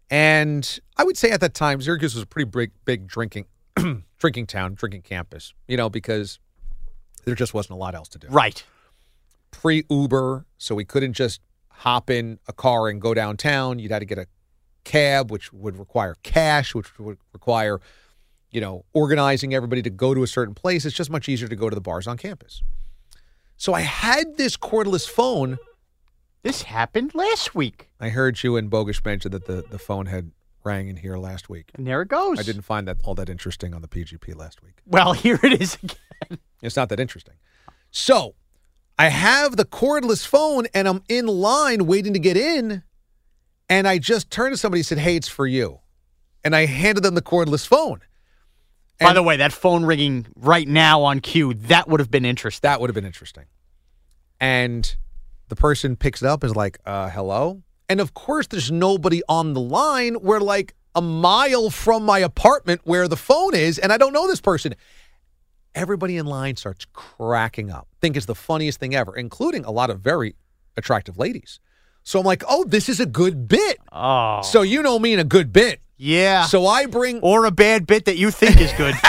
And 0.08 0.80
I 0.96 1.04
would 1.04 1.18
say 1.18 1.30
at 1.32 1.40
that 1.40 1.52
time, 1.52 1.82
Syracuse 1.82 2.14
was 2.14 2.22
a 2.22 2.26
pretty 2.26 2.48
big, 2.48 2.70
big 2.86 3.06
drinking, 3.06 3.44
drinking 4.18 4.46
town, 4.46 4.74
drinking 4.74 5.02
campus, 5.02 5.52
you 5.66 5.76
know, 5.76 5.90
because 5.90 6.38
there 7.24 7.34
just 7.34 7.52
wasn't 7.52 7.72
a 7.72 7.76
lot 7.76 7.94
else 7.94 8.08
to 8.10 8.18
do. 8.18 8.28
Right. 8.28 8.64
Pre 9.50 9.84
Uber, 9.90 10.46
so 10.56 10.74
we 10.74 10.84
couldn't 10.86 11.12
just 11.12 11.40
hop 11.70 12.08
in 12.08 12.38
a 12.46 12.52
car 12.52 12.88
and 12.88 13.02
go 13.02 13.12
downtown. 13.12 13.78
You'd 13.78 13.90
had 13.90 13.98
to 13.98 14.06
get 14.06 14.18
a 14.18 14.26
cab, 14.84 15.30
which 15.30 15.52
would 15.52 15.76
require 15.78 16.16
cash, 16.22 16.74
which 16.74 16.98
would 16.98 17.18
require, 17.34 17.80
you 18.50 18.60
know, 18.60 18.84
organizing 18.92 19.54
everybody 19.54 19.82
to 19.82 19.90
go 19.90 20.14
to 20.14 20.22
a 20.22 20.26
certain 20.26 20.54
place. 20.54 20.84
It's 20.84 20.96
just 20.96 21.10
much 21.10 21.28
easier 21.28 21.48
to 21.48 21.56
go 21.56 21.68
to 21.68 21.74
the 21.74 21.80
bars 21.80 22.06
on 22.06 22.16
campus. 22.16 22.62
So 23.56 23.74
I 23.74 23.80
had 23.80 24.36
this 24.36 24.56
cordless 24.56 25.08
phone. 25.08 25.58
This 26.42 26.62
happened 26.62 27.14
last 27.14 27.54
week. 27.54 27.90
I 28.00 28.10
heard 28.10 28.42
you 28.42 28.56
and 28.56 28.70
Bogus 28.70 29.04
mention 29.04 29.32
that 29.32 29.46
the, 29.46 29.64
the 29.68 29.78
phone 29.78 30.06
had 30.06 30.30
rang 30.64 30.88
in 30.88 30.96
here 30.96 31.16
last 31.16 31.48
week. 31.48 31.70
And 31.74 31.86
there 31.86 32.02
it 32.02 32.08
goes. 32.08 32.38
I 32.38 32.42
didn't 32.42 32.62
find 32.62 32.86
that 32.88 32.98
all 33.04 33.14
that 33.16 33.28
interesting 33.28 33.74
on 33.74 33.82
the 33.82 33.88
PGP 33.88 34.36
last 34.36 34.62
week. 34.62 34.80
Well, 34.86 35.12
here 35.24 35.40
it 35.42 35.60
is 35.60 35.76
again. 35.82 36.38
It's 36.62 36.76
not 36.76 36.88
that 36.88 37.00
interesting. 37.00 37.34
So 37.90 38.34
I 38.98 39.08
have 39.08 39.56
the 39.56 39.64
cordless 39.64 40.26
phone 40.26 40.66
and 40.74 40.88
I'm 40.88 41.02
in 41.08 41.26
line 41.26 41.86
waiting 41.86 42.12
to 42.12 42.18
get 42.18 42.36
in. 42.36 42.82
And 43.68 43.86
I 43.86 43.98
just 43.98 44.30
turned 44.30 44.54
to 44.54 44.56
somebody 44.56 44.80
and 44.80 44.86
said, 44.86 44.98
Hey, 44.98 45.16
it's 45.16 45.28
for 45.28 45.46
you. 45.46 45.80
And 46.44 46.54
I 46.56 46.66
handed 46.66 47.02
them 47.02 47.14
the 47.14 47.22
cordless 47.22 47.66
phone. 47.66 48.00
By 49.00 49.12
the 49.12 49.22
way, 49.22 49.36
that 49.36 49.52
phone 49.52 49.84
ringing 49.84 50.26
right 50.36 50.66
now 50.66 51.02
on 51.02 51.20
cue, 51.20 51.54
that 51.54 51.88
would 51.88 52.00
have 52.00 52.10
been 52.10 52.24
interesting. 52.24 52.68
that 52.68 52.80
would 52.80 52.90
have 52.90 52.94
been 52.94 53.04
interesting. 53.04 53.44
And 54.40 54.96
the 55.48 55.56
person 55.56 55.96
picks 55.96 56.22
it 56.22 56.26
up 56.26 56.44
is 56.44 56.54
like, 56.54 56.78
uh, 56.84 57.08
hello? 57.10 57.62
And 57.88 58.00
of 58.00 58.14
course, 58.14 58.46
there's 58.48 58.70
nobody 58.70 59.22
on 59.28 59.54
the 59.54 59.60
line. 59.60 60.20
We're 60.20 60.40
like 60.40 60.74
a 60.94 61.00
mile 61.00 61.70
from 61.70 62.04
my 62.04 62.18
apartment 62.18 62.80
where 62.84 63.08
the 63.08 63.16
phone 63.16 63.54
is, 63.54 63.78
and 63.78 63.92
I 63.92 63.98
don't 63.98 64.12
know 64.12 64.26
this 64.26 64.40
person. 64.40 64.74
Everybody 65.74 66.16
in 66.16 66.26
line 66.26 66.56
starts 66.56 66.86
cracking 66.92 67.70
up. 67.70 67.88
Think 68.00 68.16
it's 68.16 68.26
the 68.26 68.34
funniest 68.34 68.80
thing 68.80 68.94
ever, 68.94 69.14
including 69.16 69.64
a 69.64 69.70
lot 69.70 69.90
of 69.90 70.00
very 70.00 70.34
attractive 70.76 71.18
ladies. 71.18 71.60
So 72.02 72.18
I'm 72.18 72.26
like, 72.26 72.42
oh, 72.48 72.64
this 72.64 72.88
is 72.88 73.00
a 73.00 73.06
good 73.06 73.48
bit. 73.48 73.78
Oh. 73.92 74.40
So 74.42 74.62
you 74.62 74.82
know 74.82 74.98
me 74.98 75.12
in 75.12 75.18
a 75.18 75.24
good 75.24 75.52
bit. 75.52 75.80
Yeah. 75.98 76.44
So 76.46 76.66
I 76.66 76.86
bring 76.86 77.20
or 77.20 77.44
a 77.44 77.50
bad 77.50 77.86
bit 77.86 78.06
that 78.06 78.16
you 78.16 78.30
think 78.30 78.60
is 78.60 78.72
good. 78.72 78.94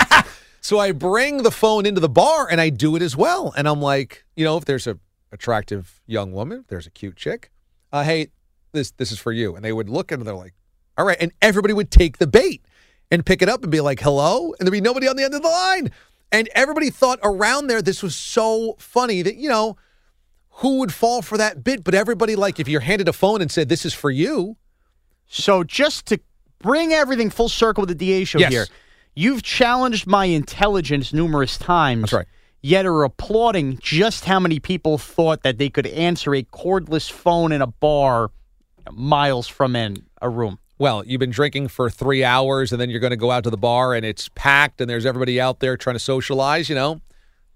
So 0.61 0.79
I 0.79 0.91
bring 0.91 1.43
the 1.43 1.51
phone 1.51 1.85
into 1.85 2.01
the 2.01 2.09
bar 2.09 2.47
and 2.49 2.59
I 2.59 2.69
do 2.69 2.95
it 2.95 3.01
as 3.01 3.15
well. 3.15 3.53
And 3.55 3.67
I'm 3.67 3.81
like, 3.81 4.25
you 4.35 4.43
know, 4.43 4.57
if 4.57 4.65
there's 4.65 4.87
a 4.87 4.99
attractive 5.31 6.01
young 6.05 6.31
woman, 6.31 6.59
if 6.59 6.67
there's 6.67 6.87
a 6.87 6.91
cute 6.91 7.15
chick, 7.15 7.51
uh, 7.93 8.03
hey, 8.03 8.27
this 8.71 8.91
this 8.91 9.11
is 9.11 9.19
for 9.19 9.31
you. 9.31 9.55
And 9.55 9.63
they 9.63 9.71
would 9.71 9.89
look 9.89 10.11
and 10.11 10.21
they're 10.23 10.35
like, 10.35 10.53
all 10.97 11.05
right. 11.05 11.17
And 11.19 11.31
everybody 11.41 11.73
would 11.73 11.91
take 11.91 12.17
the 12.17 12.27
bait 12.27 12.63
and 13.09 13.25
pick 13.25 13.41
it 13.41 13.49
up 13.49 13.63
and 13.63 13.71
be 13.71 13.81
like, 13.81 14.01
hello. 14.01 14.53
And 14.59 14.67
there'd 14.67 14.71
be 14.71 14.81
nobody 14.81 15.07
on 15.07 15.15
the 15.15 15.23
end 15.23 15.33
of 15.33 15.41
the 15.41 15.47
line. 15.47 15.91
And 16.31 16.49
everybody 16.53 16.89
thought 16.89 17.19
around 17.23 17.67
there 17.67 17.81
this 17.81 18.03
was 18.03 18.15
so 18.15 18.75
funny 18.77 19.21
that, 19.21 19.37
you 19.37 19.49
know, 19.49 19.77
who 20.55 20.79
would 20.79 20.93
fall 20.93 21.21
for 21.21 21.37
that 21.37 21.63
bit? 21.63 21.83
But 21.83 21.95
everybody, 21.95 22.35
like, 22.35 22.59
if 22.59 22.67
you're 22.67 22.81
handed 22.81 23.07
a 23.07 23.13
phone 23.13 23.41
and 23.41 23.49
said, 23.49 23.69
this 23.69 23.85
is 23.85 23.93
for 23.93 24.11
you, 24.11 24.57
so 25.25 25.63
just 25.63 26.05
to 26.07 26.19
bring 26.59 26.93
everything 26.93 27.29
full 27.29 27.49
circle 27.49 27.81
with 27.81 27.89
the 27.89 27.95
DA 27.95 28.23
show 28.23 28.39
Yes. 28.39 28.51
here, 28.51 28.65
you've 29.15 29.43
challenged 29.43 30.07
my 30.07 30.25
intelligence 30.25 31.13
numerous 31.13 31.57
times. 31.57 32.01
That's 32.03 32.13
right. 32.13 32.25
Yet 32.61 32.85
are 32.85 33.03
applauding 33.03 33.79
just 33.81 34.25
how 34.25 34.39
many 34.39 34.59
people 34.59 34.97
thought 34.97 35.43
that 35.43 35.57
they 35.57 35.69
could 35.69 35.87
answer 35.87 36.35
a 36.35 36.43
cordless 36.43 37.09
phone 37.09 37.51
in 37.53 37.61
a 37.61 37.67
bar 37.67 38.31
miles 38.91 39.47
from 39.47 39.75
in 39.75 40.03
a 40.21 40.29
room. 40.29 40.59
Well, 40.77 41.05
you've 41.05 41.19
been 41.19 41.29
drinking 41.29 41.69
for 41.69 41.89
three 41.89 42.23
hours 42.23 42.71
and 42.71 42.79
then 42.79 42.89
you're 42.89 42.99
going 42.99 43.11
to 43.11 43.17
go 43.17 43.31
out 43.31 43.43
to 43.45 43.49
the 43.49 43.57
bar 43.57 43.93
and 43.93 44.05
it's 44.05 44.29
packed 44.35 44.81
and 44.81 44.89
there's 44.89 45.05
everybody 45.05 45.39
out 45.39 45.59
there 45.59 45.77
trying 45.77 45.95
to 45.95 45.99
socialize, 45.99 46.69
you 46.69 46.75
know? 46.75 47.01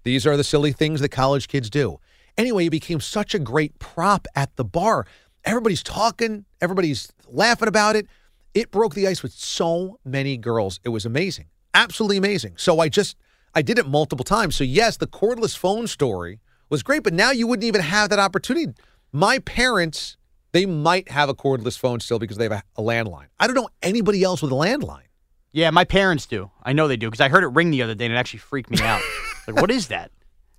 These 0.04 0.26
are 0.26 0.36
the 0.36 0.44
silly 0.44 0.72
things 0.72 1.00
that 1.00 1.08
college 1.10 1.48
kids 1.48 1.70
do. 1.70 1.98
Anyway, 2.36 2.66
it 2.66 2.70
became 2.70 3.00
such 3.00 3.34
a 3.34 3.38
great 3.38 3.78
prop 3.78 4.26
at 4.34 4.54
the 4.56 4.64
bar. 4.64 5.06
Everybody's 5.44 5.82
talking, 5.82 6.44
everybody's 6.60 7.12
laughing 7.28 7.68
about 7.68 7.96
it. 7.96 8.06
It 8.54 8.70
broke 8.70 8.94
the 8.94 9.08
ice 9.08 9.22
with 9.22 9.32
so 9.32 9.98
many 10.04 10.36
girls. 10.36 10.78
It 10.84 10.90
was 10.90 11.04
amazing. 11.04 11.46
Absolutely 11.74 12.16
amazing. 12.16 12.54
So 12.56 12.78
I 12.78 12.88
just, 12.88 13.16
I 13.54 13.62
did 13.62 13.78
it 13.78 13.88
multiple 13.88 14.24
times. 14.24 14.54
So, 14.54 14.62
yes, 14.62 14.96
the 14.96 15.08
cordless 15.08 15.58
phone 15.58 15.88
story 15.88 16.40
was 16.70 16.84
great, 16.84 17.02
but 17.02 17.12
now 17.12 17.32
you 17.32 17.48
wouldn't 17.48 17.64
even 17.64 17.80
have 17.80 18.10
that 18.10 18.20
opportunity. 18.20 18.72
My 19.12 19.40
parents, 19.40 20.16
they 20.52 20.66
might 20.66 21.10
have 21.10 21.28
a 21.28 21.34
cordless 21.34 21.76
phone 21.76 21.98
still 21.98 22.20
because 22.20 22.36
they 22.36 22.44
have 22.44 22.52
a, 22.52 22.62
a 22.76 22.82
landline. 22.82 23.26
I 23.40 23.48
don't 23.48 23.56
know 23.56 23.68
anybody 23.82 24.22
else 24.22 24.40
with 24.40 24.52
a 24.52 24.56
landline. 24.56 25.02
Yeah, 25.50 25.70
my 25.70 25.84
parents 25.84 26.26
do. 26.26 26.50
I 26.62 26.72
know 26.72 26.88
they 26.88 26.96
do 26.96 27.08
because 27.08 27.20
I 27.20 27.28
heard 27.28 27.44
it 27.44 27.48
ring 27.48 27.70
the 27.70 27.82
other 27.82 27.94
day 27.94 28.06
and 28.06 28.14
it 28.14 28.16
actually 28.16 28.40
freaked 28.40 28.70
me 28.70 28.80
out. 28.80 29.02
like, 29.46 29.60
what 29.60 29.70
is 29.70 29.88
that? 29.88 30.10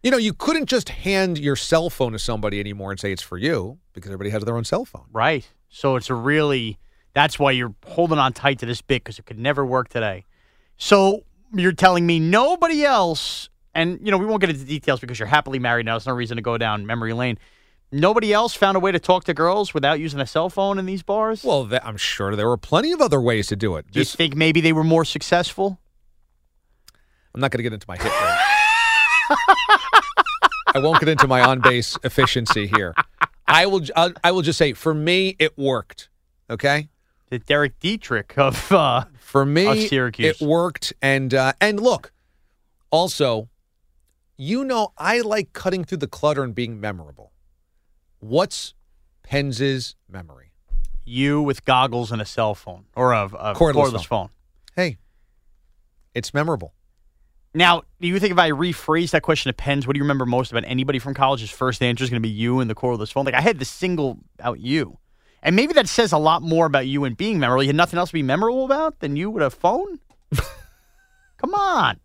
You 0.03 0.11
know, 0.11 0.17
you 0.17 0.33
couldn't 0.33 0.67
just 0.67 0.89
hand 0.89 1.37
your 1.37 1.55
cell 1.55 1.89
phone 1.89 2.11
to 2.11 2.19
somebody 2.19 2.59
anymore 2.59 2.91
and 2.91 2.99
say 2.99 3.11
it's 3.11 3.21
for 3.21 3.37
you 3.37 3.79
because 3.93 4.09
everybody 4.09 4.29
has 4.29 4.43
their 4.43 4.55
own 4.55 4.63
cell 4.63 4.85
phone. 4.85 5.07
Right. 5.11 5.49
So 5.69 5.95
it's 5.95 6.09
a 6.09 6.13
really 6.13 6.77
that's 7.15 7.39
why 7.39 7.51
you're 7.51 7.73
holding 7.87 8.19
on 8.19 8.33
tight 8.33 8.59
to 8.59 8.67
this 8.67 8.81
bit 8.81 9.03
because 9.03 9.17
it 9.17 9.25
could 9.25 9.39
never 9.39 9.65
work 9.65 9.89
today. 9.89 10.25
So 10.77 11.23
you're 11.53 11.71
telling 11.71 12.05
me 12.05 12.19
nobody 12.19 12.83
else, 12.83 13.49
and 13.73 13.99
you 14.03 14.11
know 14.11 14.17
we 14.17 14.25
won't 14.27 14.41
get 14.41 14.51
into 14.51 14.65
details 14.65 14.99
because 14.99 15.17
you're 15.17 15.27
happily 15.27 15.57
married 15.57 15.87
now. 15.87 15.93
There's 15.93 16.05
no 16.05 16.13
reason 16.13 16.35
to 16.35 16.43
go 16.43 16.57
down 16.59 16.85
memory 16.85 17.13
lane. 17.13 17.39
Nobody 17.91 18.33
else 18.33 18.53
found 18.53 18.75
a 18.75 18.79
way 18.79 18.91
to 18.91 18.99
talk 18.99 19.23
to 19.23 19.33
girls 19.33 19.73
without 19.73 19.99
using 19.99 20.19
a 20.19 20.27
cell 20.27 20.49
phone 20.49 20.77
in 20.77 20.85
these 20.85 21.01
bars. 21.01 21.43
Well, 21.43 21.67
th- 21.67 21.81
I'm 21.85 21.97
sure 21.97 22.35
there 22.35 22.47
were 22.47 22.57
plenty 22.57 22.91
of 22.91 22.99
other 22.99 23.21
ways 23.21 23.47
to 23.47 23.55
do 23.55 23.77
it. 23.77 23.89
do 23.89 23.99
you 23.99 24.05
think 24.05 24.35
maybe 24.35 24.59
they 24.59 24.73
were 24.73 24.83
more 24.83 25.05
successful? 25.05 25.79
I'm 27.33 27.39
not 27.39 27.51
going 27.51 27.59
to 27.59 27.63
get 27.63 27.73
into 27.73 27.85
my 27.87 27.95
hit 27.95 28.05
rate. 28.05 28.39
I 30.75 30.79
won't 30.79 30.99
get 30.99 31.07
into 31.07 31.27
my 31.27 31.41
on 31.41 31.61
base 31.61 31.97
efficiency 32.03 32.67
here. 32.67 32.93
I 33.47 33.65
will. 33.67 33.83
I, 33.95 34.11
I 34.23 34.31
will 34.31 34.41
just 34.41 34.57
say, 34.57 34.73
for 34.73 34.93
me, 34.93 35.35
it 35.39 35.57
worked. 35.57 36.09
Okay. 36.49 36.89
The 37.35 37.39
Derek 37.39 37.77
Dietrich 37.81 38.37
of 38.37 38.71
uh, 38.71 39.03
For 39.19 39.45
me, 39.45 39.65
Of 39.65 39.89
Syracuse. 39.89 40.41
it 40.41 40.45
worked. 40.45 40.93
And 41.01 41.33
uh, 41.33 41.51
and 41.59 41.81
look, 41.81 42.13
also, 42.91 43.49
you 44.37 44.63
know, 44.63 44.93
I 44.97 45.19
like 45.19 45.51
cutting 45.51 45.83
through 45.83 45.97
the 45.97 46.07
clutter 46.07 46.43
and 46.43 46.55
being 46.55 46.79
memorable. 46.79 47.33
What's 48.19 48.73
Penz's 49.23 49.95
memory? 50.07 50.53
you 51.07 51.41
with 51.41 51.63
goggles 51.65 52.11
and 52.11 52.19
a 52.21 52.25
cell 52.25 52.55
phone 52.55 52.85
or 52.95 53.11
a, 53.11 53.25
a 53.25 53.53
Cordless 53.53 53.91
cordless, 53.91 54.05
phone. 54.07 54.29
Hey, 54.75 54.97
it's 56.15 56.33
memorable. 56.33 56.73
Now, 57.53 57.83
do 58.01 58.07
you 58.07 58.17
think 58.19 58.31
if 58.31 58.39
I 58.39 58.49
rephrase 58.51 59.11
that 59.11 59.21
question 59.21 59.49
to 59.49 59.53
Pens, 59.53 59.85
what 59.85 59.93
do 59.93 59.99
you 59.99 60.03
remember 60.03 60.25
most 60.25 60.51
about 60.51 60.63
anybody 60.65 60.97
from 60.99 61.13
college's 61.13 61.51
first 61.51 61.83
answer 61.83 62.03
is 62.03 62.09
going 62.09 62.21
to 62.21 62.27
be 62.27 62.33
you 62.33 62.59
and 62.59 62.69
the 62.69 62.75
cordless 62.75 63.11
phone? 63.11 63.25
Like 63.25 63.35
I 63.35 63.41
had 63.41 63.59
the 63.59 63.65
single 63.65 64.17
out 64.39 64.59
you, 64.59 64.97
and 65.43 65.55
maybe 65.55 65.73
that 65.73 65.87
says 65.87 66.11
a 66.11 66.17
lot 66.17 66.41
more 66.41 66.65
about 66.65 66.87
you 66.87 67.03
and 67.03 67.15
being 67.15 67.39
memorable. 67.39 67.63
You 67.63 67.69
had 67.69 67.75
nothing 67.75 67.99
else 67.99 68.09
to 68.09 68.13
be 68.13 68.23
memorable 68.23 68.65
about 68.65 68.99
than 68.99 69.15
you 69.15 69.29
with 69.29 69.43
a 69.43 69.49
phone. 69.49 69.99
Come 71.37 71.53
on, 71.53 71.99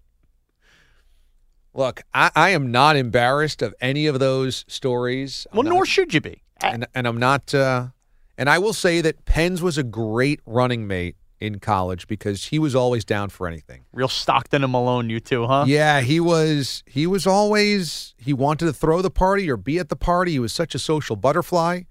Look, 1.72 2.02
I, 2.12 2.30
I 2.34 2.50
am 2.50 2.72
not 2.72 2.96
embarrassed 2.96 3.62
of 3.62 3.74
any 3.80 4.06
of 4.06 4.18
those 4.18 4.64
stories. 4.68 5.46
I'm 5.52 5.56
well, 5.58 5.62
not- 5.64 5.70
nor 5.70 5.86
should 5.86 6.12
you 6.12 6.20
be. 6.20 6.42
and 6.60 6.86
and 6.94 7.06
I'm 7.06 7.16
not. 7.18 7.54
Uh, 7.54 7.88
and 8.36 8.48
I 8.50 8.58
will 8.58 8.72
say 8.72 9.00
that 9.02 9.24
Pens 9.24 9.62
was 9.62 9.78
a 9.78 9.82
great 9.82 10.40
running 10.46 10.86
mate 10.86 11.16
in 11.38 11.58
college 11.60 12.06
because 12.08 12.46
he 12.46 12.58
was 12.58 12.74
always 12.74 13.04
down 13.04 13.28
for 13.30 13.46
anything. 13.46 13.84
Real 13.92 14.08
Stockton 14.08 14.62
and 14.64 14.72
Malone, 14.72 15.10
you 15.10 15.20
two, 15.20 15.46
huh? 15.46 15.64
Yeah, 15.66 16.00
he 16.00 16.18
was. 16.20 16.82
He 16.86 17.06
was 17.06 17.26
always. 17.26 18.14
He 18.18 18.32
wanted 18.32 18.66
to 18.66 18.72
throw 18.72 19.00
the 19.00 19.10
party 19.10 19.48
or 19.48 19.56
be 19.56 19.78
at 19.78 19.88
the 19.90 19.96
party. 19.96 20.32
He 20.32 20.38
was 20.40 20.52
such 20.52 20.74
a 20.74 20.78
social 20.78 21.14
butterfly, 21.16 21.82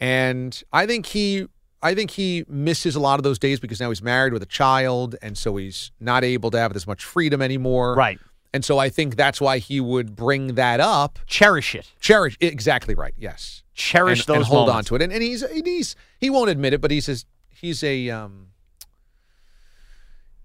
and 0.00 0.62
I 0.72 0.86
think 0.86 1.06
he. 1.06 1.46
I 1.82 1.94
think 1.94 2.10
he 2.10 2.44
misses 2.46 2.94
a 2.94 3.00
lot 3.00 3.18
of 3.18 3.22
those 3.22 3.38
days 3.38 3.58
because 3.58 3.80
now 3.80 3.88
he's 3.88 4.02
married 4.02 4.34
with 4.34 4.42
a 4.42 4.46
child, 4.46 5.16
and 5.22 5.38
so 5.38 5.56
he's 5.56 5.92
not 5.98 6.24
able 6.24 6.50
to 6.50 6.58
have 6.58 6.76
as 6.76 6.86
much 6.86 7.02
freedom 7.02 7.40
anymore. 7.40 7.94
Right. 7.94 8.18
And 8.52 8.62
so 8.64 8.78
I 8.78 8.90
think 8.90 9.16
that's 9.16 9.40
why 9.40 9.58
he 9.58 9.80
would 9.80 10.14
bring 10.14 10.56
that 10.56 10.80
up. 10.80 11.18
Cherish 11.26 11.74
it. 11.74 11.90
Cherish 12.00 12.36
exactly 12.40 12.94
right. 12.94 13.14
Yes. 13.16 13.62
Cherish 13.74 14.20
and, 14.20 14.26
those 14.26 14.36
and 14.36 14.46
hold 14.46 14.68
on 14.68 14.84
to 14.84 14.96
it. 14.96 15.00
And, 15.02 15.10
and 15.10 15.22
he's 15.22 15.42
and 15.42 15.66
he's 15.66 15.96
he 16.18 16.28
won't 16.28 16.50
admit 16.50 16.74
it, 16.74 16.82
but 16.82 16.90
he's 16.90 17.08
a, 17.08 17.16
he's 17.48 17.82
a 17.82 18.10
um 18.10 18.48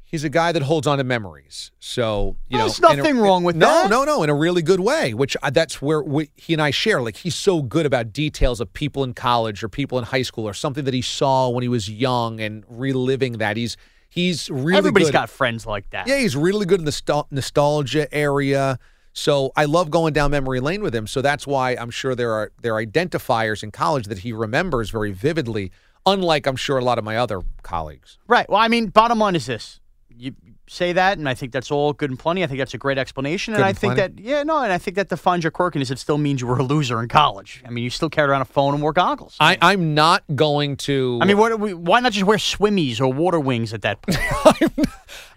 he's 0.05 0.23
a 0.23 0.29
guy 0.29 0.51
that 0.51 0.61
holds 0.61 0.87
on 0.87 0.97
to 0.99 1.03
memories. 1.03 1.71
So 1.79 2.37
you 2.47 2.57
There's 2.57 2.79
know, 2.79 2.89
a- 2.89 2.95
nothing 2.95 3.17
wrong 3.17 3.43
with 3.43 3.55
no, 3.55 3.67
that. 3.67 3.89
No, 3.89 4.05
no, 4.05 4.17
no, 4.17 4.23
in 4.23 4.29
a 4.29 4.35
really 4.35 4.61
good 4.61 4.79
way. 4.79 5.13
Which 5.13 5.35
I, 5.43 5.49
that's 5.49 5.81
where 5.81 6.01
we, 6.01 6.29
he 6.35 6.53
and 6.53 6.61
I 6.61 6.71
share. 6.71 7.01
Like 7.01 7.17
he's 7.17 7.35
so 7.35 7.61
good 7.61 7.85
about 7.85 8.13
details 8.13 8.61
of 8.61 8.71
people 8.73 9.03
in 9.03 9.13
college 9.13 9.63
or 9.63 9.69
people 9.69 9.97
in 9.97 10.05
high 10.05 10.21
school 10.21 10.47
or 10.47 10.53
something 10.53 10.85
that 10.85 10.93
he 10.93 11.01
saw 11.01 11.49
when 11.49 11.61
he 11.63 11.67
was 11.67 11.89
young 11.89 12.39
and 12.39 12.63
reliving 12.69 13.33
that. 13.39 13.57
He's 13.57 13.75
he's 14.09 14.49
really 14.49 14.77
Everybody's 14.77 15.09
good. 15.09 15.13
got 15.13 15.29
friends 15.29 15.65
like 15.65 15.89
that. 15.89 16.07
Yeah, 16.07 16.17
he's 16.17 16.35
really 16.37 16.65
good 16.65 16.79
in 16.79 16.85
the 16.85 17.25
nostalgia 17.31 18.13
area. 18.13 18.79
So 19.17 19.53
I 19.55 19.63
love 19.63 19.89
going 19.91 20.11
down 20.13 20.31
memory 20.31 20.59
lane 20.59 20.81
with 20.81 20.93
him. 20.93 21.07
So 21.07 21.21
that's 21.21 21.47
why 21.47 21.71
I'm 21.71 21.89
sure 21.89 22.15
there 22.15 22.33
are 22.33 22.51
there 22.61 22.75
are 22.75 22.85
identifiers 22.85 23.63
in 23.63 23.71
college 23.71 24.07
that 24.07 24.19
he 24.19 24.33
remembers 24.33 24.89
very 24.89 25.11
vividly, 25.11 25.71
unlike 26.05 26.45
I'm 26.45 26.57
sure 26.57 26.77
a 26.77 26.83
lot 26.83 26.97
of 26.97 27.05
my 27.05 27.15
other 27.15 27.41
colleagues. 27.63 28.17
Right. 28.27 28.47
Well, 28.49 28.59
I 28.59 28.67
mean, 28.67 28.87
bottom 28.87 29.19
line 29.19 29.35
is 29.35 29.45
this: 29.45 29.79
you 30.17 30.33
say 30.67 30.93
that, 30.93 31.17
and 31.17 31.29
I 31.29 31.33
think 31.33 31.51
that's 31.51 31.69
all 31.69 31.93
good 31.93 32.09
and 32.09 32.17
plenty. 32.17 32.43
I 32.43 32.47
think 32.47 32.57
that's 32.59 32.73
a 32.73 32.77
great 32.77 32.97
explanation, 32.97 33.53
Good 33.53 33.57
and 33.59 33.65
I 33.65 33.69
and 33.69 33.77
think 33.77 33.95
plenty? 33.95 34.15
that 34.15 34.21
yeah, 34.23 34.43
no, 34.43 34.59
and 34.63 34.71
I 34.73 34.77
think 34.77 34.95
that 34.95 35.09
defines 35.09 35.43
your 35.43 35.51
quirkiness. 35.51 35.91
It 35.91 35.99
still 35.99 36.17
means 36.17 36.41
you 36.41 36.47
were 36.47 36.57
a 36.57 36.63
loser 36.63 37.01
in 37.01 37.07
college. 37.07 37.61
I 37.65 37.69
mean, 37.69 37.83
you 37.83 37.89
still 37.89 38.09
carried 38.09 38.29
around 38.29 38.41
a 38.41 38.45
phone 38.45 38.73
and 38.73 38.81
wore 38.81 38.93
goggles. 38.93 39.37
I, 39.39 39.57
I'm 39.61 39.93
not 39.93 40.23
going 40.35 40.77
to. 40.77 41.19
I 41.21 41.25
mean, 41.25 41.37
what, 41.37 41.59
why 41.59 41.99
not 41.99 42.13
just 42.13 42.25
wear 42.25 42.37
swimmies 42.37 42.99
or 42.99 43.07
water 43.13 43.39
wings 43.39 43.73
at 43.73 43.81
that 43.83 44.01
point? 44.01 44.17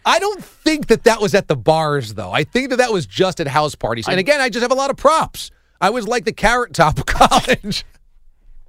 I 0.06 0.18
don't 0.18 0.42
think 0.42 0.86
that 0.86 1.04
that 1.04 1.20
was 1.20 1.34
at 1.34 1.48
the 1.48 1.56
bars, 1.56 2.14
though. 2.14 2.32
I 2.32 2.44
think 2.44 2.70
that 2.70 2.76
that 2.76 2.92
was 2.92 3.04
just 3.06 3.40
at 3.40 3.48
house 3.48 3.74
parties. 3.74 4.08
And 4.08 4.18
again, 4.18 4.40
I 4.40 4.48
just 4.48 4.62
have 4.62 4.72
a 4.72 4.74
lot 4.76 4.90
of 4.90 4.96
props. 4.96 5.50
I 5.80 5.90
was 5.90 6.08
like 6.08 6.24
the 6.24 6.32
carrot 6.32 6.72
top 6.72 6.98
of 6.98 7.06
college. 7.06 7.84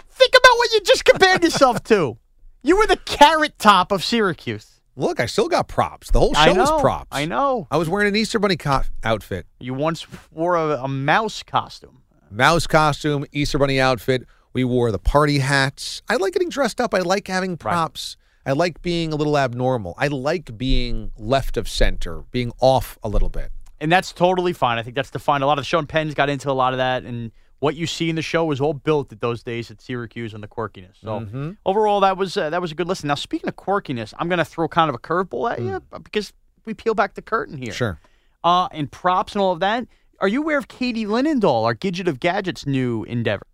think 0.10 0.34
about 0.34 0.58
what 0.58 0.72
you 0.74 0.82
just 0.82 1.06
compared 1.06 1.44
yourself 1.44 1.84
to. 1.86 2.18
You 2.62 2.78
were 2.78 2.88
the 2.88 2.98
carrot 2.98 3.58
top 3.58 3.92
of 3.94 4.04
Syracuse. 4.04 4.79
Look, 5.00 5.20
I 5.20 5.26
still 5.28 5.48
got 5.48 5.68
props. 5.70 6.12
The 6.12 6.20
whole 6.20 6.34
show 6.34 6.54
know. 6.54 6.62
was 6.62 6.82
props. 6.82 7.08
I 7.12 7.26
know. 7.26 7.68
I 7.72 7.78
was 7.78 7.88
wearing 7.88 8.10
an 8.10 8.16
Easter 8.18 8.38
Bunny 8.38 8.58
co- 8.58 8.82
outfit, 9.04 9.46
You 9.60 9.74
once 9.74 10.06
wore 10.32 10.56
a, 10.56 10.84
a 10.84 10.88
mouse 10.90 11.42
costume. 11.42 12.02
mouse 12.30 12.68
costume, 12.68 13.26
Easter 13.32 13.58
Bunny 13.58 13.80
outfit. 13.80 14.26
We 14.52 14.64
wore 14.66 14.92
the 14.92 15.00
party 15.00 15.40
hats. 15.40 16.02
I 16.10 16.18
like 16.18 16.34
getting 16.34 16.50
dressed 16.50 16.82
up. 16.82 16.94
I 16.94 17.00
like 17.00 17.28
having 17.28 17.56
props. 17.56 18.18
I 18.46 18.52
like 18.52 18.82
being 18.82 19.14
a 19.14 19.16
little 19.16 19.38
abnormal. 19.38 19.94
I 19.98 20.08
like 20.08 20.58
being 20.58 21.12
left 21.18 21.56
of 21.56 21.70
center, 21.70 22.24
being 22.32 22.52
off 22.60 22.98
a 23.04 23.08
little 23.10 23.30
bit. 23.30 23.52
and 23.80 23.90
that's 23.92 24.12
totally 24.12 24.52
fine. 24.54 24.78
I 24.78 24.84
think 24.84 24.96
that's 24.96 25.12
defined. 25.12 25.44
A 25.44 25.48
lot 25.48 25.58
of 25.60 25.64
the 25.64 25.68
show 25.68 25.80
and 25.80 25.88
Pens 25.88 26.14
got 26.14 26.30
into 26.30 26.52
a 26.52 26.54
lot 26.54 26.74
of 26.74 26.78
that, 26.80 27.04
and 27.04 27.32
what 27.60 27.76
you 27.76 27.86
see 27.88 28.10
in 28.10 28.16
the 28.16 28.22
show 28.22 28.46
was 28.46 28.62
all 28.62 28.74
built 28.74 29.12
at 29.12 29.22
those 29.22 29.44
days 29.44 29.70
at 29.70 29.82
Syracuse 29.82 30.34
and 30.34 30.42
the 30.44 30.48
quirkiness. 30.48 30.96
So 31.02 31.20
Mm-hmm. 31.20 31.52
overall, 31.66 32.00
that 32.02 32.18
was 32.18 32.36
uh, 32.38 32.50
that 32.50 32.62
was 32.62 32.72
a 32.72 32.76
good 32.76 32.88
listen. 32.88 33.08
Now, 33.08 33.16
speaking 33.16 33.50
of 33.50 33.56
quirkiness, 33.56 34.14
I'm 34.18 34.30
going 34.30 34.40
to 34.40 34.46
throw 34.46 34.68
kind 34.68 34.90
of 34.90 34.96
a 34.96 35.00
curveball 35.00 35.52
at 35.52 35.62
you 35.62 35.82
because 36.04 36.32
we 36.66 36.74
peel 36.74 36.94
back 36.96 37.16
the 37.16 37.22
curtain 37.22 37.58
here. 37.58 37.72
Mm. 37.72 37.76
Sure. 37.76 38.00
Uh, 38.44 38.68
and 38.72 38.90
props 38.92 39.34
and 39.34 39.42
all 39.42 39.52
of 39.52 39.60
that. 39.60 39.86
Are 40.22 40.28
you 40.28 40.42
aware 40.42 40.58
of 40.58 40.68
Katie 40.68 41.06
Linendoll, 41.06 41.64
our 41.66 41.74
Gidget 41.76 42.08
of 42.08 42.20
Gadgets' 42.20 42.66
new 42.66 43.04
endeavor? 43.06 43.46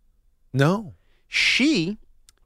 No. 0.53 0.93
She 1.27 1.97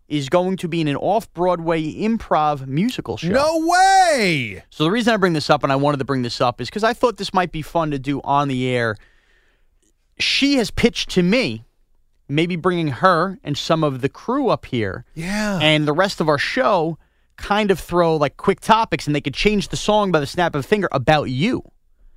is 0.07 0.28
going 0.30 0.57
to 0.57 0.68
be 0.68 0.82
in 0.82 0.88
an 0.88 0.95
off-Broadway 0.95 1.93
improv 1.95 2.66
musical 2.68 3.16
show. 3.18 3.30
No 3.30 3.60
way. 3.68 4.64
So 4.72 4.84
the 4.84 4.91
reason 4.91 5.14
I 5.14 5.18
bring 5.18 5.34
this 5.34 5.49
up, 5.49 5.64
and 5.64 5.72
I 5.72 5.76
wanted 5.76 5.97
to 5.97 6.05
bring 6.05 6.22
this 6.24 6.41
up, 6.41 6.60
is 6.60 6.68
because 6.70 6.84
I 6.84 6.93
thought 6.93 7.18
this 7.18 7.34
might 7.34 7.51
be 7.51 7.62
fun 7.62 7.91
to 7.91 7.99
do 7.99 8.20
on 8.24 8.47
the 8.47 8.68
air. 8.68 8.95
She 10.20 10.55
has 10.55 10.72
pitched 10.72 11.09
to 11.11 11.24
me, 11.24 11.65
maybe 12.28 12.55
bringing 12.55 12.89
her 12.89 13.39
and 13.43 13.57
some 13.57 13.84
of 13.84 14.01
the 14.01 14.09
crew 14.09 14.49
up 14.49 14.65
here, 14.65 15.05
Yeah. 15.15 15.59
and 15.61 15.88
the 15.88 15.93
rest 15.93 16.20
of 16.22 16.28
our 16.30 16.38
show, 16.38 16.97
kind 17.38 17.72
of 17.72 17.80
throw 17.80 18.15
like 18.17 18.36
quick 18.38 18.59
topics, 18.59 19.07
and 19.07 19.15
they 19.15 19.22
could 19.22 19.34
change 19.34 19.70
the 19.70 19.78
song 19.78 20.11
by 20.11 20.20
the 20.20 20.28
snap 20.28 20.55
of 20.55 20.59
a 20.59 20.67
finger 20.67 20.89
about 20.91 21.30
you 21.30 21.63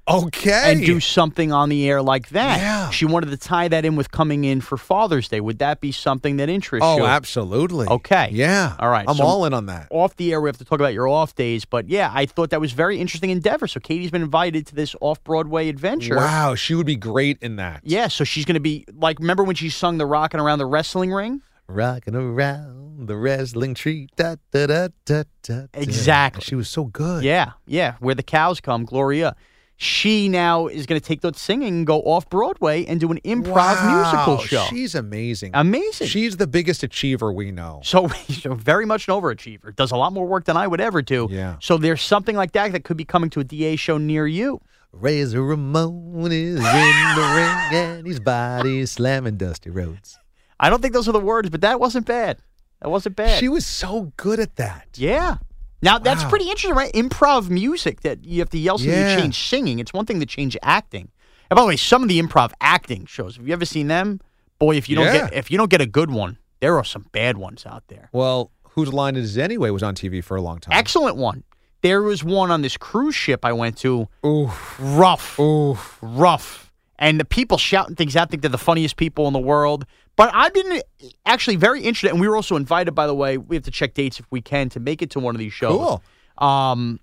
okay. 0.08 0.72
and 0.72 0.84
do 0.84 1.00
something 1.00 1.52
on 1.52 1.68
the 1.68 1.88
air 1.88 2.02
like 2.02 2.28
that. 2.30 2.58
Yeah. 2.60 2.90
She 2.90 3.04
wanted 3.04 3.30
to 3.30 3.36
tie 3.36 3.68
that 3.68 3.84
in 3.84 3.96
with 3.96 4.10
coming 4.10 4.44
in 4.44 4.60
for 4.60 4.76
Father's 4.76 5.28
Day. 5.28 5.40
Would 5.40 5.58
that 5.60 5.80
be 5.80 5.92
something 5.92 6.36
that 6.36 6.48
interests 6.48 6.84
Oh, 6.84 6.96
you? 6.98 7.02
Oh, 7.02 7.06
absolutely. 7.06 7.86
Okay. 7.86 8.28
Yeah. 8.32 8.76
All 8.78 8.88
right, 8.90 9.04
I'm 9.08 9.16
so- 9.16 9.24
all 9.24 9.44
in 9.44 9.54
on 9.54 9.66
that. 9.66 9.88
off 9.90 10.16
the 10.16 10.32
air, 10.32 10.40
we 10.40 10.48
have 10.48 10.58
to 10.58 10.64
talk 10.64 10.80
about 10.80 10.92
your 10.94 11.08
off 11.08 11.34
days. 11.34 11.64
But 11.64 11.88
yeah, 11.88 12.10
I 12.12 12.26
thought 12.26 12.50
that 12.50 12.60
was 12.60 12.72
very 12.72 12.98
interesting 13.00 13.30
endeavor. 13.30 13.66
So 13.66 13.80
Katie's 13.80 14.10
been 14.10 14.22
invited 14.22 14.66
to 14.68 14.74
this 14.74 14.94
off 15.00 15.22
Broadway 15.24 15.68
adventure. 15.68 16.16
Wow, 16.16 16.54
she 16.54 16.74
would 16.74 16.86
be 16.86 16.96
great 16.96 17.38
in 17.40 17.56
that. 17.56 17.80
Yeah, 17.84 18.08
so 18.08 18.24
she's 18.24 18.44
going 18.44 18.54
to 18.54 18.60
be 18.60 18.84
like, 18.94 19.18
remember 19.18 19.44
when 19.44 19.56
she 19.56 19.68
sung 19.70 19.98
the 19.98 20.06
"Rocking 20.06 20.40
Around 20.40 20.58
the 20.58 20.66
Wrestling 20.66 21.12
Ring"? 21.12 21.42
Rocking 21.68 22.14
around 22.14 23.06
the 23.06 23.16
wrestling 23.16 23.74
tree. 23.74 24.08
Da, 24.16 24.36
da, 24.50 24.66
da, 24.66 24.88
da, 25.06 25.22
da. 25.42 25.66
Exactly. 25.72 26.42
She 26.42 26.54
was 26.54 26.68
so 26.68 26.84
good. 26.84 27.22
Yeah, 27.24 27.52
yeah, 27.66 27.94
where 28.00 28.14
the 28.14 28.22
cows 28.22 28.60
come, 28.60 28.84
Gloria. 28.84 29.34
She 29.82 30.28
now 30.28 30.68
is 30.68 30.86
going 30.86 31.00
to 31.00 31.04
take 31.04 31.22
that 31.22 31.34
singing 31.34 31.68
and 31.78 31.86
go 31.86 32.00
off 32.02 32.30
Broadway 32.30 32.84
and 32.84 33.00
do 33.00 33.10
an 33.10 33.18
improv 33.24 33.74
Wow, 33.74 34.02
musical 34.12 34.38
show. 34.38 34.64
She's 34.70 34.94
amazing. 34.94 35.50
Amazing. 35.54 36.06
She's 36.06 36.36
the 36.36 36.46
biggest 36.46 36.84
achiever 36.84 37.32
we 37.32 37.50
know. 37.50 37.80
So, 37.82 38.06
so 38.28 38.54
very 38.54 38.86
much 38.86 39.08
an 39.08 39.14
overachiever. 39.14 39.74
Does 39.74 39.90
a 39.90 39.96
lot 39.96 40.12
more 40.12 40.24
work 40.24 40.44
than 40.44 40.56
I 40.56 40.68
would 40.68 40.80
ever 40.80 41.02
do. 41.02 41.26
Yeah. 41.28 41.56
So 41.60 41.78
there's 41.78 42.00
something 42.00 42.36
like 42.36 42.52
that 42.52 42.70
that 42.70 42.84
could 42.84 42.96
be 42.96 43.04
coming 43.04 43.28
to 43.30 43.40
a 43.40 43.44
DA 43.44 43.74
show 43.74 43.98
near 43.98 44.24
you. 44.24 44.60
Razor 44.92 45.42
Ramon 45.42 46.30
is 46.30 46.58
in 46.58 46.62
the 46.62 47.32
ring 47.34 47.56
and 47.82 48.06
his 48.06 48.20
body 48.20 48.86
slamming 48.86 49.36
Dusty 49.36 49.70
Rhodes. 49.70 50.16
I 50.60 50.70
don't 50.70 50.80
think 50.80 50.94
those 50.94 51.08
are 51.08 51.12
the 51.12 51.18
words, 51.18 51.50
but 51.50 51.62
that 51.62 51.80
wasn't 51.80 52.06
bad. 52.06 52.38
That 52.82 52.90
wasn't 52.90 53.16
bad. 53.16 53.40
She 53.40 53.48
was 53.48 53.66
so 53.66 54.12
good 54.16 54.38
at 54.38 54.54
that. 54.56 54.86
Yeah. 54.94 55.38
Now 55.82 55.98
that's 55.98 56.22
Wow. 56.24 56.30
pretty 56.30 56.44
interesting, 56.46 56.74
right? 56.74 56.92
Improv 56.94 57.50
music 57.50 58.00
that 58.02 58.24
you 58.24 58.38
have 58.38 58.50
to 58.50 58.58
yell 58.58 58.78
something 58.78 58.94
Yeah. 58.94 59.16
to 59.16 59.20
change 59.22 59.38
singing. 59.48 59.78
It's 59.80 59.92
one 59.92 60.06
thing 60.06 60.20
to 60.20 60.26
change 60.26 60.56
acting. 60.62 61.08
And 61.50 61.56
by 61.56 61.62
the 61.62 61.68
way, 61.68 61.76
some 61.76 62.02
of 62.02 62.08
the 62.08 62.20
improv 62.22 62.52
acting 62.60 63.04
shows, 63.06 63.36
have 63.36 63.46
you 63.46 63.52
ever 63.52 63.64
seen 63.64 63.88
them? 63.88 64.20
Boy, 64.58 64.76
if 64.76 64.88
you 64.88 64.96
don't 64.96 65.06
Yeah. 65.06 65.28
get 65.28 65.34
if 65.34 65.50
you 65.50 65.58
don't 65.58 65.70
get 65.70 65.80
a 65.80 65.86
good 65.86 66.10
one, 66.10 66.38
there 66.60 66.78
are 66.78 66.84
some 66.84 67.06
bad 67.12 67.36
ones 67.36 67.66
out 67.66 67.82
there. 67.88 68.08
Well, 68.12 68.50
Whose 68.70 68.92
Line 68.92 69.16
Is 69.16 69.36
It 69.36 69.42
Anyway 69.42 69.68
was 69.70 69.82
on 69.82 69.94
TV 69.94 70.22
for 70.22 70.36
a 70.36 70.40
long 70.40 70.58
time. 70.60 70.72
Excellent 70.78 71.16
one. 71.16 71.42
There 71.82 72.00
was 72.00 72.22
one 72.22 72.50
on 72.52 72.62
this 72.62 72.76
cruise 72.76 73.14
ship 73.16 73.44
I 73.44 73.52
went 73.52 73.76
to. 73.78 74.08
Oof. 74.24 74.76
Rough. 74.78 75.38
Oof. 75.40 75.98
rough. 76.00 76.70
And 76.98 77.18
the 77.18 77.24
people 77.24 77.58
shouting 77.58 77.96
things 77.96 78.14
out 78.14 78.30
think 78.30 78.42
they're 78.42 78.48
the 78.50 78.56
funniest 78.56 78.96
people 78.96 79.26
in 79.26 79.32
the 79.32 79.40
world. 79.40 79.84
But 80.22 80.30
I've 80.34 80.54
been 80.54 80.80
actually 81.26 81.56
very 81.56 81.82
interested, 81.82 82.10
and 82.12 82.20
we 82.20 82.28
were 82.28 82.36
also 82.36 82.54
invited, 82.54 82.92
by 82.92 83.08
the 83.08 83.14
way. 83.14 83.38
We 83.38 83.56
have 83.56 83.64
to 83.64 83.72
check 83.72 83.94
dates 83.94 84.20
if 84.20 84.26
we 84.30 84.40
can 84.40 84.68
to 84.68 84.78
make 84.78 85.02
it 85.02 85.10
to 85.10 85.18
one 85.18 85.34
of 85.34 85.40
these 85.40 85.52
shows. 85.52 86.00
Cool. 86.38 86.46
Um, 86.46 87.00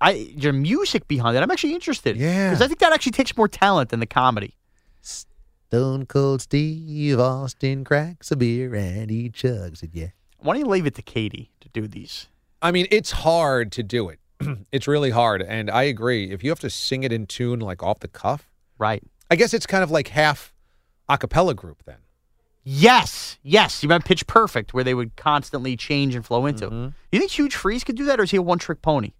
I 0.00 0.12
your 0.12 0.54
music 0.54 1.08
behind 1.08 1.36
it. 1.36 1.42
I'm 1.42 1.50
actually 1.50 1.74
interested. 1.74 2.16
Yeah. 2.16 2.48
because 2.50 2.62
I 2.62 2.68
think 2.68 2.80
that 2.80 2.94
actually 2.94 3.12
takes 3.12 3.36
more 3.36 3.48
talent 3.48 3.90
than 3.90 4.00
the 4.00 4.06
comedy. 4.06 4.54
Stone 5.02 6.06
Cold 6.06 6.40
Steve 6.40 7.20
Austin 7.20 7.84
cracks 7.84 8.30
a 8.30 8.36
beer 8.36 8.74
and 8.74 9.10
he 9.10 9.28
chugs 9.28 9.82
it, 9.82 9.90
yeah. 9.92 10.08
Why 10.38 10.54
don't 10.54 10.60
you 10.64 10.70
leave 10.70 10.86
it 10.86 10.94
to 10.94 11.02
Katie 11.02 11.50
to 11.60 11.68
do 11.68 11.86
these? 11.86 12.28
I 12.62 12.72
mean, 12.72 12.86
it's 12.90 13.10
hard 13.10 13.72
to 13.72 13.82
do 13.82 14.08
it. 14.08 14.20
it's 14.72 14.88
really 14.88 15.10
hard. 15.10 15.42
And 15.42 15.70
I 15.70 15.82
agree. 15.82 16.30
If 16.30 16.42
you 16.42 16.48
have 16.48 16.60
to 16.60 16.70
sing 16.70 17.02
it 17.02 17.12
in 17.12 17.26
tune, 17.26 17.60
like 17.60 17.82
off 17.82 18.00
the 18.00 18.08
cuff, 18.08 18.48
Right. 18.78 19.02
I 19.30 19.36
guess 19.36 19.52
it's 19.52 19.66
kind 19.66 19.82
of 19.84 19.90
like 19.90 20.08
half 20.08 20.54
a 21.10 21.18
cappella 21.18 21.52
group 21.54 21.82
then. 21.84 21.96
Yes, 22.68 23.38
yes. 23.44 23.80
You 23.80 23.88
remember 23.88 24.06
Pitch 24.06 24.26
Perfect, 24.26 24.74
where 24.74 24.82
they 24.82 24.92
would 24.92 25.14
constantly 25.14 25.76
change 25.76 26.16
and 26.16 26.26
flow 26.26 26.46
into. 26.46 26.66
Mm-hmm. 26.66 26.88
You 27.12 27.20
think 27.20 27.30
Huge 27.30 27.54
Freeze 27.54 27.84
could 27.84 27.96
do 27.96 28.04
that, 28.06 28.18
or 28.18 28.24
is 28.24 28.32
he 28.32 28.38
a 28.38 28.42
one-trick 28.42 28.82
pony? 28.82 29.12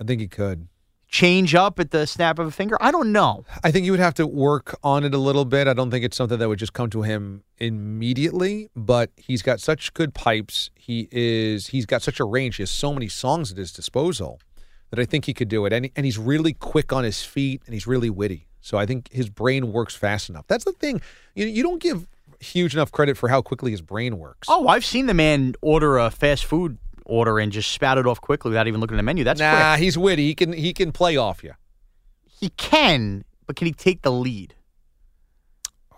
I 0.00 0.04
think 0.04 0.20
he 0.20 0.26
could. 0.26 0.66
Change 1.06 1.54
up 1.54 1.78
at 1.78 1.92
the 1.92 2.08
snap 2.08 2.40
of 2.40 2.48
a 2.48 2.50
finger? 2.50 2.76
I 2.80 2.90
don't 2.90 3.12
know. 3.12 3.44
I 3.62 3.70
think 3.70 3.86
you 3.86 3.92
would 3.92 4.00
have 4.00 4.14
to 4.14 4.26
work 4.26 4.76
on 4.82 5.04
it 5.04 5.14
a 5.14 5.18
little 5.18 5.44
bit. 5.44 5.68
I 5.68 5.74
don't 5.74 5.92
think 5.92 6.04
it's 6.04 6.16
something 6.16 6.40
that 6.40 6.48
would 6.48 6.58
just 6.58 6.72
come 6.72 6.90
to 6.90 7.02
him 7.02 7.44
immediately, 7.58 8.68
but 8.74 9.12
he's 9.16 9.42
got 9.42 9.60
such 9.60 9.94
good 9.94 10.12
pipes. 10.12 10.70
He 10.74 11.08
is 11.12 11.68
he's 11.68 11.86
got 11.86 12.02
such 12.02 12.18
a 12.18 12.24
range. 12.24 12.56
He 12.56 12.62
has 12.62 12.70
so 12.70 12.92
many 12.92 13.06
songs 13.06 13.52
at 13.52 13.58
his 13.58 13.72
disposal 13.72 14.40
that 14.90 14.98
I 14.98 15.04
think 15.04 15.26
he 15.26 15.34
could 15.34 15.48
do 15.48 15.64
it. 15.66 15.72
And, 15.72 15.88
and 15.94 16.04
he's 16.04 16.18
really 16.18 16.52
quick 16.52 16.92
on 16.92 17.04
his 17.04 17.22
feet 17.22 17.62
and 17.64 17.74
he's 17.74 17.86
really 17.86 18.10
witty. 18.10 18.48
So 18.60 18.76
I 18.76 18.86
think 18.86 19.08
his 19.12 19.30
brain 19.30 19.72
works 19.72 19.94
fast 19.94 20.28
enough. 20.28 20.46
That's 20.48 20.64
the 20.64 20.72
thing. 20.72 21.00
You 21.34 21.46
you 21.46 21.62
don't 21.62 21.80
give 21.80 22.06
huge 22.40 22.74
enough 22.74 22.92
credit 22.92 23.16
for 23.16 23.28
how 23.28 23.42
quickly 23.42 23.70
his 23.70 23.82
brain 23.82 24.18
works. 24.18 24.48
Oh, 24.50 24.68
I've 24.68 24.84
seen 24.84 25.06
the 25.06 25.14
man 25.14 25.54
order 25.60 25.98
a 25.98 26.10
fast 26.10 26.44
food 26.44 26.78
order 27.04 27.38
and 27.38 27.50
just 27.50 27.72
spout 27.72 27.98
it 27.98 28.06
off 28.06 28.20
quickly 28.20 28.50
without 28.50 28.68
even 28.68 28.80
looking 28.80 28.96
at 28.96 28.98
the 28.98 29.02
menu. 29.02 29.24
That's 29.24 29.40
nah, 29.40 29.72
quick. 29.74 29.82
he's 29.82 29.98
witty. 29.98 30.26
He 30.26 30.34
can 30.34 30.52
he 30.52 30.72
can 30.72 30.92
play 30.92 31.16
off 31.16 31.42
you. 31.42 31.54
He 32.24 32.50
can, 32.50 33.24
but 33.46 33.56
can 33.56 33.66
he 33.66 33.72
take 33.72 34.02
the 34.02 34.12
lead? 34.12 34.54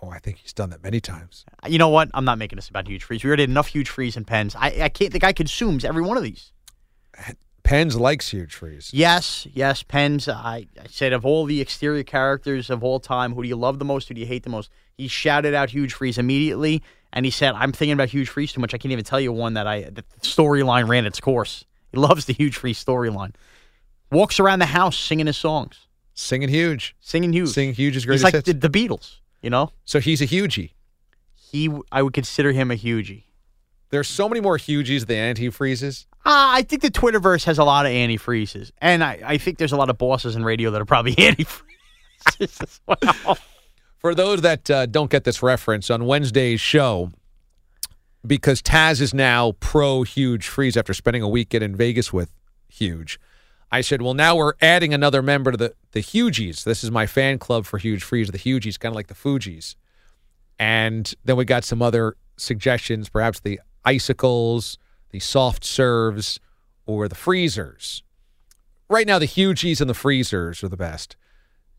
Oh, 0.02 0.08
I 0.08 0.18
think 0.18 0.38
he's 0.38 0.54
done 0.54 0.70
that 0.70 0.82
many 0.82 1.00
times. 1.00 1.44
You 1.68 1.76
know 1.76 1.90
what? 1.90 2.08
I'm 2.14 2.24
not 2.24 2.38
making 2.38 2.56
this 2.56 2.70
about 2.70 2.88
huge 2.88 3.04
freeze. 3.04 3.22
We 3.22 3.28
already 3.28 3.42
had 3.42 3.50
enough 3.50 3.66
huge 3.66 3.90
freeze 3.90 4.16
and 4.16 4.26
pens. 4.26 4.56
I, 4.56 4.84
I 4.84 4.88
can't. 4.88 5.12
The 5.12 5.18
guy 5.18 5.34
consumes 5.34 5.84
every 5.84 6.00
one 6.00 6.16
of 6.16 6.22
these. 6.22 6.52
Uh, 7.18 7.32
Pens 7.62 7.96
likes 7.96 8.30
huge 8.30 8.54
freeze. 8.54 8.90
Yes, 8.92 9.46
yes, 9.52 9.82
pens. 9.82 10.28
I, 10.28 10.66
I 10.80 10.86
said 10.88 11.12
of 11.12 11.24
all 11.26 11.44
the 11.44 11.60
exterior 11.60 12.02
characters 12.02 12.70
of 12.70 12.82
all 12.82 12.98
time, 13.00 13.34
who 13.34 13.42
do 13.42 13.48
you 13.48 13.56
love 13.56 13.78
the 13.78 13.84
most? 13.84 14.08
Who 14.08 14.14
do 14.14 14.20
you 14.20 14.26
hate 14.26 14.42
the 14.42 14.50
most? 14.50 14.70
He 14.96 15.08
shouted 15.08 15.54
out 15.54 15.70
huge 15.70 15.94
freeze 15.94 16.18
immediately, 16.18 16.82
and 17.12 17.24
he 17.24 17.30
said, 17.30 17.54
"I'm 17.54 17.72
thinking 17.72 17.92
about 17.92 18.08
huge 18.08 18.28
freeze 18.28 18.52
too 18.52 18.60
much. 18.60 18.74
I 18.74 18.78
can't 18.78 18.92
even 18.92 19.04
tell 19.04 19.20
you 19.20 19.32
one 19.32 19.54
that 19.54 19.66
I 19.66 19.82
the 19.84 20.02
storyline 20.22 20.88
ran 20.88 21.06
its 21.06 21.20
course. 21.20 21.64
He 21.92 21.98
loves 21.98 22.24
the 22.26 22.32
huge 22.32 22.56
freeze 22.56 22.82
storyline. 22.82 23.34
Walks 24.10 24.40
around 24.40 24.58
the 24.58 24.66
house 24.66 24.98
singing 24.98 25.26
his 25.26 25.36
songs, 25.36 25.86
Singing 26.14 26.48
huge. 26.48 26.96
singing 27.00 27.32
huge. 27.32 27.50
Singing 27.50 27.74
huge 27.74 27.96
is 27.96 28.04
great. 28.04 28.14
He's 28.16 28.24
like 28.24 28.44
the, 28.44 28.52
the 28.52 28.68
Beatles. 28.70 29.16
You 29.42 29.50
know, 29.50 29.72
So 29.84 30.00
he's 30.00 30.20
a 30.20 30.26
hugie. 30.26 30.72
he. 31.34 31.70
I 31.92 32.02
would 32.02 32.12
consider 32.12 32.52
him 32.52 32.70
a 32.70 32.74
hugie. 32.74 33.24
There's 33.90 34.08
so 34.08 34.28
many 34.28 34.40
more 34.40 34.56
hugies 34.56 35.06
than 35.06 35.34
antifreezes. 35.34 36.06
Uh, 36.24 36.54
I 36.54 36.62
think 36.62 36.82
the 36.82 36.90
Twitterverse 36.90 37.44
has 37.44 37.58
a 37.58 37.64
lot 37.64 37.86
of 37.86 37.92
antifreezes, 37.92 38.70
and 38.78 39.02
I, 39.02 39.20
I 39.24 39.38
think 39.38 39.58
there's 39.58 39.72
a 39.72 39.76
lot 39.76 39.90
of 39.90 39.98
bosses 39.98 40.36
in 40.36 40.44
radio 40.44 40.70
that 40.70 40.80
are 40.80 40.86
probably 40.86 41.14
antifreeze. 41.16 41.62
Jesus, 42.38 42.80
wow. 42.86 43.36
For 43.98 44.14
those 44.14 44.42
that 44.42 44.70
uh, 44.70 44.86
don't 44.86 45.10
get 45.10 45.24
this 45.24 45.42
reference, 45.42 45.90
on 45.90 46.06
Wednesday's 46.06 46.60
show, 46.60 47.10
because 48.26 48.62
Taz 48.62 49.00
is 49.00 49.12
now 49.12 49.52
pro 49.60 50.02
Huge 50.02 50.46
Freeze 50.46 50.76
after 50.76 50.94
spending 50.94 51.22
a 51.22 51.28
weekend 51.28 51.64
in 51.64 51.74
Vegas 51.74 52.12
with 52.12 52.30
Huge, 52.68 53.18
I 53.72 53.80
said, 53.82 54.02
well, 54.02 54.14
now 54.14 54.36
we're 54.36 54.54
adding 54.60 54.92
another 54.92 55.22
member 55.22 55.52
to 55.52 55.56
the, 55.56 55.74
the 55.92 56.00
Hugies. 56.00 56.64
This 56.64 56.82
is 56.82 56.90
my 56.90 57.06
fan 57.06 57.38
club 57.38 57.66
for 57.66 57.78
Huge 57.78 58.02
Freeze, 58.02 58.28
the 58.28 58.38
Hugies, 58.38 58.78
kind 58.78 58.92
of 58.92 58.96
like 58.96 59.06
the 59.06 59.14
Fugees. 59.14 59.76
And 60.58 61.12
then 61.24 61.36
we 61.36 61.44
got 61.44 61.64
some 61.64 61.80
other 61.80 62.16
suggestions, 62.36 63.08
perhaps 63.08 63.40
the 63.40 63.60
icicles, 63.84 64.78
the 65.10 65.20
soft 65.20 65.64
serves, 65.64 66.40
or 66.86 67.08
the 67.08 67.14
freezers. 67.14 68.02
Right 68.88 69.06
now, 69.06 69.18
the 69.18 69.26
Hugies 69.26 69.80
and 69.80 69.88
the 69.88 69.94
freezers 69.94 70.64
are 70.64 70.68
the 70.68 70.76
best. 70.76 71.16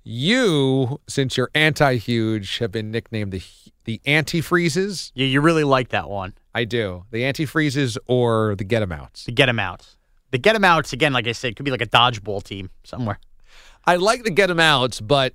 You, 0.03 0.99
since 1.07 1.37
you're 1.37 1.51
anti-huge, 1.53 2.57
have 2.57 2.71
been 2.71 2.91
nicknamed 2.91 3.31
the 3.31 3.41
the 3.83 3.99
anti-freezes. 4.05 5.11
Yeah, 5.15 5.25
you 5.25 5.41
really 5.41 5.63
like 5.63 5.89
that 5.89 6.09
one. 6.09 6.33
I 6.53 6.65
do 6.65 7.05
the 7.11 7.25
anti-freezes 7.25 7.97
or 8.07 8.55
the 8.55 8.63
get 8.63 8.79
get 8.79 8.83
'em 8.83 8.91
outs. 8.91 9.25
The 9.25 9.31
get 9.31 9.45
get 9.45 9.49
'em 9.49 9.59
outs. 9.59 9.97
The 10.31 10.37
get 10.37 10.43
get 10.43 10.55
'em 10.55 10.63
outs 10.63 10.93
again, 10.93 11.13
like 11.13 11.27
I 11.27 11.31
said, 11.33 11.55
could 11.55 11.65
be 11.65 11.71
like 11.71 11.81
a 11.81 11.87
dodgeball 11.87 12.43
team 12.43 12.69
somewhere. 12.83 13.19
I 13.85 13.95
like 13.95 14.23
the 14.23 14.29
get 14.29 14.47
get 14.47 14.49
'em 14.51 14.59
outs, 14.59 15.01
but 15.01 15.33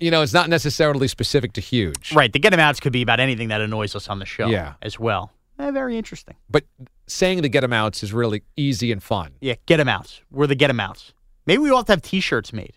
you 0.00 0.10
know 0.10 0.22
it's 0.22 0.32
not 0.32 0.48
necessarily 0.48 1.06
specific 1.08 1.52
to 1.54 1.60
huge. 1.60 2.12
Right. 2.14 2.32
The 2.32 2.38
get 2.38 2.52
'em 2.52 2.60
outs 2.60 2.80
could 2.80 2.92
be 2.92 3.02
about 3.02 3.20
anything 3.20 3.48
that 3.48 3.60
annoys 3.60 3.94
us 3.94 4.08
on 4.08 4.18
the 4.18 4.26
show. 4.26 4.48
Yeah. 4.48 4.74
As 4.82 4.98
well. 4.98 5.32
Eh, 5.58 5.70
very 5.70 5.96
interesting. 5.98 6.36
But 6.48 6.64
saying 7.06 7.42
the 7.42 7.48
get 7.48 7.62
'em 7.64 7.72
outs 7.72 8.02
is 8.02 8.12
really 8.12 8.42
easy 8.56 8.90
and 8.92 9.02
fun. 9.02 9.32
Yeah, 9.40 9.54
get 9.66 9.78
'em 9.78 9.88
outs. 9.88 10.22
We're 10.30 10.46
the 10.46 10.54
get 10.54 10.70
'em 10.70 10.80
outs. 10.80 11.12
Maybe 11.46 11.58
we 11.58 11.70
all 11.70 11.78
have 11.78 11.86
to 11.86 11.92
have 11.92 12.02
T-shirts 12.02 12.52
made. 12.52 12.72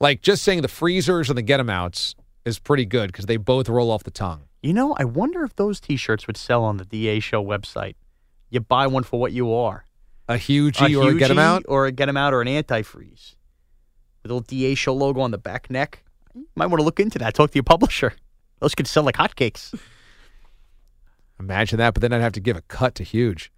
Like 0.00 0.22
just 0.22 0.42
saying 0.42 0.62
the 0.62 0.68
freezers 0.68 1.28
and 1.28 1.36
the 1.36 1.42
get 1.42 1.60
'em 1.60 1.68
outs 1.70 2.14
is 2.44 2.58
pretty 2.58 2.86
good 2.86 3.08
because 3.12 3.26
they 3.26 3.36
both 3.36 3.68
roll 3.68 3.90
off 3.90 4.04
the 4.04 4.10
tongue. 4.10 4.42
You 4.62 4.72
know, 4.72 4.94
I 4.98 5.04
wonder 5.04 5.44
if 5.44 5.54
those 5.56 5.80
T-shirts 5.80 6.26
would 6.26 6.36
sell 6.36 6.64
on 6.64 6.78
the 6.78 6.84
DA 6.84 7.20
Show 7.20 7.44
website. 7.44 7.94
You 8.50 8.60
buy 8.60 8.86
one 8.86 9.02
for 9.02 9.20
what 9.20 9.32
you 9.32 9.52
are. 9.52 9.84
A 10.28 10.36
huge 10.36 10.80
or 10.80 11.10
a 11.10 11.14
get 11.14 11.30
'em 11.30 11.38
out. 11.38 11.64
or 11.68 11.86
a 11.86 11.90
get 11.90 11.96
get 11.96 12.08
'em 12.08 12.16
out 12.16 12.32
or 12.34 12.40
an 12.40 12.48
antifreeze 12.48 13.34
with 14.22 14.30
a 14.30 14.34
little 14.34 14.40
DA 14.40 14.74
Show 14.74 14.94
logo 14.94 15.20
on 15.20 15.30
the 15.30 15.38
back 15.38 15.70
neck. 15.70 16.02
You 16.34 16.46
might 16.54 16.66
want 16.66 16.80
to 16.80 16.84
look 16.84 17.00
into 17.00 17.18
that. 17.18 17.34
Talk 17.34 17.50
to 17.50 17.56
your 17.56 17.62
publisher. 17.64 18.12
Those 18.60 18.74
could 18.74 18.86
sell 18.86 19.02
like 19.02 19.16
hotcakes. 19.16 19.78
Imagine 21.40 21.78
that, 21.78 21.94
but 21.94 22.00
then 22.00 22.12
I'd 22.12 22.20
have 22.20 22.32
to 22.32 22.40
give 22.40 22.56
a 22.56 22.62
cut 22.62 22.94
to 22.96 23.04
huge. 23.04 23.52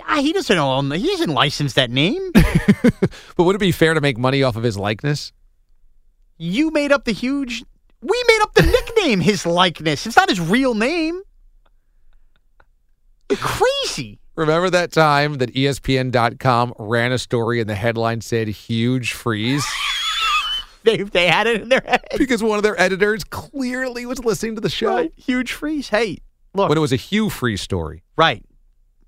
Ah, 0.00 0.20
he 0.20 0.32
doesn't 0.32 0.56
own. 0.56 0.90
He 0.92 1.06
doesn't 1.06 1.30
license 1.30 1.74
that 1.74 1.90
name. 1.90 2.30
But 3.36 3.44
would 3.44 3.54
it 3.54 3.58
be 3.60 3.72
fair 3.72 3.94
to 3.94 4.00
make 4.00 4.16
money 4.18 4.42
off 4.42 4.56
of 4.56 4.62
his 4.62 4.76
likeness? 4.76 5.32
you 6.38 6.70
made 6.70 6.92
up 6.92 7.04
the 7.04 7.12
huge. 7.12 7.64
We 8.02 8.24
made 8.28 8.40
up 8.42 8.54
the 8.54 8.62
nickname. 8.96 9.20
His 9.20 9.46
likeness. 9.46 10.06
It's 10.06 10.16
not 10.16 10.28
his 10.28 10.40
real 10.40 10.74
name. 10.74 11.20
You're 13.30 13.38
crazy. 13.38 14.18
Remember 14.36 14.68
that 14.70 14.92
time 14.92 15.34
that 15.34 15.54
ESPN.com 15.54 16.74
ran 16.78 17.12
a 17.12 17.18
story 17.18 17.60
and 17.60 17.68
the 17.68 17.74
headline 17.74 18.20
said 18.20 18.48
huge 18.48 19.12
freeze? 19.12 19.64
They 20.96 20.98
they 21.02 21.26
had 21.26 21.46
it 21.48 21.62
in 21.62 21.68
their 21.68 21.82
head. 21.84 22.04
because 22.16 22.42
one 22.42 22.56
of 22.58 22.62
their 22.62 22.80
editors 22.80 23.24
clearly 23.24 24.06
was 24.06 24.24
listening 24.24 24.54
to 24.54 24.60
the 24.60 24.70
show. 24.70 24.94
Right. 24.94 25.12
Huge 25.16 25.52
freeze. 25.52 25.88
Hey, 25.88 26.18
look. 26.54 26.68
When 26.68 26.78
it 26.78 26.80
was 26.80 26.92
a 26.92 26.96
Hugh 26.96 27.28
Freeze 27.28 27.60
story. 27.60 28.02
Right. 28.16 28.44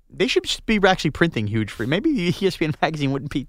They 0.09 0.27
should 0.27 0.45
be 0.65 0.79
actually 0.85 1.11
printing 1.11 1.47
huge 1.47 1.71
free. 1.71 1.85
Maybe 1.85 2.11
the 2.13 2.31
ESPN 2.33 2.75
magazine 2.81 3.11
wouldn't 3.11 3.31
be 3.31 3.47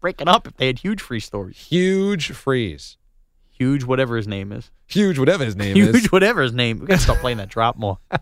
breaking 0.00 0.28
up 0.28 0.46
if 0.46 0.56
they 0.58 0.66
had 0.66 0.78
huge 0.78 1.00
free 1.00 1.20
stories. 1.20 1.56
Huge 1.56 2.30
freeze. 2.32 2.98
Huge, 3.50 3.84
whatever 3.84 4.16
his 4.16 4.28
name 4.28 4.52
is. 4.52 4.70
Huge, 4.86 5.18
whatever 5.18 5.44
his 5.44 5.56
name 5.56 5.74
Huge, 5.76 5.94
is. 5.96 6.12
whatever 6.12 6.42
his 6.42 6.52
name. 6.52 6.78
We 6.80 6.86
gotta 6.86 7.00
stop 7.00 7.16
playing 7.18 7.38
that 7.38 7.48
drop 7.48 7.76
more. 7.76 7.98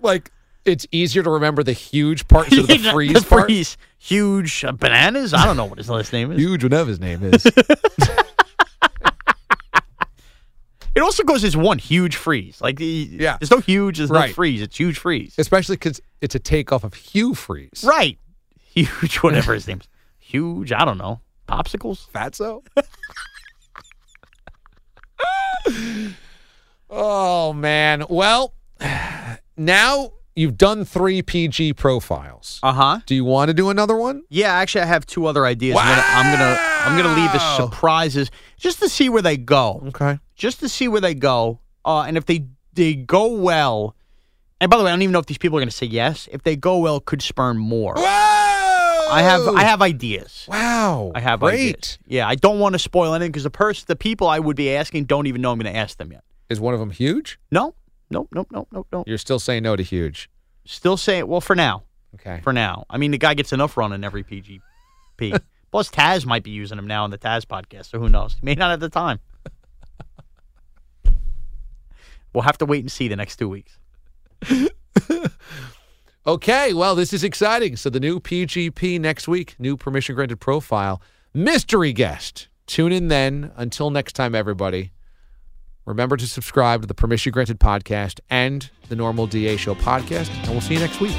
Like, 0.00 0.30
it's 0.68 0.86
easier 0.92 1.22
to 1.22 1.30
remember 1.30 1.62
the 1.62 1.72
huge 1.72 2.28
part 2.28 2.52
instead 2.52 2.76
of 2.78 2.82
the 2.82 2.90
freeze 2.92 3.12
the 3.14 3.20
part. 3.28 3.44
freeze. 3.46 3.76
Huge 3.98 4.64
uh, 4.64 4.72
bananas. 4.72 5.34
I 5.34 5.44
don't 5.44 5.56
know 5.56 5.64
what 5.64 5.78
his 5.78 5.88
last 5.90 6.12
name 6.12 6.30
is. 6.32 6.38
Huge, 6.38 6.62
whatever 6.62 6.88
his 6.88 7.00
name 7.00 7.22
is. 7.24 7.44
It 10.94 11.00
also 11.02 11.22
goes 11.22 11.44
as 11.44 11.56
one 11.56 11.78
huge 11.78 12.16
freeze. 12.16 12.60
Like 12.60 12.76
the, 12.76 13.08
Yeah. 13.12 13.36
there's 13.38 13.52
no 13.52 13.60
huge, 13.60 13.98
there's 13.98 14.10
Right. 14.10 14.30
no 14.30 14.34
freeze. 14.34 14.60
It's 14.60 14.76
huge 14.76 14.98
freeze. 14.98 15.32
Especially 15.38 15.76
because 15.76 16.00
it's 16.20 16.34
a 16.34 16.40
takeoff 16.40 16.82
of 16.82 16.92
Hugh 16.94 17.34
Freeze. 17.34 17.84
right. 17.86 18.18
Huge, 18.74 19.18
whatever 19.18 19.54
his 19.54 19.68
name 19.68 19.78
is. 19.80 19.86
Huge. 20.18 20.72
I 20.72 20.84
don't 20.84 20.98
know. 20.98 21.20
Popsicles. 21.48 22.08
Fatso? 22.10 22.64
oh, 26.90 27.52
man. 27.52 28.04
Well, 28.08 28.54
now 29.56 30.12
you've 30.38 30.56
done 30.56 30.84
three 30.84 31.20
PG 31.20 31.74
profiles. 31.74 32.60
Uh 32.62 32.72
huh. 32.72 33.00
Do 33.06 33.14
you 33.14 33.24
want 33.24 33.48
to 33.48 33.54
do 33.54 33.70
another 33.70 33.96
one? 33.96 34.22
Yeah, 34.28 34.52
actually, 34.52 34.82
I 34.82 34.86
have 34.86 35.04
two 35.04 35.26
other 35.26 35.44
ideas. 35.44 35.76
I'm 35.78 35.86
gonna, 35.86 36.06
I'm 36.08 36.38
gonna, 36.38 36.56
I'm 36.60 36.96
gonna 36.96 37.20
leave 37.20 37.34
as 37.34 37.56
surprises 37.56 38.30
just 38.56 38.78
to 38.80 38.88
see 38.88 39.08
where 39.08 39.22
they 39.22 39.36
go. 39.36 39.82
Okay. 39.88 40.18
Just 40.36 40.60
to 40.60 40.68
see 40.68 40.88
where 40.88 41.00
they 41.00 41.14
go, 41.14 41.60
uh, 41.84 42.02
and 42.02 42.16
if 42.16 42.26
they 42.26 42.46
they 42.74 42.94
go 42.94 43.26
well. 43.32 43.94
And 44.60 44.68
by 44.70 44.76
the 44.76 44.82
way, 44.82 44.90
I 44.90 44.92
don't 44.92 45.02
even 45.02 45.12
know 45.12 45.20
if 45.20 45.26
these 45.26 45.38
people 45.38 45.58
are 45.58 45.60
gonna 45.60 45.70
say 45.70 45.86
yes. 45.86 46.28
If 46.32 46.42
they 46.42 46.56
go 46.56 46.78
well, 46.78 47.00
could 47.00 47.22
spurn 47.22 47.58
more. 47.58 47.94
Whoa! 47.96 48.04
I 49.10 49.22
have, 49.22 49.48
I 49.48 49.62
have 49.62 49.80
ideas. 49.80 50.46
Wow. 50.48 51.12
I 51.14 51.20
have 51.20 51.40
Great. 51.40 51.54
ideas. 51.54 51.98
Yeah, 52.06 52.28
I 52.28 52.34
don't 52.34 52.58
want 52.58 52.74
to 52.74 52.78
spoil 52.78 53.14
anything 53.14 53.32
because 53.32 53.44
the 53.44 53.50
person, 53.50 53.86
the 53.88 53.96
people 53.96 54.28
I 54.28 54.38
would 54.38 54.56
be 54.56 54.74
asking, 54.74 55.04
don't 55.06 55.26
even 55.26 55.40
know 55.40 55.50
I'm 55.50 55.58
going 55.58 55.72
to 55.72 55.78
ask 55.78 55.96
them 55.96 56.12
yet. 56.12 56.24
Is 56.50 56.60
one 56.60 56.74
of 56.74 56.80
them 56.80 56.90
huge? 56.90 57.38
No, 57.50 57.74
nope, 58.10 58.28
nope, 58.32 58.48
nope, 58.50 58.68
nope, 58.72 58.86
nope. 58.92 59.06
You're 59.08 59.18
still 59.18 59.38
saying 59.38 59.62
no 59.62 59.76
to 59.76 59.82
huge. 59.82 60.30
Still 60.64 60.96
saying, 60.96 61.26
well, 61.26 61.40
for 61.40 61.54
now, 61.56 61.84
Okay. 62.14 62.40
for 62.42 62.52
now. 62.52 62.84
I 62.90 62.98
mean, 62.98 63.10
the 63.10 63.18
guy 63.18 63.34
gets 63.34 63.52
enough 63.52 63.76
run 63.76 63.92
in 63.92 64.04
every 64.04 64.24
PGP. 64.24 64.60
Plus, 65.70 65.90
Taz 65.90 66.24
might 66.26 66.42
be 66.42 66.50
using 66.50 66.78
him 66.78 66.86
now 66.86 67.04
on 67.04 67.10
the 67.10 67.18
Taz 67.18 67.44
podcast, 67.44 67.86
so 67.90 67.98
who 67.98 68.08
knows? 68.08 68.34
He 68.34 68.40
may 68.42 68.54
not 68.54 68.70
have 68.70 68.80
the 68.80 68.88
time. 68.88 69.18
we'll 72.32 72.42
have 72.42 72.58
to 72.58 72.66
wait 72.66 72.80
and 72.80 72.90
see 72.90 73.08
the 73.08 73.16
next 73.16 73.36
two 73.36 73.48
weeks. 73.48 73.78
Okay, 76.26 76.74
well, 76.74 76.94
this 76.94 77.14
is 77.14 77.24
exciting. 77.24 77.76
So 77.76 77.88
the 77.88 78.00
new 78.00 78.20
PGP 78.20 79.00
next 79.00 79.28
week, 79.28 79.54
new 79.58 79.78
permission 79.78 80.14
granted 80.14 80.36
profile, 80.38 81.00
mystery 81.32 81.94
guest. 81.94 82.48
Tune 82.66 82.92
in 82.92 83.08
then. 83.08 83.50
Until 83.56 83.88
next 83.88 84.12
time, 84.12 84.34
everybody. 84.34 84.92
Remember 85.88 86.18
to 86.18 86.26
subscribe 86.26 86.82
to 86.82 86.86
the 86.86 86.92
Permission 86.92 87.32
Granted 87.32 87.58
podcast 87.58 88.20
and 88.28 88.68
the 88.90 88.94
Normal 88.94 89.26
DA 89.26 89.56
Show 89.56 89.74
podcast, 89.74 90.28
and 90.42 90.50
we'll 90.50 90.60
see 90.60 90.74
you 90.74 90.80
next 90.80 91.00
week. 91.00 91.16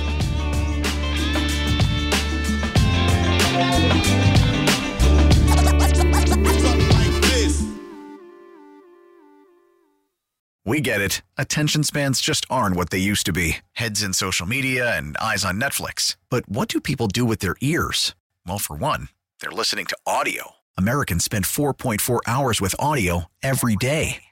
We 10.66 10.82
get 10.82 11.02
it. 11.02 11.24
Attention 11.36 11.84
spans 11.84 12.22
just 12.22 12.46
aren't 12.48 12.76
what 12.76 12.92
they 12.92 13.00
used 13.00 13.26
to 13.26 13.34
be 13.34 13.58
heads 13.72 14.04
in 14.04 14.14
social 14.14 14.46
media 14.46 14.96
and 14.96 15.18
eyes 15.18 15.44
on 15.44 15.60
Netflix. 15.60 16.16
But 16.30 16.48
what 16.48 16.68
do 16.68 16.80
people 16.80 17.08
do 17.08 17.26
with 17.26 17.40
their 17.40 17.56
ears? 17.60 18.14
Well, 18.46 18.60
for 18.60 18.76
one, 18.76 19.10
they're 19.42 19.50
listening 19.50 19.88
to 19.88 19.98
audio. 20.06 20.52
Americans 20.78 21.24
spend 21.24 21.46
4.4 21.46 22.20
hours 22.28 22.62
with 22.62 22.76
audio 22.78 23.26
every 23.42 23.76
day. 23.76 24.26